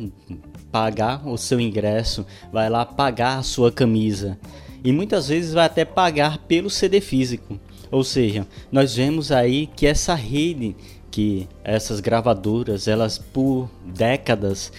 pagar 0.75 1.25
o 1.25 1.39
seu 1.39 1.61
ingresso, 1.61 2.27
vai 2.53 2.69
lá 2.69 2.85
pagar 2.85 3.39
a 3.39 3.43
sua 3.45 3.71
camisa 3.71 4.37
e 4.83 4.91
muitas 4.91 5.29
vezes 5.29 5.55
vai 5.55 5.67
até 5.67 5.85
pagar 5.85 6.39
pelo 6.39 6.69
CD 6.69 7.01
físico. 7.01 7.61
Ou 7.93 8.03
seja, 8.03 8.45
nós 8.73 8.97
vemos 8.97 9.31
aí 9.31 9.69
que 9.69 9.87
essa 9.87 10.17
rede 10.17 10.75
que 11.13 11.49
essas 11.63 12.01
gravadoras, 12.01 12.89
elas 12.89 13.19
por 13.19 13.71
décadas 13.87 14.73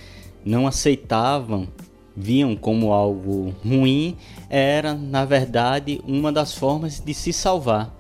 não 0.43 0.68
aceitavam, 0.68 1.66
viam 2.14 2.58
como 2.58 2.91
algo 2.91 3.56
ruim, 3.66 4.18
era 4.50 4.93
na 4.93 5.24
verdade 5.24 6.02
uma 6.06 6.30
das 6.30 6.54
formas 6.54 7.00
de 7.00 7.14
se 7.14 7.32
salvar. 7.32 7.96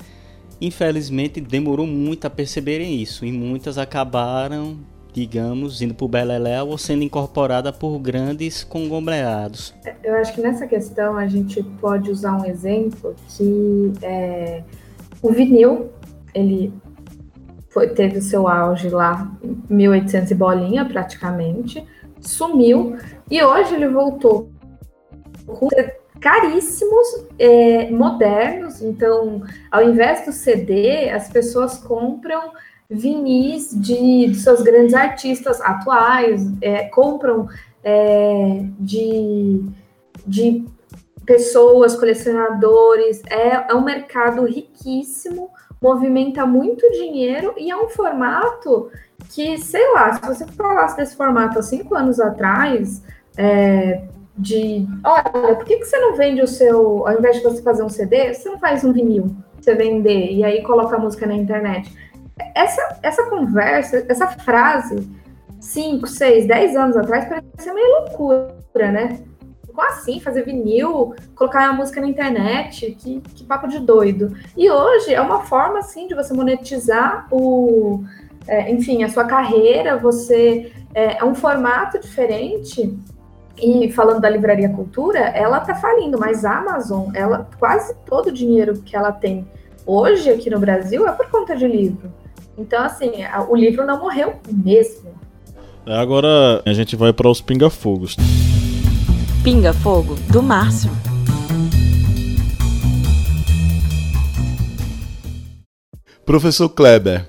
Infelizmente 0.59 1.39
demorou 1.39 1.87
muito 1.87 2.27
a 2.27 2.29
perceberem 2.29 3.01
isso 3.01 3.23
e 3.23 3.31
muitas 3.31 3.77
acabaram, 3.77 4.79
digamos, 5.15 5.81
indo 5.81 5.95
para 5.95 6.03
o 6.03 6.09
Beleléu 6.09 6.67
ou 6.67 6.77
sendo 6.77 7.01
incorporada 7.01 7.71
por 7.71 7.97
grandes 7.99 8.65
conglomerados. 8.65 9.73
Eu 10.03 10.15
acho 10.15 10.35
que 10.35 10.41
nessa 10.41 10.67
questão 10.67 11.15
a 11.15 11.25
gente 11.25 11.63
pode 11.79 12.11
usar 12.11 12.35
um 12.35 12.43
exemplo 12.45 13.15
que 13.29 13.93
é, 14.01 14.61
o 15.21 15.31
vinil 15.31 15.89
ele 16.33 16.73
foi, 17.69 17.87
teve 17.87 18.17
o 18.17 18.21
seu 18.21 18.45
auge 18.45 18.89
lá 18.89 19.31
em 19.41 19.57
1800 19.69 20.31
e 20.31 20.35
bolinha, 20.35 20.83
praticamente, 20.83 21.87
sumiu, 22.19 22.97
e 23.31 23.41
hoje 23.41 23.73
ele 23.73 23.87
voltou 23.87 24.49
com 25.47 25.69
caríssimos, 26.19 27.25
é, 27.39 27.89
modernos, 27.89 28.81
então, 28.81 29.43
ao 29.71 29.81
invés 29.81 30.25
do 30.25 30.33
CD, 30.33 31.09
as 31.09 31.29
pessoas 31.29 31.77
compram 31.77 32.51
vinis 32.89 33.69
de, 33.71 34.27
de 34.27 34.35
seus 34.35 34.61
grandes 34.61 34.93
artistas 34.93 35.59
atuais, 35.61 36.45
é, 36.61 36.85
compram 36.89 37.47
é, 37.83 38.65
de, 38.79 39.63
de 40.25 40.65
pessoas, 41.25 41.95
colecionadores, 41.95 43.21
é, 43.29 43.71
é 43.71 43.75
um 43.75 43.83
mercado 43.83 44.45
riquíssimo, 44.45 45.49
movimenta 45.81 46.45
muito 46.45 46.89
dinheiro 46.91 47.53
e 47.57 47.69
é 47.69 47.77
um 47.77 47.89
formato 47.89 48.89
que, 49.29 49.57
sei 49.57 49.93
lá, 49.93 50.13
se 50.13 50.21
você 50.21 50.45
falasse 50.47 50.97
desse 50.97 51.15
formato 51.15 51.59
há 51.59 51.63
cinco 51.63 51.95
anos 51.95 52.19
atrás, 52.19 53.03
é, 53.37 54.03
de 54.37 54.87
olha, 55.03 55.55
por 55.55 55.65
que, 55.65 55.77
que 55.77 55.85
você 55.85 55.97
não 55.97 56.15
vende 56.15 56.41
o 56.41 56.47
seu, 56.47 57.07
ao 57.07 57.17
invés 57.17 57.37
de 57.37 57.43
você 57.43 57.61
fazer 57.61 57.83
um 57.83 57.89
CD, 57.89 58.33
você 58.33 58.49
não 58.49 58.59
faz 58.59 58.83
um 58.83 58.91
vinil, 58.91 59.35
você 59.59 59.73
vender 59.75 60.31
e 60.31 60.43
aí 60.43 60.61
coloca 60.61 60.95
a 60.95 60.99
música 60.99 61.25
na 61.25 61.35
internet? 61.35 61.91
Essa, 62.53 62.99
essa 63.01 63.29
conversa, 63.29 64.05
essa 64.09 64.27
frase, 64.27 65.09
cinco, 65.59 66.07
seis, 66.07 66.47
dez 66.47 66.75
anos 66.75 66.97
atrás, 66.97 67.25
parecia 67.25 67.73
meio 67.73 68.01
loucura, 68.01 68.91
né? 68.91 69.23
como 69.75 69.87
assim 69.87 70.21
fazer 70.21 70.43
vinil, 70.45 71.13
colocar 71.35 71.67
a 71.67 71.73
música 71.73 71.99
na 71.99 72.07
internet? 72.07 72.95
Que, 72.97 73.19
que 73.19 73.43
papo 73.43 73.67
de 73.67 73.79
doido. 73.79 74.33
E 74.55 74.71
hoje 74.71 75.13
é 75.13 75.21
uma 75.21 75.41
forma, 75.41 75.79
assim, 75.79 76.07
de 76.07 76.15
você 76.15 76.33
monetizar 76.33 77.27
o, 77.29 78.03
é, 78.47 78.71
enfim, 78.71 79.03
a 79.03 79.09
sua 79.09 79.25
carreira, 79.25 79.97
você 79.97 80.71
é, 80.93 81.17
é, 81.17 81.25
um 81.25 81.35
formato 81.35 81.99
diferente. 81.99 82.97
E 83.57 83.91
falando 83.91 84.19
da 84.19 84.29
livraria 84.29 84.69
cultura, 84.69 85.19
ela 85.19 85.59
tá 85.59 85.75
falindo, 85.75 86.17
mas 86.17 86.43
a 86.43 86.57
Amazon, 86.57 87.09
ela 87.13 87.47
quase 87.57 87.95
todo 88.05 88.27
o 88.27 88.31
dinheiro 88.31 88.81
que 88.81 88.95
ela 88.95 89.11
tem 89.11 89.47
hoje 89.85 90.29
aqui 90.29 90.49
no 90.49 90.59
Brasil 90.59 91.07
é 91.07 91.11
por 91.11 91.29
conta 91.29 91.55
de 91.55 91.67
livro. 91.67 92.11
Então, 92.57 92.83
assim, 92.83 93.11
o 93.49 93.55
livro 93.55 93.85
não 93.85 93.99
morreu 93.99 94.39
mesmo. 94.51 95.13
Agora 95.85 96.63
a 96.65 96.73
gente 96.73 96.95
vai 96.95 97.13
para 97.13 97.29
os 97.29 97.41
pinga-fogos. 97.41 98.15
Pinga 99.43 99.73
Fogo, 99.73 100.15
do 100.31 100.41
Márcio. 100.41 100.89
Professor 106.25 106.69
Kleber, 106.69 107.27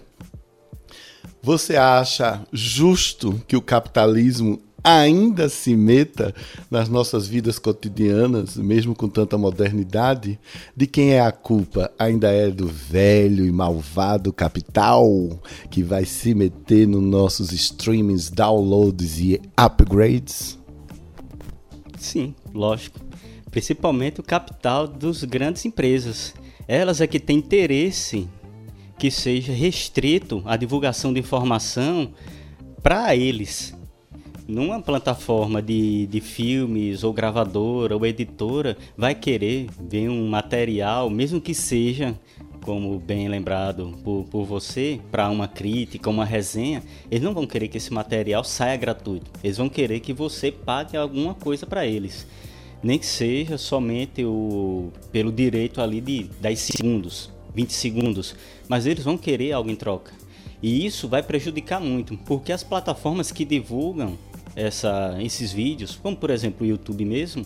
você 1.42 1.76
acha 1.76 2.40
justo 2.50 3.38
que 3.46 3.56
o 3.56 3.60
capitalismo 3.60 4.58
ainda 4.86 5.48
se 5.48 5.74
meta 5.74 6.32
nas 6.70 6.88
nossas 6.88 7.26
vidas 7.26 7.58
cotidianas, 7.58 8.56
mesmo 8.56 8.94
com 8.94 9.08
tanta 9.08 9.36
modernidade? 9.36 10.38
De 10.76 10.86
quem 10.86 11.14
é 11.14 11.20
a 11.20 11.32
culpa? 11.32 11.90
Ainda 11.98 12.30
é 12.30 12.48
do 12.52 12.68
velho 12.68 13.44
e 13.44 13.50
malvado 13.50 14.32
capital 14.32 15.08
que 15.68 15.82
vai 15.82 16.04
se 16.04 16.36
meter 16.36 16.86
nos 16.86 17.02
nossos 17.02 17.50
streamings, 17.50 18.30
downloads 18.30 19.18
e 19.18 19.40
upgrades? 19.56 20.56
Sim, 21.98 22.32
lógico. 22.54 23.00
Principalmente 23.50 24.20
o 24.20 24.22
capital 24.22 24.86
dos 24.86 25.24
grandes 25.24 25.64
empresas. 25.64 26.32
Elas 26.68 27.00
é 27.00 27.08
que 27.08 27.18
têm 27.18 27.38
interesse 27.38 28.28
que 28.96 29.10
seja 29.10 29.52
restrito 29.52 30.42
a 30.46 30.56
divulgação 30.56 31.12
de 31.12 31.18
informação 31.18 32.12
para 32.82 33.16
eles. 33.16 33.74
Numa 34.48 34.80
plataforma 34.80 35.60
de, 35.60 36.06
de 36.06 36.20
filmes, 36.20 37.02
ou 37.02 37.12
gravadora, 37.12 37.96
ou 37.96 38.06
editora, 38.06 38.76
vai 38.96 39.12
querer 39.12 39.66
ver 39.80 40.08
um 40.08 40.28
material, 40.28 41.10
mesmo 41.10 41.40
que 41.40 41.52
seja 41.52 42.16
como 42.66 42.98
bem 42.98 43.28
lembrado 43.28 43.96
por, 44.02 44.24
por 44.24 44.44
você, 44.44 45.00
para 45.10 45.30
uma 45.30 45.46
crítica, 45.46 46.10
uma 46.10 46.24
resenha, 46.24 46.82
eles 47.08 47.22
não 47.22 47.32
vão 47.32 47.46
querer 47.46 47.68
que 47.68 47.76
esse 47.76 47.92
material 47.92 48.42
saia 48.42 48.76
gratuito. 48.76 49.30
Eles 49.42 49.56
vão 49.56 49.68
querer 49.68 50.00
que 50.00 50.12
você 50.12 50.50
pague 50.50 50.96
alguma 50.96 51.32
coisa 51.32 51.64
para 51.64 51.86
eles. 51.86 52.26
Nem 52.82 52.98
que 52.98 53.06
seja 53.06 53.56
somente 53.56 54.24
o, 54.24 54.92
pelo 55.12 55.30
direito 55.30 55.80
ali 55.80 56.00
de 56.00 56.24
10 56.40 56.58
segundos, 56.58 57.32
20 57.54 57.72
segundos. 57.72 58.34
Mas 58.68 58.84
eles 58.84 59.04
vão 59.04 59.16
querer 59.16 59.52
algo 59.52 59.70
em 59.70 59.76
troca. 59.76 60.12
E 60.60 60.84
isso 60.84 61.06
vai 61.06 61.22
prejudicar 61.22 61.80
muito, 61.80 62.16
porque 62.26 62.50
as 62.50 62.64
plataformas 62.64 63.30
que 63.30 63.44
divulgam 63.44 64.18
essa, 64.56 65.16
esses 65.20 65.52
vídeos, 65.52 65.94
como 66.02 66.16
por 66.16 66.30
exemplo 66.30 66.66
o 66.66 66.68
YouTube 66.68 67.04
mesmo, 67.04 67.44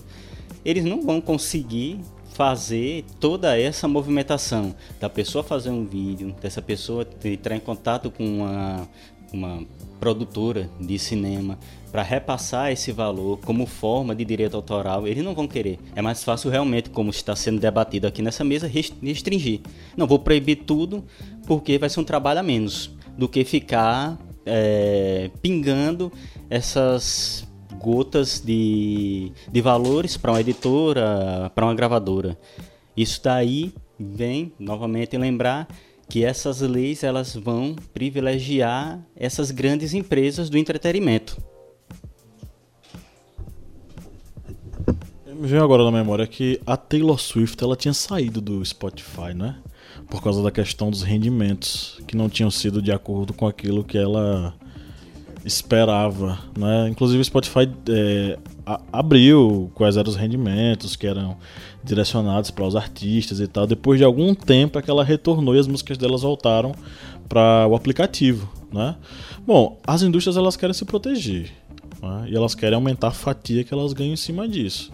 eles 0.64 0.84
não 0.84 1.02
vão 1.02 1.20
conseguir 1.20 2.00
fazer 2.32 3.04
toda 3.18 3.58
essa 3.58 3.88
movimentação 3.88 4.74
da 4.98 5.10
pessoa 5.10 5.44
fazer 5.44 5.70
um 5.70 5.84
vídeo, 5.84 6.34
dessa 6.40 6.62
pessoa 6.62 7.06
entrar 7.24 7.56
em 7.56 7.60
contato 7.60 8.10
com 8.10 8.24
uma, 8.24 8.88
uma 9.32 9.66
produtora 9.98 10.70
de 10.80 10.98
cinema 10.98 11.58
para 11.90 12.02
repassar 12.02 12.70
esse 12.70 12.92
valor 12.92 13.38
como 13.40 13.66
forma 13.66 14.14
de 14.14 14.24
direito 14.24 14.56
autoral, 14.56 15.06
eles 15.06 15.24
não 15.24 15.34
vão 15.34 15.48
querer. 15.48 15.78
É 15.94 16.00
mais 16.00 16.22
fácil 16.22 16.50
realmente, 16.50 16.88
como 16.88 17.10
está 17.10 17.34
sendo 17.34 17.60
debatido 17.60 18.06
aqui 18.06 18.22
nessa 18.22 18.44
mesa, 18.44 18.66
restringir. 18.66 19.60
Não 19.96 20.06
vou 20.06 20.18
proibir 20.18 20.56
tudo 20.64 21.04
porque 21.46 21.78
vai 21.78 21.90
ser 21.90 22.00
um 22.00 22.04
trabalho 22.04 22.40
a 22.40 22.42
menos 22.42 22.90
do 23.18 23.28
que 23.28 23.44
ficar 23.44 24.16
é, 24.44 25.30
pingando 25.42 26.12
essas 26.48 27.46
gotas 27.78 28.40
de, 28.40 29.32
de 29.50 29.60
valores 29.60 30.16
para 30.16 30.32
uma 30.32 30.40
editora, 30.40 31.50
para 31.54 31.64
uma 31.64 31.74
gravadora. 31.74 32.38
Isso 32.96 33.20
daí 33.22 33.72
vem 33.98 34.52
novamente 34.58 35.16
lembrar 35.16 35.68
que 36.08 36.24
essas 36.24 36.60
leis 36.60 37.04
elas 37.04 37.34
vão 37.34 37.76
privilegiar 37.94 39.00
essas 39.14 39.50
grandes 39.50 39.94
empresas 39.94 40.50
do 40.50 40.58
entretenimento. 40.58 41.40
Me 45.26 45.46
veio 45.46 45.62
agora 45.62 45.84
na 45.84 45.90
memória 45.92 46.26
que 46.26 46.60
a 46.66 46.76
Taylor 46.76 47.18
Swift 47.18 47.62
ela 47.64 47.76
tinha 47.76 47.94
saído 47.94 48.42
do 48.42 48.62
Spotify, 48.62 49.32
né? 49.34 49.56
Por 50.10 50.22
causa 50.22 50.42
da 50.42 50.50
questão 50.50 50.90
dos 50.90 51.02
rendimentos 51.02 52.00
que 52.06 52.16
não 52.16 52.28
tinham 52.28 52.50
sido 52.50 52.82
de 52.82 52.90
acordo 52.90 53.32
com 53.32 53.46
aquilo 53.46 53.84
que 53.84 53.96
ela 53.96 54.54
esperava, 55.44 56.38
né? 56.58 56.88
Inclusive 56.88 57.20
o 57.20 57.24
Spotify 57.24 57.70
é, 57.88 58.38
abriu 58.92 59.70
quais 59.74 59.96
eram 59.96 60.10
os 60.10 60.16
rendimentos 60.16 60.96
que 60.96 61.06
eram 61.06 61.36
direcionados 61.82 62.50
para 62.50 62.66
os 62.66 62.76
artistas 62.76 63.40
e 63.40 63.46
tal. 63.46 63.66
Depois 63.66 63.98
de 63.98 64.04
algum 64.04 64.34
tempo 64.34 64.78
é 64.78 64.82
que 64.82 64.90
ela 64.90 65.04
retornou 65.04 65.54
e 65.54 65.58
as 65.58 65.66
músicas 65.66 65.96
delas 65.96 66.22
voltaram 66.22 66.74
para 67.28 67.66
o 67.68 67.74
aplicativo, 67.74 68.50
né? 68.72 68.96
Bom, 69.46 69.78
as 69.86 70.02
indústrias 70.02 70.36
elas 70.36 70.56
querem 70.56 70.74
se 70.74 70.84
proteger 70.84 71.50
né? 72.02 72.26
e 72.28 72.36
elas 72.36 72.54
querem 72.54 72.74
aumentar 72.74 73.08
a 73.08 73.12
fatia 73.12 73.64
que 73.64 73.72
elas 73.72 73.92
ganham 73.92 74.12
em 74.12 74.16
cima 74.16 74.48
disso. 74.48 74.92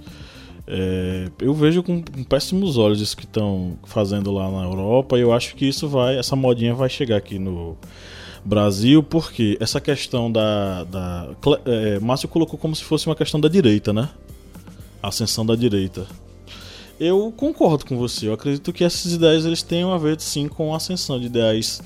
É, 0.68 1.28
eu 1.40 1.54
vejo 1.54 1.82
com, 1.82 2.02
péssimos 2.28 2.76
olhos 2.76 3.00
isso 3.00 3.16
que 3.16 3.24
estão 3.24 3.78
fazendo 3.84 4.32
lá 4.32 4.50
na 4.50 4.64
Europa 4.64 5.16
e 5.16 5.20
eu 5.20 5.32
acho 5.32 5.54
que 5.54 5.64
isso 5.64 5.88
vai, 5.88 6.18
essa 6.18 6.34
modinha 6.34 6.74
vai 6.74 6.88
chegar 6.88 7.16
aqui 7.16 7.38
no 7.38 7.76
Brasil, 8.44 9.02
porque 9.02 9.56
essa 9.60 9.80
questão 9.80 10.30
da. 10.30 10.84
da 10.84 11.28
é, 11.64 11.98
Márcio 12.00 12.28
colocou 12.28 12.58
como 12.58 12.74
se 12.74 12.84
fosse 12.84 13.06
uma 13.06 13.16
questão 13.16 13.40
da 13.40 13.48
direita, 13.48 13.92
né? 13.92 14.08
Ascensão 15.02 15.44
da 15.44 15.54
direita. 15.54 16.06
Eu 16.98 17.32
concordo 17.36 17.84
com 17.84 17.96
você, 17.96 18.28
eu 18.28 18.32
acredito 18.32 18.72
que 18.72 18.82
essas 18.82 19.12
ideias 19.12 19.44
eles 19.44 19.62
tenham 19.62 19.92
a 19.92 19.98
ver 19.98 20.18
sim 20.20 20.48
com 20.48 20.72
a 20.72 20.78
ascensão 20.78 21.20
de 21.20 21.26
ideais 21.26 21.82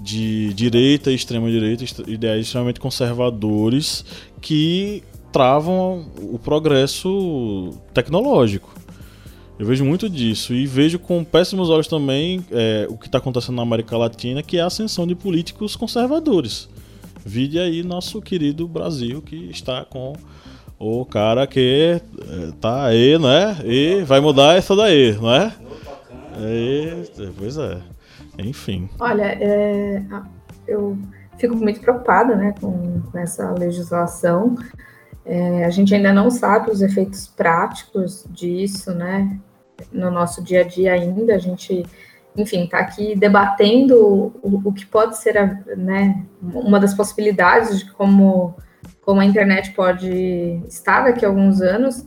de 0.00 0.52
direita 0.54 1.10
e 1.10 1.14
extrema 1.14 1.50
direita, 1.50 1.84
ideais 2.06 2.46
extremamente 2.46 2.78
conservadores 2.78 4.04
que 4.40 5.02
travam 5.32 6.06
o 6.18 6.38
progresso 6.38 7.70
tecnológico. 7.94 8.72
Eu 9.58 9.66
vejo 9.66 9.84
muito 9.84 10.08
disso 10.08 10.52
e 10.52 10.66
vejo 10.66 10.98
com 10.98 11.22
péssimos 11.24 11.70
olhos 11.70 11.86
também 11.86 12.44
é, 12.50 12.86
o 12.90 12.96
que 12.96 13.06
está 13.06 13.18
acontecendo 13.18 13.56
na 13.56 13.62
América 13.62 13.96
Latina, 13.96 14.42
que 14.42 14.58
é 14.58 14.60
a 14.60 14.66
ascensão 14.66 15.06
de 15.06 15.14
políticos 15.14 15.76
conservadores. 15.76 16.68
Vide 17.24 17.58
aí 17.58 17.82
nosso 17.82 18.20
querido 18.20 18.66
Brasil, 18.66 19.22
que 19.22 19.50
está 19.50 19.84
com 19.84 20.14
o 20.78 21.04
cara 21.04 21.46
que 21.46 22.00
é, 22.28 22.52
tá 22.60 22.86
aí, 22.86 23.16
né? 23.18 23.56
E 23.64 24.02
vai 24.02 24.20
mudar 24.20 24.56
essa 24.56 24.74
daí, 24.74 25.12
não 25.12 25.32
é? 25.32 25.52
E, 26.40 27.04
pois 27.38 27.56
é. 27.56 27.78
Enfim. 28.38 28.88
Olha, 28.98 29.36
é, 29.40 30.02
eu 30.66 30.98
fico 31.38 31.54
muito 31.54 31.80
preocupada 31.80 32.34
né, 32.34 32.54
com 32.60 33.00
essa 33.14 33.52
legislação. 33.52 34.56
É, 35.24 35.64
a 35.64 35.70
gente 35.70 35.94
ainda 35.94 36.12
não 36.12 36.30
sabe 36.30 36.70
os 36.70 36.82
efeitos 36.82 37.26
práticos 37.28 38.24
disso, 38.30 38.92
né? 38.92 39.38
No 39.92 40.10
nosso 40.10 40.42
dia 40.42 40.60
a 40.60 40.64
dia 40.64 40.92
ainda, 40.92 41.34
a 41.34 41.38
gente, 41.38 41.84
enfim, 42.36 42.64
está 42.64 42.78
aqui 42.78 43.16
debatendo 43.16 44.32
o, 44.42 44.60
o, 44.64 44.72
que 44.72 44.84
pode 44.84 45.16
ser, 45.18 45.38
a, 45.38 45.46
né, 45.76 46.24
uma 46.40 46.78
das 46.78 46.94
possibilidades 46.94 47.80
de 47.80 47.90
como, 47.92 48.54
como 49.02 49.20
a 49.20 49.24
internet 49.24 49.72
pode 49.72 50.60
estar 50.68 51.04
daqui 51.04 51.24
a 51.24 51.28
alguns 51.28 51.60
anos, 51.60 52.04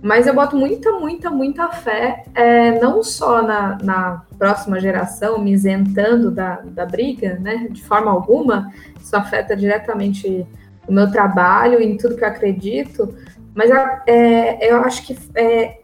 mas 0.00 0.26
eu 0.26 0.34
boto 0.34 0.56
muita, 0.56 0.92
muita, 0.92 1.30
muita 1.30 1.68
fé, 1.70 2.24
é, 2.34 2.78
não 2.78 3.02
só 3.02 3.42
na, 3.42 3.78
na, 3.82 4.22
próxima 4.38 4.78
geração 4.78 5.38
me 5.38 5.50
isentando 5.52 6.30
da, 6.30 6.60
da 6.64 6.86
briga, 6.86 7.38
né, 7.40 7.66
de 7.70 7.82
forma 7.82 8.10
alguma, 8.10 8.72
isso 9.00 9.16
afeta 9.16 9.56
diretamente 9.56 10.46
o 10.88 10.92
meu 10.92 11.10
trabalho, 11.10 11.80
em 11.80 11.96
tudo 11.96 12.16
que 12.16 12.24
eu 12.24 12.28
acredito, 12.28 13.14
mas 13.54 13.70
é, 14.06 14.72
eu 14.72 14.78
acho 14.78 15.06
que 15.06 15.16
é, 15.34 15.80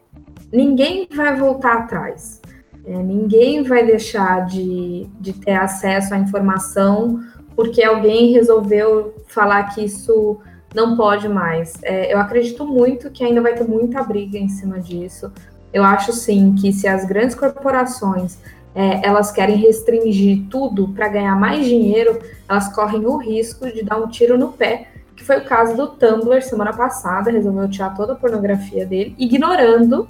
ninguém 0.52 1.08
vai 1.14 1.36
voltar 1.36 1.74
atrás. 1.74 2.40
É, 2.86 2.92
ninguém 2.92 3.62
vai 3.62 3.84
deixar 3.84 4.46
de, 4.46 5.08
de 5.20 5.32
ter 5.32 5.56
acesso 5.56 6.14
à 6.14 6.18
informação 6.18 7.20
porque 7.56 7.82
alguém 7.82 8.32
resolveu 8.32 9.14
falar 9.26 9.74
que 9.74 9.84
isso 9.84 10.38
não 10.74 10.96
pode 10.96 11.28
mais. 11.28 11.74
É, 11.82 12.12
eu 12.12 12.18
acredito 12.18 12.66
muito 12.66 13.10
que 13.10 13.24
ainda 13.24 13.40
vai 13.40 13.54
ter 13.54 13.66
muita 13.66 14.02
briga 14.02 14.36
em 14.36 14.48
cima 14.48 14.80
disso. 14.80 15.32
Eu 15.72 15.84
acho 15.84 16.12
sim 16.12 16.54
que 16.54 16.72
se 16.72 16.86
as 16.86 17.04
grandes 17.04 17.34
corporações 17.34 18.38
é, 18.74 19.06
elas 19.06 19.30
querem 19.30 19.56
restringir 19.56 20.46
tudo 20.50 20.88
para 20.88 21.08
ganhar 21.08 21.36
mais 21.36 21.64
dinheiro, 21.64 22.18
elas 22.48 22.72
correm 22.74 23.06
o 23.06 23.16
risco 23.16 23.70
de 23.72 23.84
dar 23.84 23.98
um 23.98 24.08
tiro 24.08 24.36
no 24.36 24.52
pé 24.52 24.88
que 25.24 25.26
foi 25.26 25.38
o 25.38 25.44
caso 25.44 25.74
do 25.74 25.86
Tumblr 25.86 26.42
semana 26.42 26.74
passada, 26.74 27.30
resolveu 27.30 27.66
tirar 27.66 27.94
toda 27.94 28.12
a 28.12 28.16
pornografia 28.16 28.84
dele, 28.84 29.14
ignorando 29.18 30.06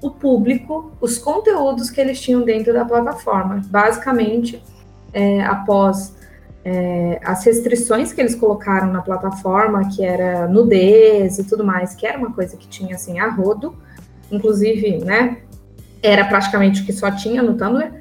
o 0.00 0.12
público, 0.12 0.92
os 1.00 1.18
conteúdos 1.18 1.90
que 1.90 2.00
eles 2.00 2.20
tinham 2.20 2.42
dentro 2.42 2.72
da 2.72 2.84
plataforma. 2.84 3.60
Basicamente, 3.66 4.62
é, 5.12 5.42
após 5.42 6.14
é, 6.64 7.20
as 7.24 7.44
restrições 7.44 8.12
que 8.12 8.20
eles 8.20 8.36
colocaram 8.36 8.92
na 8.92 9.02
plataforma, 9.02 9.88
que 9.88 10.04
era 10.04 10.46
nudez 10.46 11.40
e 11.40 11.44
tudo 11.44 11.64
mais, 11.64 11.96
que 11.96 12.06
era 12.06 12.16
uma 12.16 12.32
coisa 12.32 12.56
que 12.56 12.68
tinha 12.68 12.94
assim 12.94 13.18
a 13.18 13.28
rodo, 13.28 13.74
inclusive, 14.30 14.98
né, 14.98 15.38
era 16.00 16.24
praticamente 16.26 16.82
o 16.82 16.86
que 16.86 16.92
só 16.92 17.10
tinha 17.10 17.42
no 17.42 17.54
Tumblr. 17.54 17.97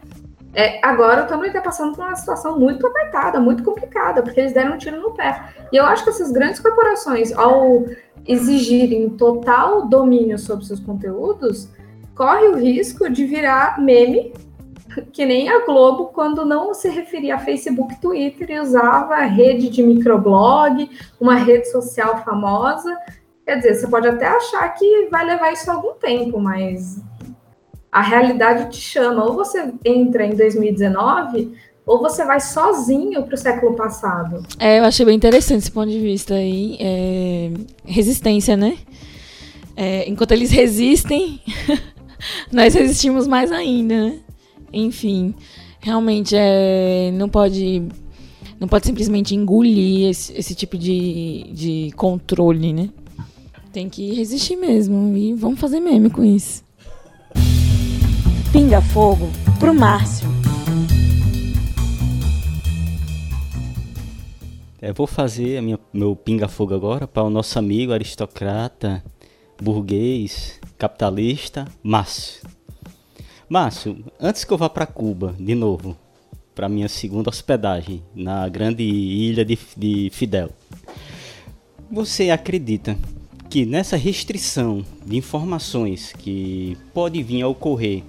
É, 0.58 0.80
agora 0.82 1.24
o 1.24 1.28
Tumblr 1.28 1.50
está 1.50 1.62
passando 1.62 1.96
por 1.96 2.04
uma 2.04 2.16
situação 2.16 2.60
muito 2.60 2.88
apertada, 2.88 3.40
muito 3.40 3.62
complicada, 3.62 4.24
porque 4.24 4.40
eles 4.40 4.54
deram 4.54 4.74
um 4.74 4.78
tiro 4.80 5.00
no 5.00 5.12
pé. 5.12 5.40
E 5.72 5.78
eu 5.78 5.86
acho 5.86 6.04
que 6.04 6.10
essas 6.10 6.32
grandes 6.32 6.60
corporações, 6.60 7.32
ao 7.32 7.86
exigirem 8.26 9.08
total 9.12 9.88
domínio 9.88 10.40
sobre 10.40 10.66
seus 10.66 10.80
conteúdos, 10.80 11.70
corre 12.16 12.48
o 12.48 12.58
risco 12.58 13.08
de 13.08 13.24
virar 13.24 13.80
meme, 13.80 14.34
que 15.14 15.28
nem 15.28 15.48
a 15.48 15.64
Globo, 15.64 16.08
quando 16.08 16.44
não 16.44 16.74
se 16.74 16.90
referia 16.90 17.36
a 17.36 17.40
Facebook, 17.40 18.02
Twitter 18.02 18.50
e 18.50 18.60
usava 18.60 19.14
a 19.14 19.26
rede 19.26 19.70
de 19.70 19.84
microblog, 19.84 20.90
uma 21.22 21.36
rede 21.36 21.70
social 21.70 22.24
famosa. 22.24 22.98
Quer 23.46 23.58
dizer, 23.58 23.76
você 23.76 23.88
pode 23.88 24.08
até 24.08 24.26
achar 24.26 24.68
que 24.70 25.08
vai 25.12 25.24
levar 25.24 25.54
isso 25.54 25.70
algum 25.70 25.94
tempo, 25.94 26.40
mas 26.40 27.00
a 27.98 28.02
realidade 28.02 28.70
te 28.70 28.80
chama. 28.80 29.26
Ou 29.26 29.34
você 29.34 29.74
entra 29.84 30.24
em 30.24 30.36
2019, 30.36 31.52
ou 31.84 32.00
você 32.00 32.24
vai 32.24 32.40
sozinho 32.40 33.24
para 33.24 33.34
o 33.34 33.38
século 33.38 33.76
passado. 33.76 34.46
É, 34.60 34.78
eu 34.78 34.84
achei 34.84 35.04
bem 35.04 35.16
interessante 35.16 35.64
esse 35.64 35.72
ponto 35.72 35.90
de 35.90 36.00
vista 36.00 36.36
aí. 36.36 36.78
É... 36.80 37.52
Resistência, 37.84 38.56
né? 38.56 38.78
É, 39.76 40.08
enquanto 40.08 40.32
eles 40.32 40.52
resistem, 40.52 41.42
nós 42.54 42.76
resistimos 42.76 43.26
mais 43.26 43.52
ainda, 43.52 44.10
né? 44.10 44.20
Enfim, 44.72 45.34
realmente 45.80 46.36
é, 46.38 47.12
não 47.14 47.30
pode 47.30 47.84
não 48.60 48.68
pode 48.68 48.86
simplesmente 48.86 49.34
engolir 49.34 50.10
esse, 50.10 50.34
esse 50.38 50.54
tipo 50.54 50.78
de, 50.78 51.50
de 51.52 51.92
controle, 51.96 52.74
né? 52.74 52.90
Tem 53.72 53.90
que 53.90 54.14
resistir 54.14 54.56
mesmo 54.56 55.16
e 55.16 55.34
vamos 55.34 55.60
fazer 55.60 55.80
meme 55.80 56.10
com 56.10 56.24
isso. 56.24 56.67
Pinga 58.52 58.82
Fogo 58.82 59.30
pro 59.60 59.74
Márcio. 59.74 60.28
Eu 64.82 64.94
vou 64.94 65.06
fazer 65.06 65.62
minha, 65.62 65.78
meu 65.92 66.16
pinga-fogo 66.16 66.74
agora 66.74 67.06
para 67.06 67.24
o 67.24 67.30
nosso 67.30 67.60
amigo 67.60 67.92
aristocrata, 67.92 69.04
burguês, 69.62 70.62
capitalista, 70.78 71.68
Márcio. 71.84 72.42
Márcio, 73.50 74.04
antes 74.20 74.46
que 74.46 74.54
eu 74.54 74.58
vá 74.58 74.70
para 74.70 74.86
Cuba, 74.86 75.36
de 75.38 75.54
novo, 75.54 75.98
para 76.56 76.70
minha 76.70 76.88
segunda 76.88 77.30
hospedagem 77.30 78.02
na 78.16 78.48
grande 78.48 78.84
ilha 78.84 79.44
de, 79.44 79.60
de 79.76 80.10
Fidel, 80.14 80.52
você 81.92 82.30
acredita 82.30 82.98
que 83.50 83.66
nessa 83.66 83.98
restrição 83.98 84.86
de 85.06 85.18
informações 85.18 86.14
que 86.14 86.78
pode 86.94 87.22
vir 87.22 87.42
a 87.42 87.48
ocorrer 87.48 88.04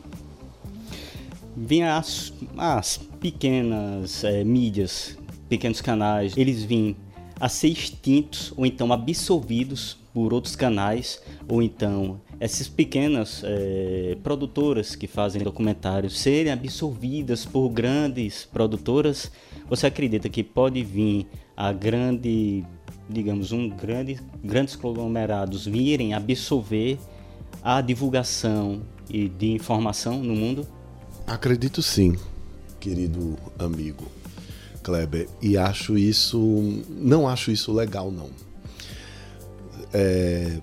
vinha 1.57 1.97
as, 1.97 2.33
as 2.57 2.99
pequenas 3.21 4.25
é, 4.25 4.45
mídias, 4.45 5.17
pequenos 5.49 5.81
canais, 5.81 6.37
eles 6.37 6.63
vinham 6.63 6.95
a 7.41 7.49
ser 7.49 7.69
extintos 7.69 8.53
ou 8.57 8.67
então 8.67 8.93
absorvidos 8.93 9.97
por 10.13 10.35
outros 10.35 10.57
canais, 10.57 11.23
ou 11.49 11.63
então 11.63 12.21
essas 12.41 12.69
pequenas 12.69 13.43
é, 13.45 14.17
produtoras 14.23 14.97
que 14.97 15.07
fazem 15.07 15.43
documentários 15.43 16.19
serem 16.19 16.53
absorvidas 16.53 17.45
por 17.45 17.69
grandes 17.69 18.45
produtoras, 18.45 19.31
você 19.69 19.87
acredita 19.87 20.29
que 20.29 20.43
pode 20.43 20.83
vir 20.83 21.27
a 21.57 21.73
grande, 21.73 22.65
digamos, 23.09 23.53
um 23.53 23.69
grande, 23.69 24.21
grandes 24.43 24.77
conglomerados 24.77 25.67
virem 25.67 26.15
absorver 26.15 26.99
a 27.63 27.81
divulgação 27.81 28.83
e 29.11 29.29
de 29.29 29.53
informação 29.53 30.19
no 30.23 30.35
mundo? 30.35 30.67
Acredito 31.29 31.83
sim, 31.83 32.17
querido 32.81 33.37
amigo 33.59 34.11
Kleber, 34.83 35.29
e 35.43 35.59
acho 35.59 35.99
isso, 35.99 36.83
não 36.89 37.29
acho 37.29 37.51
isso 37.51 37.71
legal 37.71 38.11
não. 38.11 38.31
É, 39.93 40.59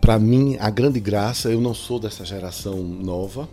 Para 0.00 0.18
mim, 0.18 0.56
a 0.58 0.70
grande 0.70 0.98
graça, 0.98 1.50
eu 1.50 1.60
não 1.60 1.74
sou 1.74 2.00
dessa 2.00 2.24
geração 2.24 2.82
nova, 2.82 3.46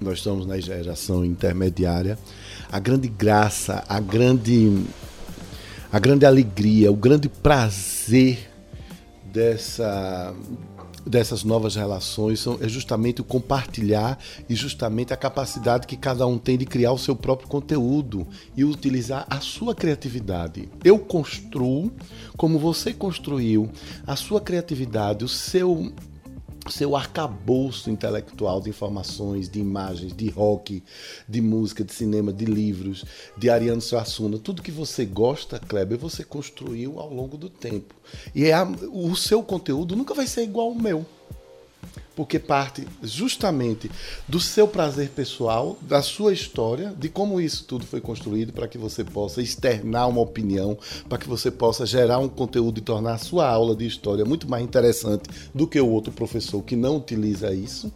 nós 0.00 0.16
estamos 0.16 0.46
na 0.46 0.58
geração 0.58 1.22
intermediária. 1.22 2.18
A 2.72 2.78
grande 2.78 3.08
graça, 3.08 3.84
a 3.86 4.00
grande 4.00 4.82
a 5.92 5.98
grande 5.98 6.24
alegria, 6.24 6.90
o 6.90 6.96
grande 6.96 7.28
prazer 7.28 8.50
dessa 9.30 10.34
dessas 11.06 11.44
novas 11.44 11.76
relações 11.76 12.40
são, 12.40 12.58
é 12.60 12.68
justamente 12.68 13.20
o 13.20 13.24
compartilhar 13.24 14.18
e 14.48 14.54
justamente 14.54 15.12
a 15.12 15.16
capacidade 15.16 15.86
que 15.86 15.96
cada 15.96 16.26
um 16.26 16.36
tem 16.36 16.58
de 16.58 16.66
criar 16.66 16.92
o 16.92 16.98
seu 16.98 17.14
próprio 17.14 17.48
conteúdo 17.48 18.26
e 18.56 18.64
utilizar 18.64 19.26
a 19.30 19.40
sua 19.40 19.74
criatividade. 19.74 20.68
Eu 20.84 20.98
construo 20.98 21.92
como 22.36 22.58
você 22.58 22.92
construiu 22.92 23.70
a 24.06 24.16
sua 24.16 24.40
criatividade, 24.40 25.24
o 25.24 25.28
seu 25.28 25.92
seu 26.68 26.96
arcabouço 26.96 27.90
intelectual 27.90 28.60
de 28.60 28.70
informações, 28.70 29.48
de 29.48 29.58
imagens, 29.58 30.12
de 30.12 30.28
rock, 30.28 30.82
de 31.28 31.40
música, 31.40 31.84
de 31.84 31.92
cinema, 31.92 32.32
de 32.32 32.44
livros, 32.44 33.04
de 33.36 33.50
Ariano 33.50 33.80
Suassuna, 33.80 34.38
tudo 34.38 34.62
que 34.62 34.70
você 34.70 35.04
gosta, 35.04 35.58
Kleber, 35.58 35.98
você 35.98 36.24
construiu 36.24 36.98
ao 36.98 37.12
longo 37.12 37.36
do 37.36 37.48
tempo. 37.48 37.94
E 38.34 38.44
é 38.44 38.52
a, 38.52 38.64
o 38.64 39.14
seu 39.16 39.42
conteúdo 39.42 39.96
nunca 39.96 40.14
vai 40.14 40.26
ser 40.26 40.42
igual 40.42 40.68
ao 40.68 40.74
meu 40.74 41.06
porque 42.16 42.38
parte 42.38 42.88
justamente 43.02 43.90
do 44.26 44.40
seu 44.40 44.66
prazer 44.66 45.10
pessoal, 45.10 45.78
da 45.82 46.00
sua 46.00 46.32
história, 46.32 46.94
de 46.98 47.10
como 47.10 47.40
isso 47.40 47.64
tudo 47.64 47.86
foi 47.86 48.00
construído 48.00 48.54
para 48.54 48.66
que 48.66 48.78
você 48.78 49.04
possa 49.04 49.42
externar 49.42 50.08
uma 50.08 50.22
opinião, 50.22 50.76
para 51.08 51.18
que 51.18 51.28
você 51.28 51.50
possa 51.50 51.84
gerar 51.84 52.18
um 52.18 52.28
conteúdo 52.28 52.78
e 52.78 52.82
tornar 52.82 53.14
a 53.14 53.18
sua 53.18 53.46
aula 53.46 53.76
de 53.76 53.86
história 53.86 54.24
muito 54.24 54.48
mais 54.48 54.64
interessante 54.64 55.28
do 55.54 55.66
que 55.66 55.78
o 55.78 55.88
outro 55.88 56.10
professor 56.10 56.62
que 56.62 56.74
não 56.74 56.96
utiliza 56.96 57.52
isso 57.52 57.92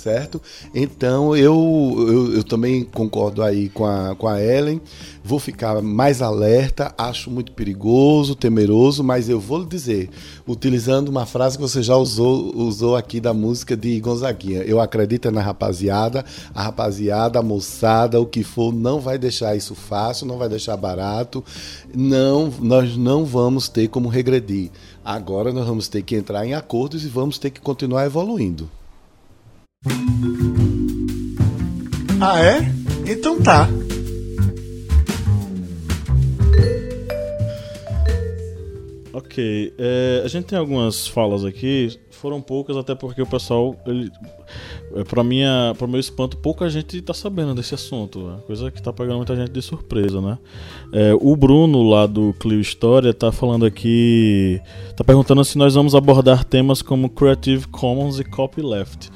certo? 0.00 0.40
Então 0.74 1.36
eu, 1.36 1.94
eu, 1.98 2.34
eu, 2.36 2.44
também 2.44 2.84
concordo 2.84 3.42
aí 3.42 3.68
com 3.68 3.84
a, 3.84 4.14
com 4.16 4.26
a 4.26 4.42
Ellen, 4.42 4.80
vou 5.22 5.38
ficar 5.38 5.80
mais 5.82 6.22
alerta, 6.22 6.92
acho 6.96 7.30
muito 7.30 7.52
perigoso, 7.52 8.34
temeroso, 8.34 9.04
mas 9.04 9.28
eu 9.28 9.38
vou 9.38 9.58
lhe 9.58 9.66
dizer, 9.66 10.08
utilizando 10.48 11.08
uma 11.08 11.26
frase 11.26 11.56
que 11.56 11.62
você 11.62 11.82
já 11.82 11.96
usou, 11.96 12.56
usou 12.56 12.96
aqui 12.96 13.20
da 13.20 13.34
música 13.34 13.76
de 13.76 14.00
Gonzaguinha, 14.00 14.62
eu 14.62 14.80
acredito 14.80 15.30
na 15.30 15.42
rapaziada, 15.42 16.24
a 16.54 16.62
rapaziada, 16.62 17.38
a 17.38 17.42
moçada, 17.42 18.20
o 18.20 18.26
que 18.26 18.42
for, 18.42 18.72
não 18.72 19.00
vai 19.00 19.18
deixar 19.18 19.54
isso 19.54 19.74
fácil, 19.74 20.26
não 20.26 20.38
vai 20.38 20.48
deixar 20.48 20.76
barato, 20.76 21.44
não, 21.94 22.50
nós 22.60 22.96
não 22.96 23.24
vamos 23.24 23.68
ter 23.68 23.88
como 23.88 24.08
regredir. 24.08 24.70
Agora 25.04 25.52
nós 25.52 25.66
vamos 25.66 25.88
ter 25.88 26.02
que 26.02 26.14
entrar 26.14 26.46
em 26.46 26.54
acordos 26.54 27.04
e 27.04 27.08
vamos 27.08 27.38
ter 27.38 27.50
que 27.50 27.60
continuar 27.60 28.06
evoluindo. 28.06 28.70
Ah, 32.22 32.38
é? 32.38 32.60
Então 33.10 33.40
tá. 33.40 33.66
Ok, 39.14 39.72
é, 39.78 40.22
a 40.22 40.28
gente 40.28 40.44
tem 40.44 40.58
algumas 40.58 41.06
falas 41.06 41.46
aqui, 41.46 41.98
foram 42.10 42.42
poucas 42.42 42.76
até 42.76 42.94
porque 42.94 43.22
o 43.22 43.26
pessoal, 43.26 43.74
ele, 43.86 44.10
é, 44.96 45.04
para 45.04 45.24
minha, 45.24 45.74
meu 45.88 45.98
espanto, 45.98 46.36
pouca 46.36 46.68
gente 46.68 47.00
tá 47.00 47.14
sabendo 47.14 47.54
desse 47.54 47.74
assunto, 47.74 48.18
né? 48.18 48.38
coisa 48.46 48.70
que 48.70 48.82
tá 48.82 48.92
pegando 48.92 49.16
muita 49.16 49.34
gente 49.34 49.50
de 49.50 49.62
surpresa, 49.62 50.20
né? 50.20 50.36
É, 50.92 51.14
o 51.18 51.34
Bruno 51.34 51.88
lá 51.88 52.06
do 52.06 52.34
Clio 52.34 52.60
História 52.60 53.14
tá 53.14 53.32
falando 53.32 53.64
aqui, 53.64 54.60
tá 54.94 55.02
perguntando 55.02 55.42
se 55.42 55.56
nós 55.56 55.74
vamos 55.74 55.94
abordar 55.94 56.44
temas 56.44 56.82
como 56.82 57.08
Creative 57.08 57.66
Commons 57.68 58.20
e 58.20 58.24
Copyleft. 58.24 59.10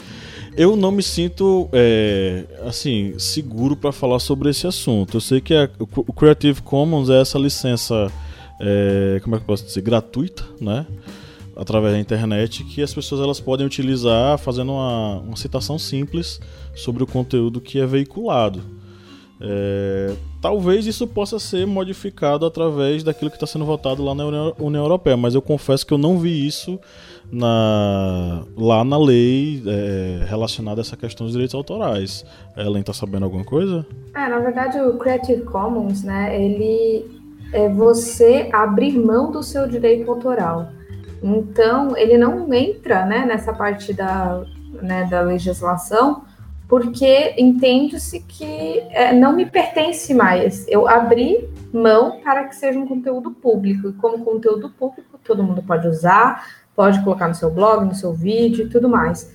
Eu 0.56 0.76
não 0.76 0.92
me 0.92 1.02
sinto 1.02 1.68
é, 1.72 2.44
assim 2.64 3.18
seguro 3.18 3.74
para 3.74 3.90
falar 3.90 4.20
sobre 4.20 4.50
esse 4.50 4.68
assunto. 4.68 5.16
Eu 5.16 5.20
sei 5.20 5.40
que 5.40 5.52
a, 5.52 5.68
o 5.78 6.12
Creative 6.12 6.62
Commons 6.62 7.10
é 7.10 7.20
essa 7.20 7.36
licença, 7.38 8.06
é, 8.60 9.20
como 9.24 9.34
é 9.34 9.38
que 9.38 9.42
eu 9.42 9.46
posso 9.46 9.64
dizer, 9.64 9.80
gratuita, 9.80 10.44
né? 10.60 10.86
Através 11.56 11.94
da 11.94 11.98
internet, 11.98 12.62
que 12.64 12.82
as 12.82 12.94
pessoas 12.94 13.20
elas 13.20 13.40
podem 13.40 13.66
utilizar 13.66 14.38
fazendo 14.38 14.72
uma, 14.72 15.18
uma 15.20 15.36
citação 15.36 15.76
simples 15.76 16.40
sobre 16.74 17.02
o 17.02 17.06
conteúdo 17.06 17.60
que 17.60 17.80
é 17.80 17.86
veiculado. 17.86 18.62
É, 19.40 20.14
talvez 20.40 20.86
isso 20.86 21.04
possa 21.06 21.40
ser 21.40 21.66
modificado 21.66 22.46
através 22.46 23.02
daquilo 23.02 23.28
que 23.30 23.36
está 23.36 23.46
sendo 23.46 23.64
votado 23.64 24.04
lá 24.04 24.14
na 24.14 24.24
União 24.24 24.82
Europeia, 24.82 25.16
mas 25.16 25.34
eu 25.34 25.42
confesso 25.42 25.84
que 25.84 25.92
eu 25.92 25.98
não 25.98 26.18
vi 26.18 26.46
isso 26.46 26.78
na, 27.30 28.44
lá 28.56 28.84
na 28.84 28.98
lei 28.98 29.62
é, 29.66 30.24
relacionada 30.26 30.80
a 30.80 30.82
essa 30.82 30.96
questão 30.96 31.26
dos 31.26 31.32
direitos 31.32 31.54
autorais. 31.54 32.24
Ellen 32.56 32.80
está 32.80 32.92
sabendo 32.92 33.24
alguma 33.24 33.44
coisa? 33.44 33.86
É, 34.14 34.28
na 34.28 34.38
verdade, 34.38 34.80
o 34.80 34.96
Creative 34.98 35.42
Commons, 35.42 36.02
né, 36.02 36.40
ele 36.40 37.04
é 37.52 37.68
você 37.68 38.48
abrir 38.52 38.98
mão 38.98 39.30
do 39.30 39.42
seu 39.42 39.68
direito 39.68 40.10
autoral. 40.10 40.68
Então, 41.22 41.96
ele 41.96 42.18
não 42.18 42.52
entra 42.52 43.06
né, 43.06 43.24
nessa 43.24 43.52
parte 43.52 43.94
da, 43.94 44.44
né, 44.82 45.04
da 45.04 45.20
legislação, 45.22 46.24
porque 46.68 47.34
entende-se 47.38 48.20
que 48.20 48.80
é, 48.90 49.12
não 49.12 49.34
me 49.34 49.46
pertence 49.46 50.12
mais. 50.12 50.66
Eu 50.68 50.88
abri 50.88 51.48
mão 51.72 52.20
para 52.22 52.44
que 52.44 52.56
seja 52.56 52.78
um 52.78 52.86
conteúdo 52.86 53.30
público. 53.30 53.88
E 53.88 53.92
como 53.94 54.24
conteúdo 54.24 54.70
público, 54.70 55.18
todo 55.24 55.42
mundo 55.42 55.62
pode 55.62 55.88
usar, 55.88 56.46
pode 56.74 57.02
colocar 57.02 57.28
no 57.28 57.34
seu 57.34 57.50
blog, 57.50 57.84
no 57.84 57.94
seu 57.94 58.12
vídeo 58.12 58.66
e 58.66 58.68
tudo 58.68 58.88
mais. 58.88 59.32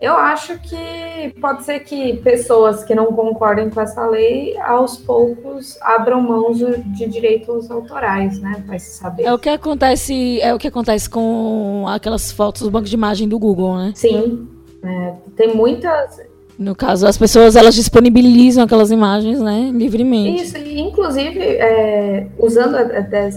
Eu 0.00 0.14
acho 0.14 0.58
que 0.58 1.34
pode 1.40 1.64
ser 1.64 1.80
que 1.80 2.18
pessoas 2.18 2.84
que 2.84 2.94
não 2.94 3.06
concordem 3.06 3.70
com 3.70 3.80
essa 3.80 4.06
lei, 4.06 4.56
aos 4.58 4.98
poucos 4.98 5.78
abram 5.80 6.20
mãos 6.20 6.58
de 6.58 7.06
direitos 7.06 7.70
autorais, 7.70 8.38
né? 8.38 8.62
Vai 8.66 8.78
se 8.78 8.98
saber. 8.98 9.22
É 9.24 9.32
o 9.32 9.38
que 9.38 9.48
acontece, 9.48 10.38
é 10.42 10.52
o 10.52 10.58
que 10.58 10.68
acontece 10.68 11.08
com 11.08 11.86
aquelas 11.88 12.30
fotos 12.30 12.62
do 12.62 12.70
banco 12.70 12.86
de 12.86 12.94
imagem 12.94 13.26
do 13.26 13.38
Google, 13.38 13.78
né? 13.78 13.92
Sim. 13.94 14.46
É, 14.84 15.14
tem 15.34 15.54
muitas. 15.54 16.20
No 16.58 16.74
caso, 16.74 17.06
as 17.06 17.18
pessoas 17.18 17.54
elas 17.54 17.74
disponibilizam 17.74 18.64
aquelas 18.64 18.90
imagens, 18.90 19.40
né, 19.40 19.70
livremente. 19.74 20.42
Isso, 20.42 20.56
e 20.56 20.80
inclusive, 20.80 21.38
é, 21.38 22.28
usando 22.38 22.76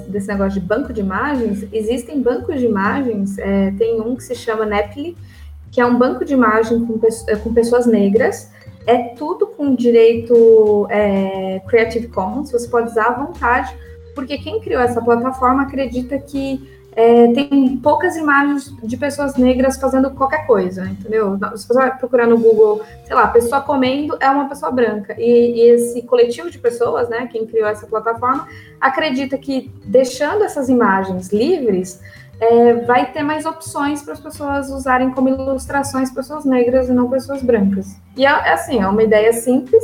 desse 0.07 0.27
negócio 0.27 0.59
de 0.59 0.65
banco 0.65 0.93
de 0.93 1.01
imagens, 1.01 1.65
existem 1.73 2.21
bancos 2.21 2.59
de 2.59 2.65
imagens, 2.65 3.37
é, 3.37 3.71
tem 3.77 3.99
um 3.99 4.15
que 4.15 4.23
se 4.23 4.35
chama 4.35 4.65
Neply, 4.65 5.17
que 5.69 5.81
é 5.81 5.85
um 5.85 5.97
banco 5.97 6.23
de 6.23 6.33
imagem 6.33 6.85
com, 6.85 6.99
é, 7.27 7.35
com 7.35 7.53
pessoas 7.53 7.85
negras, 7.85 8.51
é 8.87 9.09
tudo 9.15 9.47
com 9.47 9.75
direito 9.75 10.87
é, 10.89 11.61
Creative 11.67 12.07
Commons, 12.07 12.51
você 12.51 12.67
pode 12.69 12.89
usar 12.89 13.07
à 13.07 13.25
vontade, 13.25 13.75
porque 14.15 14.37
quem 14.37 14.61
criou 14.61 14.81
essa 14.81 15.01
plataforma 15.01 15.63
acredita 15.63 16.17
que 16.17 16.78
é, 16.95 17.31
tem 17.33 17.77
poucas 17.77 18.15
imagens 18.15 18.75
de 18.83 18.97
pessoas 18.97 19.35
negras 19.35 19.77
fazendo 19.77 20.11
qualquer 20.11 20.45
coisa, 20.45 20.85
entendeu? 20.85 21.37
Se 21.55 21.67
você 21.67 21.73
vai 21.73 21.97
procurar 21.97 22.27
no 22.27 22.37
Google, 22.37 22.81
sei 23.05 23.15
lá, 23.15 23.27
pessoa 23.27 23.61
comendo 23.61 24.17
é 24.19 24.29
uma 24.29 24.49
pessoa 24.49 24.71
branca. 24.71 25.15
E, 25.17 25.23
e 25.23 25.61
esse 25.69 26.01
coletivo 26.01 26.49
de 26.49 26.57
pessoas, 26.57 27.07
né, 27.09 27.27
quem 27.31 27.45
criou 27.45 27.67
essa 27.67 27.85
plataforma, 27.85 28.47
acredita 28.81 29.37
que 29.37 29.71
deixando 29.85 30.43
essas 30.43 30.67
imagens 30.67 31.31
livres, 31.31 32.01
é, 32.39 32.73
vai 32.85 33.11
ter 33.11 33.21
mais 33.21 33.45
opções 33.45 34.01
para 34.01 34.13
as 34.13 34.19
pessoas 34.19 34.69
usarem 34.69 35.11
como 35.11 35.29
ilustrações 35.29 36.09
pessoas 36.09 36.45
negras 36.45 36.89
e 36.89 36.93
não 36.93 37.09
pessoas 37.09 37.41
brancas. 37.41 37.95
E 38.15 38.25
é, 38.25 38.29
é 38.29 38.53
assim, 38.53 38.79
é 38.79 38.87
uma 38.87 39.03
ideia 39.03 39.33
simples 39.33 39.83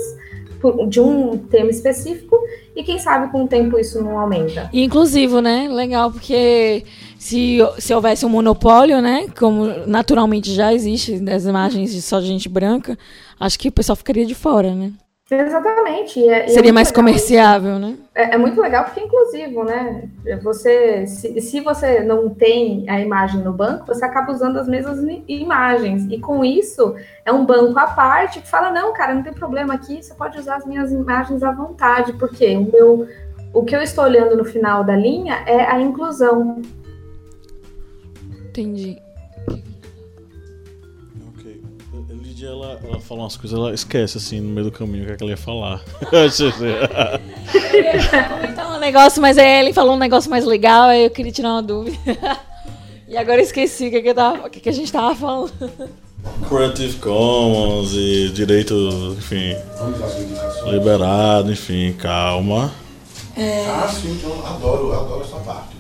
de 0.88 1.00
um 1.00 1.38
tema 1.38 1.70
específico 1.70 2.38
e 2.76 2.84
quem 2.84 3.00
sabe 3.00 3.32
com 3.32 3.44
o 3.44 3.48
tempo 3.48 3.80
isso 3.80 4.04
não 4.04 4.20
aumenta. 4.20 4.70
Inclusivo, 4.74 5.40
né? 5.42 5.68
Legal, 5.70 6.12
porque 6.12 6.84
se, 7.18 7.60
se 7.80 7.94
houvesse 7.94 8.26
um 8.26 8.30
monopólio, 8.30 9.02
né? 9.02 9.28
Como 9.38 9.66
naturalmente 9.88 10.54
já 10.54 10.74
existe 10.74 11.20
das 11.20 11.46
imagens 11.46 11.94
de 11.94 12.02
só 12.02 12.20
gente 12.22 12.50
branca, 12.50 12.98
acho 13.40 13.58
que 13.58 13.70
o 13.70 13.72
pessoal 13.72 13.96
ficaria 13.96 14.26
de 14.26 14.36
fora, 14.36 14.74
né? 14.74 14.92
Exatamente. 15.30 16.20
E 16.20 16.30
é, 16.30 16.48
Seria 16.48 16.70
é 16.70 16.74
mais 16.74 16.92
comerciável, 16.92 17.80
né? 17.80 17.98
É, 18.14 18.36
é, 18.36 18.38
muito 18.38 18.62
legal 18.62 18.84
porque 18.84 19.00
é 19.00 19.04
inclusivo, 19.04 19.64
né? 19.64 20.08
Você, 20.44 21.08
se, 21.08 21.42
se 21.42 21.62
você 21.62 22.02
não 22.02 22.30
tem 22.30 22.88
a 22.88 23.00
imagem 23.00 23.42
no 23.42 23.52
banco, 23.52 23.88
você 23.88 24.06
acaba 24.06 24.32
usando 24.32 24.58
as 24.58 24.68
mesmas 24.68 25.00
imagens. 25.28 26.06
E 26.12 26.20
com 26.20 26.46
isso, 26.46 26.96
é 27.26 27.34
um 27.34 27.44
banco 27.44 27.78
à 27.80 27.88
parte 27.88 28.40
que 28.40 28.48
fala: 28.48 28.70
não, 28.70 28.94
cara, 28.94 29.16
não 29.16 29.24
tem 29.24 29.34
problema 29.34 29.74
aqui, 29.74 30.04
você 30.04 30.14
pode 30.14 30.38
usar 30.38 30.58
as 30.58 30.66
minhas 30.66 30.92
imagens 30.92 31.42
à 31.42 31.52
vontade, 31.52 32.14
porque 32.14 32.56
o 32.56 32.72
meu. 32.72 33.08
O 33.52 33.64
que 33.64 33.74
eu 33.74 33.82
estou 33.82 34.04
olhando 34.04 34.36
no 34.36 34.44
final 34.44 34.84
da 34.84 34.98
linha 34.98 35.42
é 35.48 35.62
a 35.66 35.80
inclusão. 35.80 36.62
Entendi. 38.50 39.05
Lídia, 42.46 42.50
ela, 42.50 42.80
ela 42.84 43.00
fala 43.00 43.22
umas 43.22 43.36
coisas, 43.36 43.58
ela 43.58 43.74
esquece, 43.74 44.18
assim, 44.18 44.40
no 44.40 44.50
meio 44.50 44.66
do 44.66 44.72
caminho 44.72 45.04
o 45.04 45.08
que, 45.08 45.14
é 45.14 45.16
que 45.18 45.24
ela 45.24 45.32
ia 45.32 45.38
falar. 45.38 45.82
então, 48.50 48.76
um 48.76 48.80
negócio, 48.80 49.22
mas 49.22 49.38
aí 49.38 49.62
ele 49.62 49.74
falou 49.74 49.96
um 49.96 50.00
negócio 50.00 50.30
mais 50.30 50.46
legal, 50.46 50.90
aí 50.90 51.06
eu 51.06 51.10
queria 51.10 51.32
tirar 51.32 51.54
uma 51.54 51.64
dúvida. 51.64 51.98
e 53.08 53.18
agora 53.18 53.40
eu 53.40 53.44
esqueci 53.44 53.88
o 53.88 53.92
que, 53.92 54.02
que, 54.02 54.14
tava, 54.14 54.48
o 54.48 54.50
que, 54.50 54.60
que 54.60 54.70
a 54.70 54.74
gente 54.74 54.92
tava 54.92 55.16
falando. 55.16 55.52
Creative 56.48 56.98
Commons 56.98 57.94
e 57.94 58.30
direito, 58.30 58.74
enfim, 59.18 59.56
liberado, 60.66 61.52
enfim, 61.52 61.94
calma. 61.94 62.72
É... 63.36 63.66
Ah, 63.68 63.88
sim, 63.88 64.14
então 64.14 64.46
adoro, 64.46 64.94
adoro 64.94 65.24
essa 65.24 65.38
parte. 65.38 65.76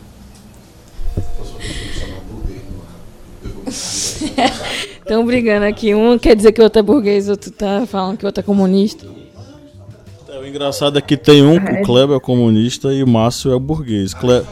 Eu 1.16 1.46
sou 1.46 1.56
pessoa 1.56 1.88
que 1.88 2.00
chama 2.00 2.18
burguês, 2.30 2.62
não 2.70 2.80
é? 2.80 3.46
Eu 3.46 3.50
vou 3.50 3.64
Estão 3.76 5.26
brigando 5.26 5.66
aqui. 5.66 5.94
Um 5.94 6.18
quer 6.18 6.36
dizer 6.36 6.52
que 6.52 6.62
o 6.62 6.64
outro 6.64 6.80
é 6.80 6.84
burguês, 6.84 7.30
outro 7.30 7.52
tá 7.52 7.86
falando 7.86 8.18
que 8.18 8.26
o 8.26 8.28
outro 8.28 8.42
é 8.42 8.44
comunista. 8.44 9.06
É, 10.30 10.40
o 10.40 10.48
engraçado 10.48 10.98
é 10.98 11.02
que 11.02 11.16
tem 11.16 11.44
um, 11.44 11.56
o 11.56 11.84
Kleber 11.84 12.18
é 12.18 12.20
comunista 12.20 12.94
e 12.94 13.04
o 13.04 13.08
Márcio 13.08 13.54
é 13.54 13.60
burguês. 13.60 14.14
Cle... 14.14 14.44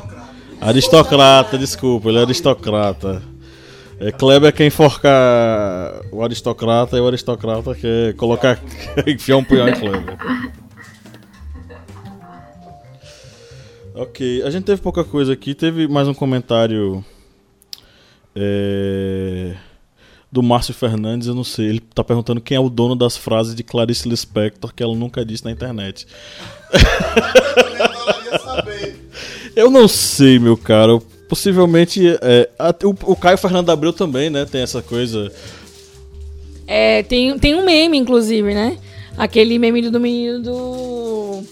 Aristocrata, 0.62 1.58
desculpa, 1.58 2.10
ele 2.10 2.20
é 2.20 2.22
aristocrata. 2.22 3.22
É, 4.00 4.12
Kleber 4.12 4.54
quer 4.54 4.66
enforcar 4.66 6.02
o 6.12 6.24
aristocrata 6.24 6.98
e 6.98 7.00
o 7.00 7.08
aristocrata 7.08 7.76
quer 7.76 8.14
colocar. 8.14 8.60
enfiar 9.06 9.38
um 9.38 9.44
punhal 9.44 9.68
em 9.70 9.74
Kleber. 9.74 10.18
Ok, 13.96 14.42
a 14.44 14.50
gente 14.50 14.64
teve 14.64 14.82
pouca 14.82 15.04
coisa 15.04 15.34
aqui. 15.34 15.54
Teve 15.54 15.88
mais 15.88 16.08
um 16.08 16.14
comentário 16.14 17.04
é, 18.36 19.54
do 20.32 20.42
Márcio 20.44 20.74
Fernandes. 20.74 21.28
Eu 21.28 21.36
não 21.36 21.44
sei, 21.44 21.68
ele 21.68 21.80
tá 21.80 22.04
perguntando 22.04 22.42
quem 22.42 22.58
é 22.58 22.60
o 22.60 22.70
dono 22.70 22.96
das 22.96 23.16
frases 23.18 23.56
de 23.56 23.64
Clarice 23.64 24.08
Lispector 24.10 24.74
que 24.74 24.84
ela 24.84 24.96
nunca 24.96 25.24
disse 25.26 25.46
na 25.46 25.52
internet. 25.52 26.06
eu 29.56 29.70
não 29.70 29.88
sei, 29.88 30.40
meu 30.40 30.58
caro. 30.58 31.02
Possivelmente. 31.30 32.02
É, 32.22 32.50
a- 32.60 32.76
o, 32.84 33.12
o 33.12 33.16
Caio 33.16 33.38
Fernando 33.38 33.70
Abreu 33.72 33.94
também, 33.94 34.30
né? 34.30 34.46
Tem 34.46 34.62
essa 34.62 34.82
coisa. 34.82 35.32
É, 36.68 37.04
tem, 37.04 37.38
tem 37.40 37.56
um 37.56 37.66
meme, 37.66 37.98
inclusive, 37.98 38.54
né? 38.54 38.78
Aquele 39.18 39.58
meme 39.60 39.90
do 39.90 40.00
menino 40.00 40.42
do. 40.42 41.44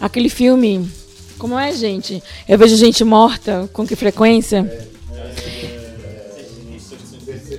Aquele 0.00 0.28
filme. 0.28 0.88
Como 1.38 1.58
é, 1.58 1.72
gente? 1.72 2.22
Eu 2.48 2.58
vejo 2.58 2.76
gente 2.76 3.02
morta, 3.02 3.68
com 3.72 3.86
que 3.86 3.96
frequência? 3.96 4.58
É, 4.58 4.91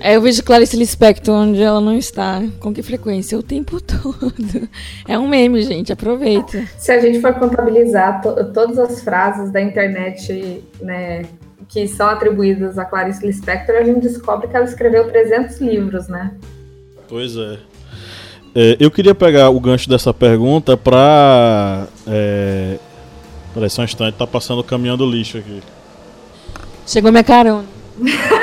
eu 0.04 0.22
vejo 0.22 0.44
Clarice 0.44 0.76
Lispector 0.76 1.34
onde 1.36 1.62
ela 1.62 1.80
não 1.80 1.96
está. 1.98 2.42
Com 2.60 2.74
que 2.74 2.82
frequência? 2.84 3.38
O 3.38 3.44
tempo 3.44 3.80
todo. 3.80 4.34
É 5.08 5.18
um 5.18 5.28
meme, 5.28 5.62
gente. 5.62 5.92
Aproveita. 5.94 6.64
Se 6.78 6.92
a 6.92 7.00
gente 7.00 7.22
for 7.22 7.34
contabilizar 7.36 8.22
to- 8.22 8.52
todas 8.54 8.78
as 8.80 9.02
frases 9.02 9.52
da 9.52 9.62
internet, 9.62 10.64
né, 10.82 11.24
que 11.70 11.88
são 11.88 12.08
atribuídas 12.08 12.78
a 12.78 12.86
Clarice 12.86 13.26
Lispector, 13.26 13.76
a 13.76 13.84
gente 13.84 14.02
descobre 14.02 14.48
que 14.48 14.56
ela 14.56 14.66
escreveu 14.66 15.08
300 15.08 15.60
livros, 15.60 16.08
né? 16.08 16.32
Pois 17.08 17.36
é. 17.36 17.58
É, 18.56 18.78
eu 18.80 18.92
queria 18.92 19.16
pegar 19.16 19.50
o 19.50 19.60
gancho 19.60 19.90
dessa 19.90 20.14
pergunta 20.14 20.78
pra. 20.78 21.88
É... 22.08 22.78
Peraí, 23.54 23.70
só 23.70 23.82
um 23.82 23.86
instante, 23.86 24.16
tá 24.16 24.26
passando 24.26 24.60
o 24.60 24.64
caminhão 24.64 24.98
do 24.98 25.06
lixo 25.10 25.38
aqui. 25.38 25.62
Chegou 26.88 27.12
minha 27.12 27.24
carona. 27.24 27.66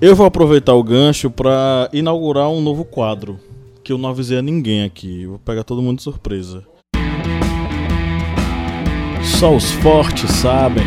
Eu 0.00 0.14
vou 0.14 0.26
aproveitar 0.26 0.74
o 0.74 0.82
gancho 0.84 1.28
pra 1.28 1.90
inaugurar 1.92 2.48
um 2.48 2.60
novo 2.60 2.84
quadro. 2.84 3.40
Que 3.82 3.92
eu 3.92 3.98
não 3.98 4.08
avisei 4.08 4.38
a 4.38 4.42
ninguém 4.42 4.84
aqui. 4.84 5.22
Eu 5.22 5.30
vou 5.30 5.38
pegar 5.40 5.64
todo 5.64 5.82
mundo 5.82 5.96
de 5.96 6.04
surpresa. 6.04 6.64
Só 9.40 9.56
os 9.56 9.72
fortes 9.72 10.30
sabem. 10.30 10.84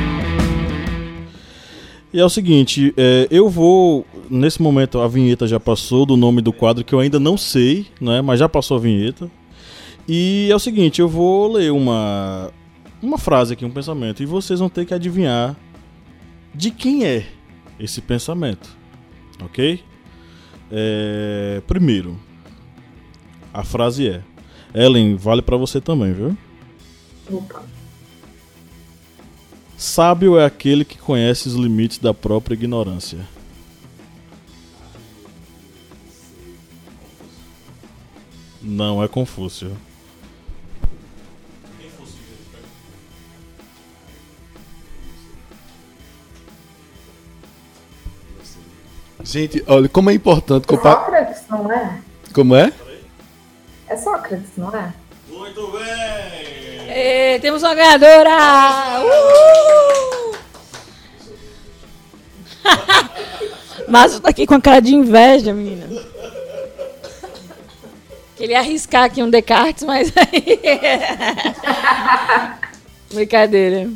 E 2.13 2.21
é 2.21 2.23
o 2.23 2.29
seguinte, 2.29 2.93
é, 2.95 3.27
eu 3.29 3.49
vou. 3.49 4.05
Nesse 4.29 4.61
momento 4.61 5.01
a 5.01 5.09
vinheta 5.09 5.45
já 5.45 5.59
passou 5.59 6.05
do 6.05 6.15
nome 6.15 6.41
do 6.41 6.53
quadro 6.53 6.85
que 6.85 6.95
eu 6.95 6.99
ainda 7.01 7.19
não 7.19 7.35
sei, 7.35 7.87
né? 7.99 8.21
Mas 8.21 8.39
já 8.39 8.47
passou 8.47 8.77
a 8.77 8.79
vinheta. 8.79 9.29
E 10.07 10.47
é 10.49 10.55
o 10.55 10.59
seguinte, 10.59 11.01
eu 11.01 11.09
vou 11.09 11.51
ler 11.51 11.69
uma. 11.73 12.49
Uma 13.01 13.17
frase 13.17 13.53
aqui, 13.53 13.65
um 13.65 13.71
pensamento. 13.71 14.23
E 14.23 14.25
vocês 14.25 14.61
vão 14.61 14.69
ter 14.69 14.85
que 14.85 14.93
adivinhar 14.93 15.57
de 16.55 16.71
quem 16.71 17.03
é 17.03 17.25
esse 17.77 17.99
pensamento. 17.99 18.79
Ok? 19.43 19.83
É, 20.71 21.61
primeiro, 21.67 22.17
a 23.53 23.63
frase 23.63 24.07
é: 24.07 24.23
Ellen, 24.73 25.15
vale 25.15 25.41
pra 25.41 25.57
você 25.57 25.81
também, 25.81 26.13
viu? 26.13 26.37
Opa. 27.29 27.63
Sábio 29.77 30.37
é 30.37 30.45
aquele 30.45 30.85
que 30.85 30.97
conhece 30.97 31.47
os 31.47 31.55
limites 31.55 31.97
da 31.97 32.13
própria 32.13 32.53
ignorância. 32.53 33.27
Não 38.61 39.03
é 39.03 39.07
Confúcio. 39.07 39.75
Gente, 49.23 49.63
olha, 49.67 49.87
como 49.87 50.09
é 50.09 50.13
importante 50.13 50.63
É 50.65 50.67
compa- 50.67 50.91
Sócrates, 50.95 51.43
não 51.49 51.71
é? 51.71 51.99
Como 52.33 52.55
é? 52.55 52.71
É 53.87 53.97
Sócrates, 53.97 54.49
não 54.57 54.75
é? 54.75 54.93
Muito 55.29 55.71
bem! 55.71 57.39
Temos 57.39 57.61
uma 57.63 57.73
ganhadora! 57.75 58.31
Uh! 59.05 60.31
Márcio 63.87 64.19
tá 64.19 64.29
aqui 64.29 64.45
com 64.47 64.55
a 64.55 64.61
cara 64.61 64.81
de 64.81 64.95
inveja, 64.95 65.53
menina. 65.53 65.87
Queria 68.35 68.59
arriscar 68.59 69.03
aqui 69.03 69.21
um 69.21 69.29
Descartes, 69.29 69.83
mas 69.83 70.11
aí. 70.17 70.59
Brincadeira. 73.13 73.89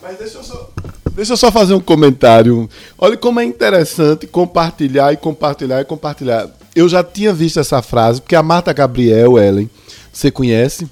Mas 0.00 0.18
deixa 0.18 0.38
eu 0.38 0.44
só. 0.44 0.70
Deixa 1.18 1.32
eu 1.32 1.36
só 1.36 1.50
fazer 1.50 1.74
um 1.74 1.80
comentário. 1.80 2.70
Olha 2.96 3.16
como 3.16 3.40
é 3.40 3.44
interessante 3.44 4.24
compartilhar 4.24 5.12
e 5.12 5.16
compartilhar 5.16 5.80
e 5.80 5.84
compartilhar. 5.84 6.48
Eu 6.76 6.88
já 6.88 7.02
tinha 7.02 7.34
visto 7.34 7.58
essa 7.58 7.82
frase, 7.82 8.20
porque 8.20 8.36
a 8.36 8.42
Marta 8.42 8.72
Gabriel, 8.72 9.36
Ellen, 9.36 9.68
você 10.12 10.30
conhece? 10.30 10.88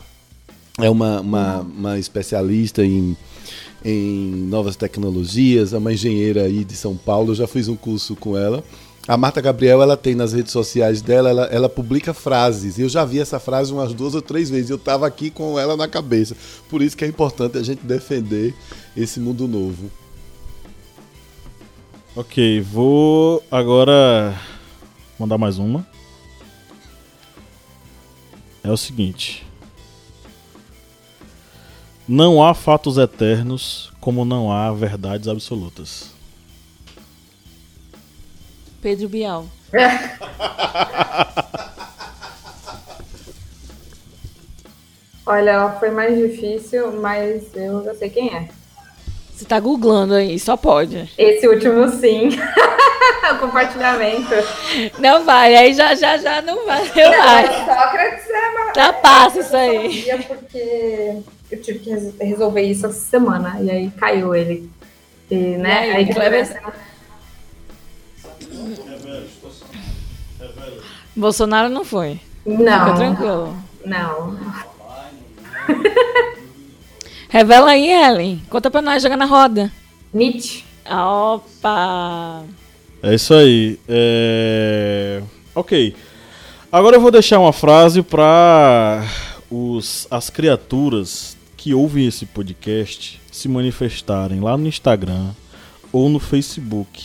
É 0.81 0.91
uma, 0.91 1.21
uma, 1.21 1.61
uma 1.61 1.97
especialista 1.97 2.85
em, 2.85 3.17
em 3.85 4.33
novas 4.49 4.75
tecnologias, 4.75 5.73
é 5.73 5.79
uma 5.79 5.93
engenheira 5.93 6.43
aí 6.43 6.65
de 6.65 6.75
São 6.75 6.97
Paulo. 6.97 7.31
Eu 7.31 7.37
já 7.37 7.47
fiz 7.47 7.69
um 7.69 7.77
curso 7.77 8.17
com 8.17 8.37
ela. 8.37 8.65
A 9.07 9.17
Marta 9.17 9.41
Gabriel, 9.41 9.81
ela 9.81 9.97
tem 9.97 10.17
nas 10.17 10.33
redes 10.33 10.51
sociais 10.51 11.01
dela, 11.01 11.31
ela, 11.31 11.45
ela 11.45 11.69
publica 11.69 12.13
frases. 12.13 12.81
Eu 12.81 12.89
já 12.89 13.05
vi 13.05 13.21
essa 13.21 13.39
frase 13.39 13.73
umas 13.73 13.95
duas 13.95 14.13
ou 14.13 14.21
três 14.21 14.51
vezes. 14.51 14.71
Eu 14.71 14.77
estava 14.77 15.07
aqui 15.07 15.31
com 15.31 15.57
ela 15.57 15.77
na 15.77 15.87
cabeça. 15.87 16.37
Por 16.69 16.83
isso 16.83 16.97
que 16.97 17.05
é 17.05 17.09
importante 17.09 17.57
a 17.57 17.63
gente 17.63 17.87
defender 17.87 18.53
esse 18.97 19.21
mundo 19.21 19.47
novo. 19.47 19.89
Ok, 22.19 22.63
vou 22.63 23.45
agora 23.51 24.35
mandar 25.19 25.37
mais 25.37 25.59
uma. 25.59 25.87
É 28.65 28.71
o 28.71 28.77
seguinte: 28.79 29.47
Não 32.09 32.43
há 32.43 32.55
fatos 32.55 32.97
eternos 32.97 33.93
como 34.01 34.25
não 34.25 34.51
há 34.51 34.73
verdades 34.73 35.29
absolutas. 35.29 36.11
Pedro 38.81 39.11
Bial. 39.11 39.47
Olha, 45.27 45.51
ela 45.51 45.79
foi 45.79 45.91
mais 45.91 46.17
difícil, 46.17 46.99
mas 46.99 47.55
eu 47.55 47.85
já 47.85 47.95
sei 47.95 48.09
quem 48.09 48.35
é. 48.35 48.49
Você 49.37 49.45
tá 49.45 49.61
googlando 49.61 50.15
aí, 50.15 50.39
só 50.39 50.57
pode. 50.57 51.13
Esse 51.19 51.47
último, 51.47 51.87
sim. 51.91 52.31
o 53.33 53.39
compartilhamento. 53.39 54.31
Não 54.99 55.25
vai, 55.27 55.55
aí 55.55 55.75
já 55.75 55.95
já 55.95 56.17
já 56.17 56.41
não 56.41 56.65
vai. 56.65 56.81
Eu 56.97 57.11
vai. 57.23 57.47
Sócrates 57.67 58.31
é 58.31 58.49
uma... 58.51 58.73
Já 58.75 58.93
passa 58.95 59.41
isso 59.41 59.55
aí. 59.57 60.07
porque 60.27 61.19
eu 61.51 61.61
tive 61.63 61.79
que 61.81 61.91
res- 61.91 62.15
resolver 62.19 62.63
isso 62.63 62.87
essa 62.87 62.99
semana. 62.99 63.59
E 63.61 63.71
aí 63.71 63.91
caiu 63.91 64.35
ele. 64.35 64.71
E, 65.31 65.35
né? 65.35 65.89
E 65.89 65.91
aí, 65.91 65.97
aí 65.97 66.15
Kleber? 66.15 66.63
Bolsonaro 71.15 71.69
não 71.69 71.85
foi. 71.85 72.21
Fica 72.45 72.63
Não, 72.63 72.95
tranquilo. 72.95 73.57
não. 73.85 74.39
Revela 77.29 77.71
aí, 77.71 77.91
Ellen. 77.91 78.41
Conta 78.49 78.71
pra 78.71 78.81
nós, 78.83 79.03
joga 79.03 79.17
na 79.17 79.25
roda. 79.25 79.71
Nietzsche. 80.13 80.65
Ah, 80.85 81.35
Opa! 81.35 82.45
É 83.03 83.15
isso 83.15 83.35
aí. 83.35 83.79
É... 83.89 85.23
Ok. 85.55 85.95
Agora 86.71 86.97
eu 86.97 87.01
vou 87.01 87.11
deixar 87.11 87.39
uma 87.39 87.53
frase 87.53 88.03
para 88.03 89.05
os 89.51 90.07
as 90.11 90.31
criaturas 90.31 91.37
que 91.57 91.75
ouvem 91.75 92.07
esse 92.07 92.27
podcast 92.27 93.21
se 93.31 93.49
manifestarem 93.49 94.41
lá 94.41 94.57
no 94.57 94.67
Instagram 94.67 95.31
ou 95.93 96.09
no 96.09 96.19
Facebook 96.19 97.03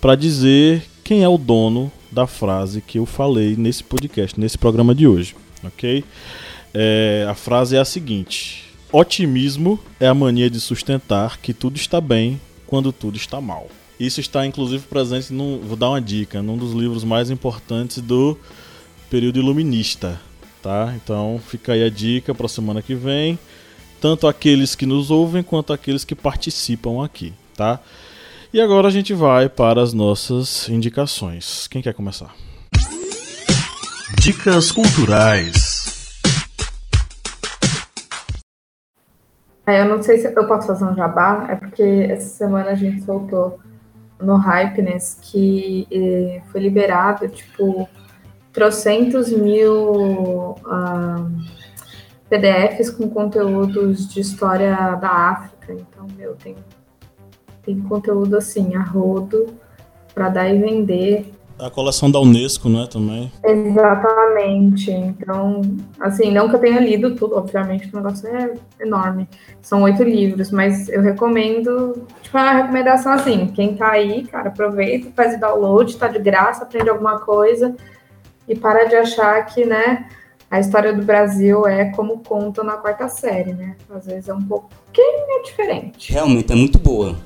para 0.00 0.14
dizer 0.14 0.82
quem 1.02 1.22
é 1.22 1.28
o 1.28 1.38
dono 1.38 1.90
da 2.10 2.26
frase 2.26 2.80
que 2.80 2.98
eu 2.98 3.06
falei 3.06 3.56
nesse 3.56 3.84
podcast, 3.84 4.38
nesse 4.38 4.58
programa 4.58 4.94
de 4.94 5.06
hoje, 5.06 5.36
ok? 5.64 6.04
É, 6.72 7.26
a 7.28 7.34
frase 7.34 7.76
é 7.76 7.80
a 7.80 7.84
seguinte: 7.84 8.69
Otimismo 8.92 9.78
é 10.00 10.08
a 10.08 10.14
mania 10.14 10.50
de 10.50 10.58
sustentar 10.58 11.38
que 11.38 11.54
tudo 11.54 11.76
está 11.76 12.00
bem 12.00 12.40
quando 12.66 12.92
tudo 12.92 13.16
está 13.16 13.40
mal. 13.40 13.68
Isso 14.00 14.20
está 14.20 14.44
inclusive 14.44 14.84
presente, 14.88 15.32
num, 15.32 15.60
vou 15.60 15.76
dar 15.76 15.90
uma 15.90 16.00
dica, 16.00 16.42
num 16.42 16.56
dos 16.56 16.72
livros 16.72 17.04
mais 17.04 17.30
importantes 17.30 17.98
do 17.98 18.36
período 19.08 19.38
iluminista, 19.38 20.20
tá? 20.60 20.92
Então 20.96 21.40
fica 21.46 21.74
aí 21.74 21.84
a 21.84 21.88
dica 21.88 22.34
para 22.34 22.46
a 22.46 22.48
semana 22.48 22.82
que 22.82 22.96
vem, 22.96 23.38
tanto 24.00 24.26
aqueles 24.26 24.74
que 24.74 24.86
nos 24.86 25.08
ouvem 25.08 25.42
quanto 25.42 25.72
aqueles 25.72 26.04
que 26.04 26.16
participam 26.16 27.04
aqui, 27.04 27.32
tá? 27.56 27.78
E 28.52 28.60
agora 28.60 28.88
a 28.88 28.90
gente 28.90 29.14
vai 29.14 29.48
para 29.48 29.80
as 29.80 29.92
nossas 29.92 30.68
indicações. 30.68 31.68
Quem 31.68 31.80
quer 31.80 31.94
começar? 31.94 32.34
Dicas 34.18 34.72
culturais. 34.72 35.69
É, 39.66 39.82
eu 39.82 39.84
não 39.88 40.02
sei 40.02 40.18
se 40.18 40.26
eu 40.26 40.46
posso 40.46 40.66
fazer 40.66 40.84
um 40.84 40.94
jabá, 40.94 41.46
é 41.48 41.54
porque 41.54 41.82
essa 42.10 42.28
semana 42.28 42.70
a 42.70 42.74
gente 42.74 43.02
soltou 43.02 43.60
no 44.20 44.36
Hypeness 44.36 45.18
que 45.20 45.86
eh, 45.90 46.42
foi 46.50 46.60
liberado, 46.60 47.28
tipo, 47.28 47.88
trocentos 48.52 49.30
mil 49.32 50.54
PDFs 52.28 52.90
com 52.90 53.08
conteúdos 53.08 54.08
de 54.08 54.20
história 54.20 54.94
da 54.96 55.10
África. 55.10 55.72
Então, 55.72 56.06
meu, 56.16 56.34
tem, 56.34 56.56
tem 57.62 57.80
conteúdo 57.80 58.36
assim, 58.36 58.74
a 58.74 58.82
rodo, 58.82 59.54
para 60.14 60.28
dar 60.28 60.48
e 60.48 60.58
vender. 60.58 61.32
A 61.60 61.70
coleção 61.70 62.10
da 62.10 62.18
Unesco, 62.18 62.68
né, 62.68 62.88
também. 62.90 63.30
Exatamente. 63.44 64.90
Então, 64.90 65.60
assim, 66.00 66.30
não 66.30 66.48
que 66.48 66.56
eu 66.56 66.60
tenha 66.60 66.80
lido 66.80 67.14
tudo, 67.14 67.36
obviamente, 67.36 67.88
o 67.92 67.96
negócio 67.96 68.26
é 68.28 68.54
enorme. 68.80 69.28
São 69.60 69.82
oito 69.82 70.02
livros, 70.02 70.50
mas 70.50 70.88
eu 70.88 71.02
recomendo, 71.02 72.06
tipo, 72.22 72.38
é 72.38 72.42
uma 72.42 72.52
recomendação 72.52 73.12
assim, 73.12 73.48
quem 73.48 73.76
tá 73.76 73.90
aí, 73.90 74.26
cara, 74.26 74.48
aproveita, 74.48 75.10
faz 75.14 75.36
o 75.36 75.40
download, 75.40 75.96
tá 75.96 76.08
de 76.08 76.18
graça, 76.18 76.64
aprende 76.64 76.88
alguma 76.88 77.20
coisa 77.20 77.76
e 78.48 78.56
para 78.56 78.84
de 78.84 78.96
achar 78.96 79.44
que, 79.46 79.64
né, 79.64 80.08
a 80.50 80.58
história 80.58 80.92
do 80.92 81.04
Brasil 81.04 81.66
é 81.66 81.92
como 81.92 82.18
conta 82.18 82.64
na 82.64 82.72
quarta 82.72 83.08
série, 83.08 83.52
né? 83.52 83.76
Às 83.88 84.06
vezes 84.06 84.28
é 84.28 84.34
um 84.34 84.42
pouquinho 84.42 85.42
diferente. 85.44 86.12
Realmente 86.12 86.52
é 86.52 86.56
muito 86.56 86.76
boa. 86.78 87.16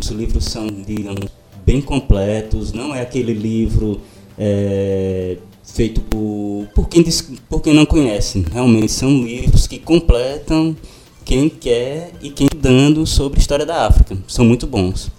Os 0.00 0.08
livros 0.10 0.44
são, 0.44 0.68
digamos, 0.68 1.28
bem 1.70 1.80
completos, 1.80 2.72
não 2.72 2.92
é 2.92 3.00
aquele 3.00 3.32
livro 3.32 4.00
é, 4.36 5.36
feito 5.62 6.00
por, 6.00 6.66
por, 6.74 6.88
quem 6.88 7.04
por 7.48 7.62
quem 7.62 7.72
não 7.72 7.86
conhece. 7.86 8.44
Realmente 8.52 8.90
são 8.90 9.22
livros 9.22 9.68
que 9.68 9.78
completam 9.78 10.76
quem 11.24 11.48
quer 11.48 12.10
e 12.20 12.30
quem 12.30 12.48
dando 12.56 13.06
sobre 13.06 13.38
a 13.38 13.40
história 13.40 13.64
da 13.64 13.86
África. 13.86 14.18
São 14.26 14.44
muito 14.44 14.66
bons. 14.66 15.12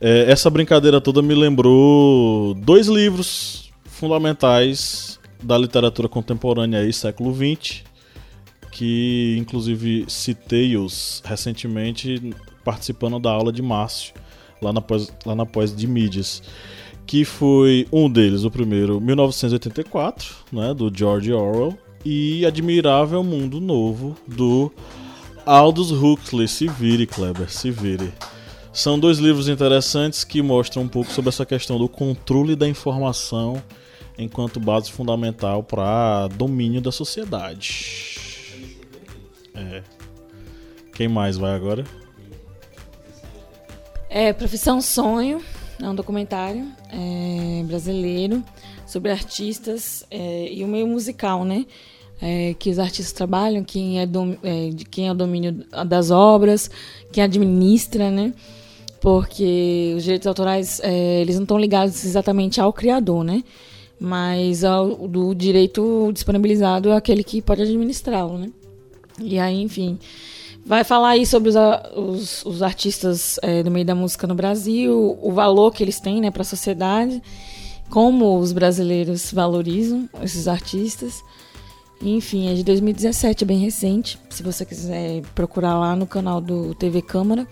É, 0.00 0.30
essa 0.30 0.48
brincadeira 0.48 1.00
toda 1.00 1.20
me 1.20 1.34
lembrou 1.34 2.54
dois 2.54 2.86
livros 2.86 3.72
fundamentais 3.84 5.18
da 5.42 5.58
literatura 5.58 6.08
contemporânea 6.08 6.82
aí, 6.82 6.92
século 6.92 7.34
XX, 7.34 7.82
que 8.70 9.36
inclusive 9.40 10.04
citei-os 10.06 11.20
recentemente 11.24 12.32
participando 12.64 13.18
da 13.18 13.32
aula 13.32 13.52
de 13.52 13.60
Márcio 13.60 14.14
lá 14.60 14.72
na 14.72 14.80
pós, 14.80 15.12
lá 15.24 15.34
na 15.34 15.46
pós 15.46 15.74
de 15.74 15.86
mídias. 15.86 16.42
Que 17.06 17.24
foi 17.24 17.86
um 17.92 18.10
deles, 18.10 18.42
o 18.42 18.50
primeiro, 18.50 19.00
1984, 19.00 20.34
né, 20.52 20.74
do 20.74 20.90
George 20.92 21.32
Orwell, 21.32 21.78
e 22.04 22.44
Admirável 22.44 23.22
Mundo 23.22 23.60
Novo, 23.60 24.16
do 24.26 24.72
Aldous 25.44 25.90
Huxley. 25.90 26.48
Se 26.48 26.66
vire, 26.66 27.06
Kleber, 27.06 27.50
se 27.50 27.70
vire. 27.70 28.12
São 28.72 28.98
dois 28.98 29.18
livros 29.18 29.48
interessantes 29.48 30.22
que 30.22 30.42
mostram 30.42 30.82
um 30.82 30.88
pouco 30.88 31.10
sobre 31.10 31.30
essa 31.30 31.46
questão 31.46 31.78
do 31.78 31.88
controle 31.88 32.54
da 32.54 32.68
informação 32.68 33.62
enquanto 34.18 34.60
base 34.60 34.90
fundamental 34.90 35.62
para 35.62 36.28
domínio 36.28 36.80
da 36.80 36.92
sociedade. 36.92 38.18
É. 39.54 39.82
Quem 40.94 41.08
mais 41.08 41.36
vai 41.36 41.54
agora? 41.54 41.84
É 44.08 44.32
Profissão 44.32 44.80
Sonho, 44.80 45.42
é 45.82 45.88
um 45.88 45.94
documentário 45.94 46.66
é, 46.90 47.62
brasileiro 47.64 48.42
sobre 48.86 49.10
artistas 49.10 50.04
é, 50.10 50.52
e 50.52 50.62
o 50.62 50.68
meio 50.68 50.86
musical, 50.86 51.44
né? 51.44 51.66
É, 52.20 52.54
que 52.58 52.70
os 52.70 52.78
artistas 52.78 53.12
trabalham, 53.12 53.62
quem 53.62 54.00
é, 54.00 54.06
dom, 54.06 54.36
é, 54.42 54.70
quem 54.90 55.08
é 55.08 55.12
o 55.12 55.14
domínio 55.14 55.52
das 55.86 56.10
obras, 56.10 56.70
quem 57.12 57.22
administra, 57.22 58.10
né? 58.10 58.32
Porque 59.00 59.92
os 59.96 60.04
direitos 60.04 60.26
autorais 60.26 60.80
é, 60.82 61.20
eles 61.20 61.34
não 61.34 61.42
estão 61.42 61.58
ligados 61.58 62.04
exatamente 62.04 62.60
ao 62.60 62.72
criador, 62.72 63.22
né? 63.22 63.42
Mas 63.98 64.64
ao, 64.64 65.08
do 65.08 65.34
direito 65.34 66.10
disponibilizado 66.12 66.90
é 66.90 66.96
aquele 66.96 67.24
que 67.24 67.42
pode 67.42 67.62
administrá-lo, 67.62 68.38
né? 68.38 68.50
E 69.20 69.38
aí, 69.38 69.60
enfim, 69.60 69.98
Vai 70.66 70.82
falar 70.82 71.10
aí 71.10 71.24
sobre 71.24 71.48
os, 71.48 71.54
os, 71.94 72.44
os 72.44 72.60
artistas 72.60 73.38
é, 73.40 73.62
do 73.62 73.70
meio 73.70 73.86
da 73.86 73.94
música 73.94 74.26
no 74.26 74.34
Brasil, 74.34 75.16
o 75.22 75.30
valor 75.30 75.70
que 75.70 75.80
eles 75.80 76.00
têm 76.00 76.20
né, 76.20 76.28
para 76.28 76.42
a 76.42 76.44
sociedade, 76.44 77.22
como 77.88 78.36
os 78.36 78.50
brasileiros 78.50 79.30
valorizam 79.30 80.08
esses 80.20 80.48
artistas. 80.48 81.22
Enfim, 82.02 82.48
é 82.48 82.54
de 82.54 82.64
2017, 82.64 83.44
é 83.44 83.46
bem 83.46 83.60
recente. 83.60 84.18
Se 84.28 84.42
você 84.42 84.64
quiser 84.64 85.22
procurar 85.36 85.78
lá 85.78 85.94
no 85.94 86.04
canal 86.04 86.40
do 86.40 86.74
TV 86.74 87.00
Câmara, 87.00 87.46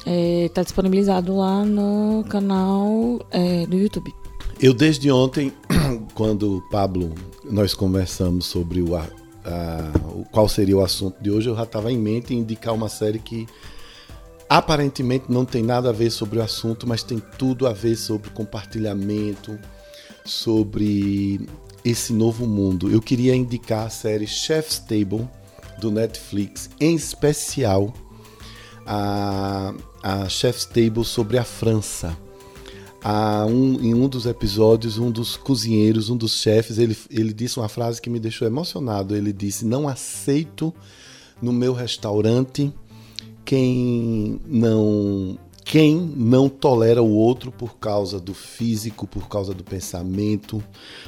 está 0.00 0.10
é, 0.10 0.48
tá 0.50 0.62
disponibilizado 0.62 1.34
lá 1.34 1.64
no 1.64 2.26
canal 2.28 3.26
é, 3.30 3.64
do 3.66 3.74
YouTube. 3.74 4.14
Eu 4.60 4.74
desde 4.74 5.10
ontem, 5.10 5.50
quando 6.12 6.58
o 6.58 6.60
Pablo, 6.68 7.14
nós 7.42 7.72
conversamos 7.72 8.44
sobre 8.44 8.82
o 8.82 8.94
uh, 9.46 10.24
qual 10.30 10.48
seria 10.48 10.76
o 10.76 10.82
assunto 10.82 11.22
de 11.22 11.30
hoje, 11.30 11.48
eu 11.48 11.56
já 11.56 11.64
estava 11.64 11.92
em 11.92 11.98
mente 11.98 12.34
indicar 12.34 12.74
uma 12.74 12.88
série 12.88 13.18
que 13.18 13.46
aparentemente 14.48 15.26
não 15.28 15.44
tem 15.44 15.62
nada 15.62 15.90
a 15.90 15.92
ver 15.92 16.10
sobre 16.10 16.38
o 16.38 16.42
assunto, 16.42 16.86
mas 16.86 17.02
tem 17.02 17.22
tudo 17.38 17.66
a 17.66 17.72
ver 17.72 17.96
sobre 17.96 18.30
compartilhamento, 18.30 19.58
sobre 20.24 21.40
esse 21.84 22.12
novo 22.12 22.46
mundo. 22.46 22.90
Eu 22.90 23.00
queria 23.00 23.34
indicar 23.34 23.86
a 23.86 23.90
série 23.90 24.26
Chef's 24.26 24.78
Table 24.78 25.28
do 25.80 25.90
Netflix, 25.90 26.70
em 26.80 26.94
especial 26.94 27.92
a, 28.86 29.74
a 30.02 30.28
Chef's 30.28 30.64
Table 30.64 31.04
sobre 31.04 31.38
a 31.38 31.44
França 31.44 32.16
um, 33.06 33.80
em 33.80 33.94
um 33.94 34.08
dos 34.08 34.24
episódios, 34.24 34.96
um 34.96 35.10
dos 35.10 35.36
cozinheiros, 35.36 36.08
um 36.08 36.16
dos 36.16 36.40
chefes, 36.40 36.78
ele, 36.78 36.96
ele 37.10 37.34
disse 37.34 37.58
uma 37.58 37.68
frase 37.68 38.00
que 38.00 38.08
me 38.08 38.18
deixou 38.18 38.46
emocionado. 38.46 39.14
Ele 39.14 39.32
disse: 39.32 39.66
Não 39.66 39.86
aceito 39.86 40.72
no 41.42 41.52
meu 41.52 41.74
restaurante 41.74 42.72
quem 43.44 44.40
não 44.46 45.38
quem 45.64 45.96
não 45.96 46.48
tolera 46.48 47.02
o 47.02 47.10
outro 47.10 47.50
por 47.50 47.76
causa 47.78 48.20
do 48.20 48.34
físico, 48.34 49.06
por 49.06 49.28
causa 49.28 49.54
do 49.54 49.64
pensamento 49.64 50.62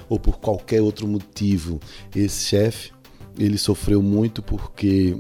ou 0.09 0.18
por 0.18 0.38
qualquer 0.38 0.80
outro 0.80 1.07
motivo. 1.07 1.78
Esse 2.14 2.47
chefe, 2.47 2.90
ele 3.38 3.59
sofreu 3.59 4.03
muito 4.03 4.42
porque 4.42 5.16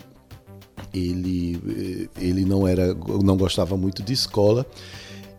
ele 0.92 2.08
ele 2.18 2.44
não 2.44 2.66
era 2.66 2.94
não 3.22 3.36
gostava 3.36 3.76
muito 3.76 4.02
de 4.02 4.12
escola 4.12 4.66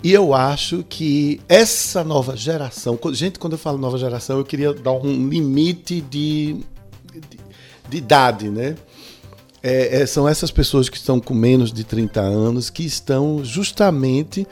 e 0.03 0.13
eu 0.13 0.33
acho 0.33 0.85
que 0.87 1.41
essa 1.49 2.03
nova 2.03 2.35
geração, 2.37 2.99
gente, 3.13 3.39
quando 3.39 3.53
eu 3.53 3.59
falo 3.59 3.77
nova 3.77 3.97
geração, 3.97 4.37
eu 4.37 4.45
queria 4.45 4.73
dar 4.73 4.91
um 4.91 5.27
limite 5.27 6.01
de, 6.01 6.57
de, 7.13 7.39
de 7.89 7.97
idade, 7.97 8.49
né? 8.49 8.75
É, 9.63 10.01
é, 10.01 10.05
são 10.05 10.29
essas 10.29 10.51
pessoas 10.51 10.87
que 10.87 10.97
estão 10.97 11.19
com 11.19 11.33
menos 11.33 11.73
de 11.73 11.83
30 11.83 12.21
anos 12.21 12.69
que 12.69 12.85
estão 12.85 13.43
justamente 13.43 14.47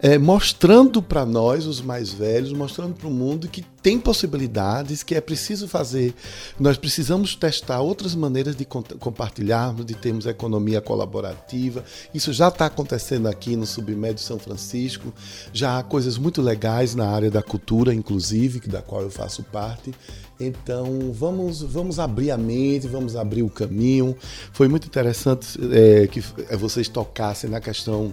é, 0.00 0.16
mostrando 0.16 1.02
para 1.02 1.26
nós, 1.26 1.66
os 1.66 1.80
mais 1.80 2.12
velhos, 2.12 2.52
mostrando 2.52 2.94
para 2.94 3.08
o 3.08 3.10
mundo 3.10 3.48
que 3.48 3.62
tem 3.82 3.98
possibilidades, 3.98 5.02
que 5.02 5.14
é 5.14 5.20
preciso 5.20 5.66
fazer. 5.66 6.14
Nós 6.58 6.76
precisamos 6.76 7.34
testar 7.34 7.80
outras 7.80 8.14
maneiras 8.14 8.54
de 8.54 8.64
compartilharmos, 8.64 9.84
de 9.84 9.94
termos 9.94 10.26
economia 10.26 10.80
colaborativa. 10.80 11.84
Isso 12.14 12.32
já 12.32 12.48
está 12.48 12.66
acontecendo 12.66 13.26
aqui 13.26 13.56
no 13.56 13.66
Submédio 13.66 14.22
São 14.22 14.38
Francisco. 14.38 15.12
Já 15.52 15.78
há 15.78 15.82
coisas 15.82 16.18
muito 16.18 16.40
legais 16.40 16.94
na 16.94 17.08
área 17.08 17.30
da 17.30 17.42
cultura, 17.42 17.92
inclusive, 17.94 18.60
da 18.68 18.82
qual 18.82 19.02
eu 19.02 19.10
faço 19.10 19.42
parte. 19.42 19.92
Então 20.40 21.12
vamos, 21.12 21.62
vamos 21.62 21.98
abrir 21.98 22.30
a 22.30 22.38
mente, 22.38 22.86
vamos 22.86 23.16
abrir 23.16 23.42
o 23.42 23.50
caminho. 23.50 24.16
Foi 24.52 24.68
muito 24.68 24.86
interessante 24.86 25.58
é, 25.72 26.06
que 26.06 26.20
vocês 26.56 26.88
tocassem 26.88 27.50
na 27.50 27.60
questão 27.60 28.12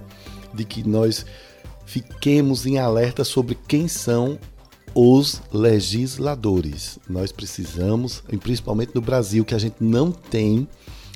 de 0.54 0.64
que 0.64 0.88
nós 0.88 1.26
fiquemos 1.86 2.66
em 2.66 2.78
alerta 2.78 3.24
sobre 3.24 3.58
quem 3.68 3.88
são 3.88 4.38
os 4.94 5.42
legisladores. 5.52 6.98
Nós 7.10 7.32
precisamos, 7.32 8.24
principalmente 8.42 8.96
no 8.96 9.02
Brasil, 9.02 9.44
que 9.44 9.54
a 9.54 9.60
gente 9.60 9.76
não 9.82 10.12
tem 10.12 10.68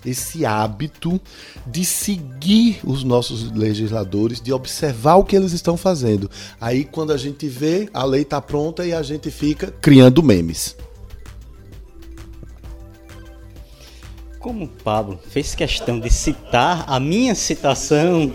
esse 0.05 0.45
hábito 0.45 1.19
de 1.65 1.83
seguir 1.83 2.79
os 2.83 3.03
nossos 3.03 3.51
legisladores, 3.51 4.41
de 4.41 4.51
observar 4.53 5.15
o 5.15 5.23
que 5.23 5.35
eles 5.35 5.51
estão 5.51 5.75
fazendo. 5.75 6.29
Aí, 6.59 6.83
quando 6.85 7.11
a 7.11 7.17
gente 7.17 7.47
vê, 7.47 7.89
a 7.93 8.03
lei 8.03 8.21
está 8.21 8.41
pronta 8.41 8.85
e 8.85 8.93
a 8.93 9.01
gente 9.01 9.29
fica 9.31 9.71
criando 9.81 10.23
memes. 10.23 10.75
Como 14.39 14.65
o 14.65 14.69
Pablo 14.69 15.19
fez 15.29 15.53
questão 15.53 15.99
de 15.99 16.09
citar 16.09 16.85
a 16.87 16.97
minha 16.97 17.35
citação, 17.35 18.31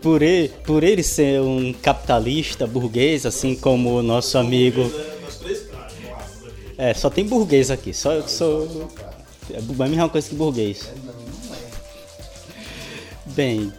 por 0.00 0.22
ele, 0.22 0.48
por 0.64 0.82
ele 0.82 1.02
ser 1.02 1.40
um 1.40 1.72
capitalista 1.72 2.66
burguês, 2.66 3.26
assim 3.26 3.54
como 3.54 3.98
o 3.98 4.02
nosso 4.02 4.38
amigo. 4.38 4.90
É, 6.78 6.92
só 6.94 7.08
tem 7.08 7.24
burguês 7.24 7.70
aqui, 7.70 7.92
só 7.94 8.12
eu 8.12 8.28
sou. 8.28 8.90
É 9.50 9.58
a 9.58 9.88
mesma 9.88 10.08
coisa 10.08 10.28
que 10.28 10.34
burguês. 10.34 10.90
Bem, 13.26 13.72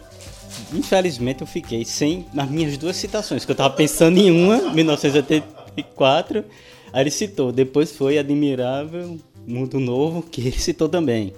infelizmente 0.72 1.40
eu 1.40 1.46
fiquei 1.46 1.84
sem 1.84 2.26
nas 2.32 2.50
minhas 2.50 2.76
duas 2.76 2.96
citações, 2.96 3.44
que 3.44 3.50
eu 3.50 3.56
tava 3.56 3.74
pensando 3.74 4.18
em 4.18 4.30
uma, 4.30 4.72
1984, 4.72 6.44
aí 6.92 7.02
ele 7.02 7.10
citou, 7.10 7.50
depois 7.50 7.92
foi 7.92 8.18
Admirável 8.18 9.18
Mundo 9.46 9.80
Novo, 9.80 10.22
que 10.22 10.40
ele 10.42 10.58
citou 10.58 10.88
também. 10.88 11.32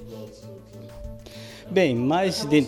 Bem, 1.70 1.94
mais 1.94 2.44
de... 2.44 2.66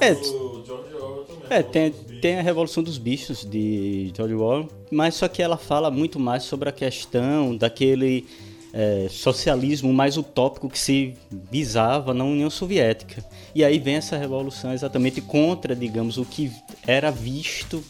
É, 0.00 1.58
é 1.58 1.62
tem, 1.62 1.90
tem 2.20 2.38
a 2.38 2.42
Revolução 2.42 2.82
dos 2.82 2.98
Bichos 2.98 3.44
de 3.44 4.12
George 4.16 4.34
Orwell, 4.34 4.68
mas 4.90 5.14
só 5.14 5.28
que 5.28 5.42
ela 5.42 5.56
fala 5.56 5.90
muito 5.90 6.18
mais 6.18 6.42
sobre 6.44 6.68
a 6.68 6.72
questão 6.72 7.56
daquele 7.56 8.26
é, 8.72 9.06
socialismo 9.08 9.92
mais 9.92 10.16
utópico 10.16 10.68
que 10.68 10.78
se 10.78 11.14
visava 11.30 12.12
na 12.12 12.24
União 12.24 12.50
Soviética. 12.50 13.24
E 13.54 13.64
aí 13.64 13.78
vem 13.78 13.96
essa 13.96 14.16
revolução 14.16 14.72
exatamente 14.72 15.20
contra, 15.20 15.76
digamos, 15.76 16.18
o 16.18 16.24
que 16.24 16.52
era 16.86 17.10
visto 17.10 17.82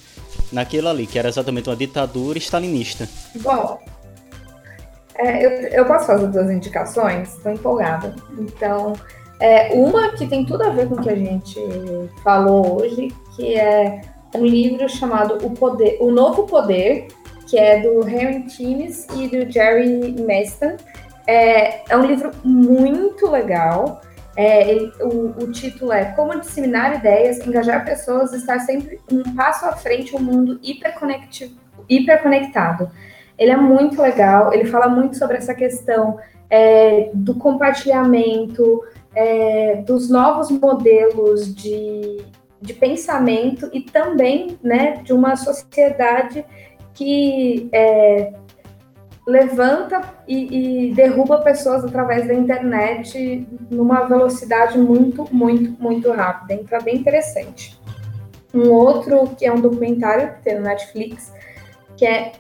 naquilo 0.52 0.89
ali, 0.89 1.06
que 1.06 1.19
era 1.19 1.28
exatamente 1.28 1.70
uma 1.70 1.77
ditadura 1.77 2.39
stalinista. 2.39 3.09
Bom, 3.36 3.78
é, 5.16 5.44
eu, 5.44 5.51
eu, 5.69 5.86
posso 5.86 6.06
fazer 6.06 6.27
duas 6.27 6.51
indicações? 6.51 7.35
Estou 7.35 7.52
empolgada. 7.52 8.15
Então, 8.39 8.93
é, 9.44 9.74
uma 9.74 10.12
que 10.12 10.26
tem 10.26 10.42
tudo 10.42 10.62
a 10.62 10.70
ver 10.70 10.88
com 10.88 10.94
o 10.94 11.02
que 11.02 11.10
a 11.10 11.14
gente 11.14 11.60
falou 12.22 12.80
hoje, 12.80 13.08
que 13.36 13.54
é 13.54 14.00
um 14.34 14.46
livro 14.46 14.88
chamado 14.88 15.46
O 15.46 15.50
Poder, 15.50 15.98
O 16.00 16.10
Novo 16.10 16.44
Poder, 16.44 17.08
que 17.46 17.58
é 17.58 17.82
do 17.82 18.08
Henry 18.08 18.46
Timmis 18.46 19.06
e 19.14 19.28
do 19.28 19.52
Jerry 19.52 20.12
Meston. 20.18 20.78
É, 21.26 21.92
é 21.92 21.94
um 21.94 22.06
livro 22.06 22.30
muito 22.42 23.30
legal. 23.30 24.00
É, 24.34 24.70
ele, 24.70 24.90
o, 25.02 25.34
o, 25.44 25.52
título 25.52 25.92
é 25.92 26.06
Como 26.06 26.40
Disseminar 26.40 26.96
Ideias, 26.96 27.46
Engajar 27.46 27.84
Pessoas, 27.84 28.32
Estar 28.32 28.60
Sempre 28.60 28.98
um 29.12 29.22
Passo 29.34 29.66
à 29.66 29.72
Frente, 29.72 30.16
um 30.16 30.20
mundo 30.20 30.58
hiperconectado. 31.86 32.90
Ele 33.38 33.50
é 33.50 33.56
muito 33.58 34.00
legal, 34.00 34.54
ele 34.54 34.64
fala 34.64 34.88
muito 34.88 35.18
sobre 35.18 35.36
essa 35.36 35.54
questão 35.54 36.18
é, 36.48 37.10
do 37.12 37.34
compartilhamento, 37.34 38.82
é, 39.15 39.77
dos 39.86 40.11
novos 40.11 40.51
modelos 40.51 41.55
de, 41.55 42.24
de 42.61 42.74
pensamento 42.74 43.69
e 43.73 43.81
também 43.81 44.59
né, 44.62 45.03
de 45.03 45.12
uma 45.12 45.36
sociedade 45.36 46.45
que 46.95 47.69
é, 47.73 48.32
levanta 49.27 50.03
e, 50.28 50.89
e, 50.89 50.95
derruba 50.95 51.39
pessoas 51.39 51.85
através 51.85 52.27
da 52.27 52.35
internet 52.35 53.47
numa 53.70 54.05
velocidade 54.05 54.78
muito, 54.78 55.27
muito, 55.35 55.82
muito 55.82 56.11
rápida. 56.11 56.55
Então 56.55 56.78
é 56.78 56.82
bem 56.82 56.97
interessante. 56.97 57.78
Um 58.53 58.70
outro 58.70 59.28
que 59.36 59.45
é 59.45 59.53
um 59.53 59.61
documentário 59.61 60.35
que 60.35 60.43
tem 60.43 60.57
no 60.57 60.62
Netflix, 60.62 61.32
que 61.97 62.07
é 62.07 62.32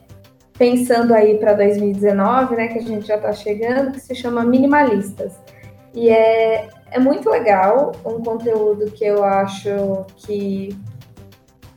pensando 0.56 1.12
aí 1.12 1.36
para 1.38 1.54
2019, 1.54 2.54
né, 2.54 2.68
que 2.68 2.78
a 2.78 2.82
gente 2.82 3.06
já 3.06 3.16
está 3.16 3.32
chegando, 3.32 3.92
que 3.92 4.00
se 4.00 4.14
chama 4.14 4.44
Minimalistas. 4.44 5.32
E 5.94 6.10
é, 6.10 6.68
é 6.90 6.98
muito 6.98 7.30
legal, 7.30 7.92
um 8.04 8.22
conteúdo 8.22 8.90
que 8.90 9.04
eu 9.04 9.22
acho 9.22 10.04
que 10.16 10.76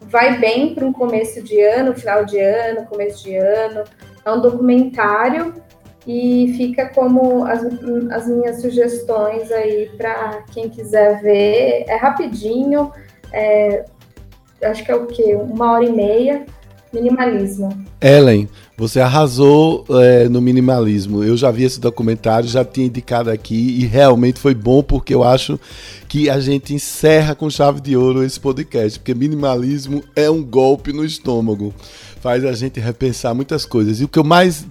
vai 0.02 0.40
bem 0.40 0.74
para 0.74 0.86
um 0.86 0.94
começo 0.94 1.42
de 1.44 1.62
ano, 1.62 1.94
final 1.94 2.26
de 2.26 2.40
ano, 2.40 2.88
começo 2.88 3.24
de 3.24 3.36
ano. 3.36 3.84
É 4.26 4.32
um 4.32 4.42
documentário 4.42 5.54
e 6.06 6.54
fica 6.58 6.90
como 6.90 7.46
as, 7.46 7.62
as 8.12 8.28
minhas 8.28 8.62
sugestões 8.62 9.52
aí 9.52 9.90
para 9.98 10.44
quem 10.54 10.70
quiser 10.70 11.22
ver. 11.22 11.86
É 11.88 11.96
rapidinho, 11.96 12.92
é, 13.32 13.86
acho 14.64 14.84
que 14.84 14.92
é 14.92 14.96
o 14.96 15.06
quê? 15.06 15.36
Uma 15.36 15.74
hora 15.74 15.86
e 15.86 15.92
meia. 15.92 16.46
Minimalismo. 16.98 17.86
Ellen, 18.02 18.50
você 18.76 19.00
arrasou 19.00 19.86
é, 19.90 20.28
no 20.28 20.42
minimalismo. 20.42 21.24
Eu 21.24 21.38
já 21.38 21.52
vi 21.52 21.64
esse 21.64 21.80
documentário, 21.80 22.50
já 22.50 22.66
tinha 22.66 22.88
indicado 22.88 23.30
aqui 23.30 23.80
e 23.80 23.86
realmente 23.86 24.40
foi 24.40 24.56
bom 24.56 24.82
porque 24.82 25.14
eu 25.14 25.24
acho 25.24 25.60
que 26.08 26.30
a 26.30 26.40
gente 26.40 26.74
encerra 26.74 27.36
com 27.36 27.50
chave 27.50 27.82
de 27.82 27.96
ouro 27.96 28.24
esse 28.24 28.40
podcast, 28.40 29.00
porque 29.00 29.14
minimalismo 29.14 30.04
é 30.16 30.30
um 30.30 30.44
golpe 30.44 30.92
no 30.92 31.06
estômago. 31.06 31.74
Faz 32.20 32.44
a 32.44 32.54
gente 32.54 32.80
repensar 32.80 33.36
muitas 33.36 33.66
coisas. 33.66 34.02
E 34.02 34.04
o 34.04 34.08
que 34.08 34.18
eu 34.18 34.24
mais 34.24 34.66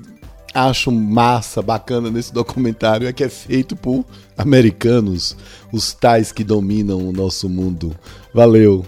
acho 0.52 0.90
massa, 0.90 1.60
bacana 1.62 2.10
nesse 2.10 2.32
documentário 2.32 3.06
é 3.06 3.12
que 3.12 3.22
é 3.22 3.28
feito 3.28 3.76
por 3.76 4.04
americanos, 4.36 5.36
os 5.72 5.92
tais 5.92 6.32
que 6.32 6.42
dominam 6.42 6.98
o 6.98 7.12
nosso 7.12 7.48
mundo. 7.48 7.94
Valeu. 8.32 8.84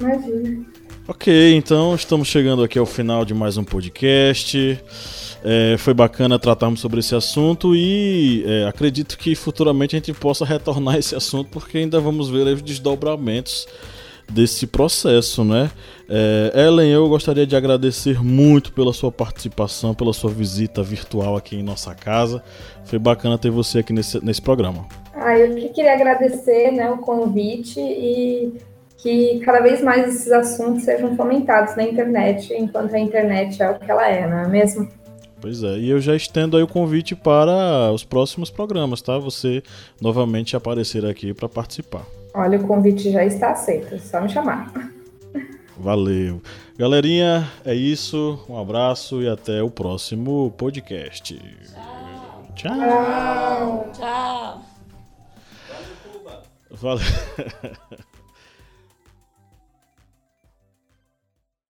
Imagina. 0.00 0.71
Ok, 1.14 1.54
então 1.54 1.94
estamos 1.94 2.26
chegando 2.26 2.64
aqui 2.64 2.78
ao 2.78 2.86
final 2.86 3.22
de 3.22 3.34
mais 3.34 3.58
um 3.58 3.64
podcast. 3.64 4.82
É, 5.44 5.76
foi 5.76 5.92
bacana 5.92 6.38
tratarmos 6.38 6.80
sobre 6.80 7.00
esse 7.00 7.14
assunto 7.14 7.76
e 7.76 8.42
é, 8.46 8.66
acredito 8.66 9.18
que 9.18 9.34
futuramente 9.34 9.94
a 9.94 9.98
gente 9.98 10.14
possa 10.14 10.42
retornar 10.42 10.94
a 10.94 10.98
esse 10.98 11.14
assunto 11.14 11.50
porque 11.50 11.76
ainda 11.76 12.00
vamos 12.00 12.30
ver 12.30 12.46
os 12.46 12.62
desdobramentos 12.62 13.68
desse 14.26 14.66
processo, 14.66 15.44
né? 15.44 15.70
É, 16.08 16.66
Ellen, 16.66 16.90
eu 16.90 17.06
gostaria 17.10 17.46
de 17.46 17.54
agradecer 17.54 18.22
muito 18.22 18.72
pela 18.72 18.94
sua 18.94 19.12
participação, 19.12 19.94
pela 19.94 20.14
sua 20.14 20.30
visita 20.30 20.82
virtual 20.82 21.36
aqui 21.36 21.56
em 21.56 21.62
nossa 21.62 21.94
casa. 21.94 22.42
Foi 22.86 22.98
bacana 22.98 23.36
ter 23.36 23.50
você 23.50 23.80
aqui 23.80 23.92
nesse, 23.92 24.24
nesse 24.24 24.40
programa. 24.40 24.86
Ah, 25.14 25.38
eu 25.38 25.54
que 25.54 25.68
queria 25.68 25.92
agradecer 25.92 26.72
né, 26.72 26.90
o 26.90 26.96
convite 26.96 27.78
e 27.78 28.71
que 29.02 29.40
cada 29.40 29.60
vez 29.60 29.82
mais 29.82 30.14
esses 30.14 30.30
assuntos 30.30 30.84
sejam 30.84 31.16
fomentados 31.16 31.74
na 31.74 31.82
internet, 31.82 32.54
enquanto 32.54 32.94
a 32.94 32.98
internet 32.98 33.60
é 33.60 33.70
o 33.70 33.78
que 33.78 33.90
ela 33.90 34.08
é, 34.08 34.30
não 34.30 34.38
é 34.38 34.48
mesmo? 34.48 34.88
Pois 35.40 35.64
é, 35.64 35.76
e 35.76 35.90
eu 35.90 36.00
já 36.00 36.14
estendo 36.14 36.56
aí 36.56 36.62
o 36.62 36.68
convite 36.68 37.16
para 37.16 37.90
os 37.92 38.04
próximos 38.04 38.48
programas, 38.48 39.02
tá? 39.02 39.18
Você 39.18 39.60
novamente 40.00 40.54
aparecer 40.54 41.04
aqui 41.04 41.34
para 41.34 41.48
participar. 41.48 42.06
Olha, 42.32 42.58
o 42.58 42.66
convite 42.66 43.10
já 43.10 43.24
está 43.24 43.50
aceito, 43.50 43.96
é 43.96 43.98
só 43.98 44.20
me 44.20 44.28
chamar. 44.28 44.72
Valeu. 45.76 46.40
Galerinha, 46.78 47.50
é 47.64 47.74
isso. 47.74 48.38
Um 48.48 48.56
abraço 48.56 49.20
e 49.20 49.28
até 49.28 49.60
o 49.60 49.68
próximo 49.68 50.52
podcast. 50.56 51.36
Tchau. 52.54 52.54
Tchau. 52.54 53.90
Tchau. 53.92 54.62
Valeu. 56.70 57.02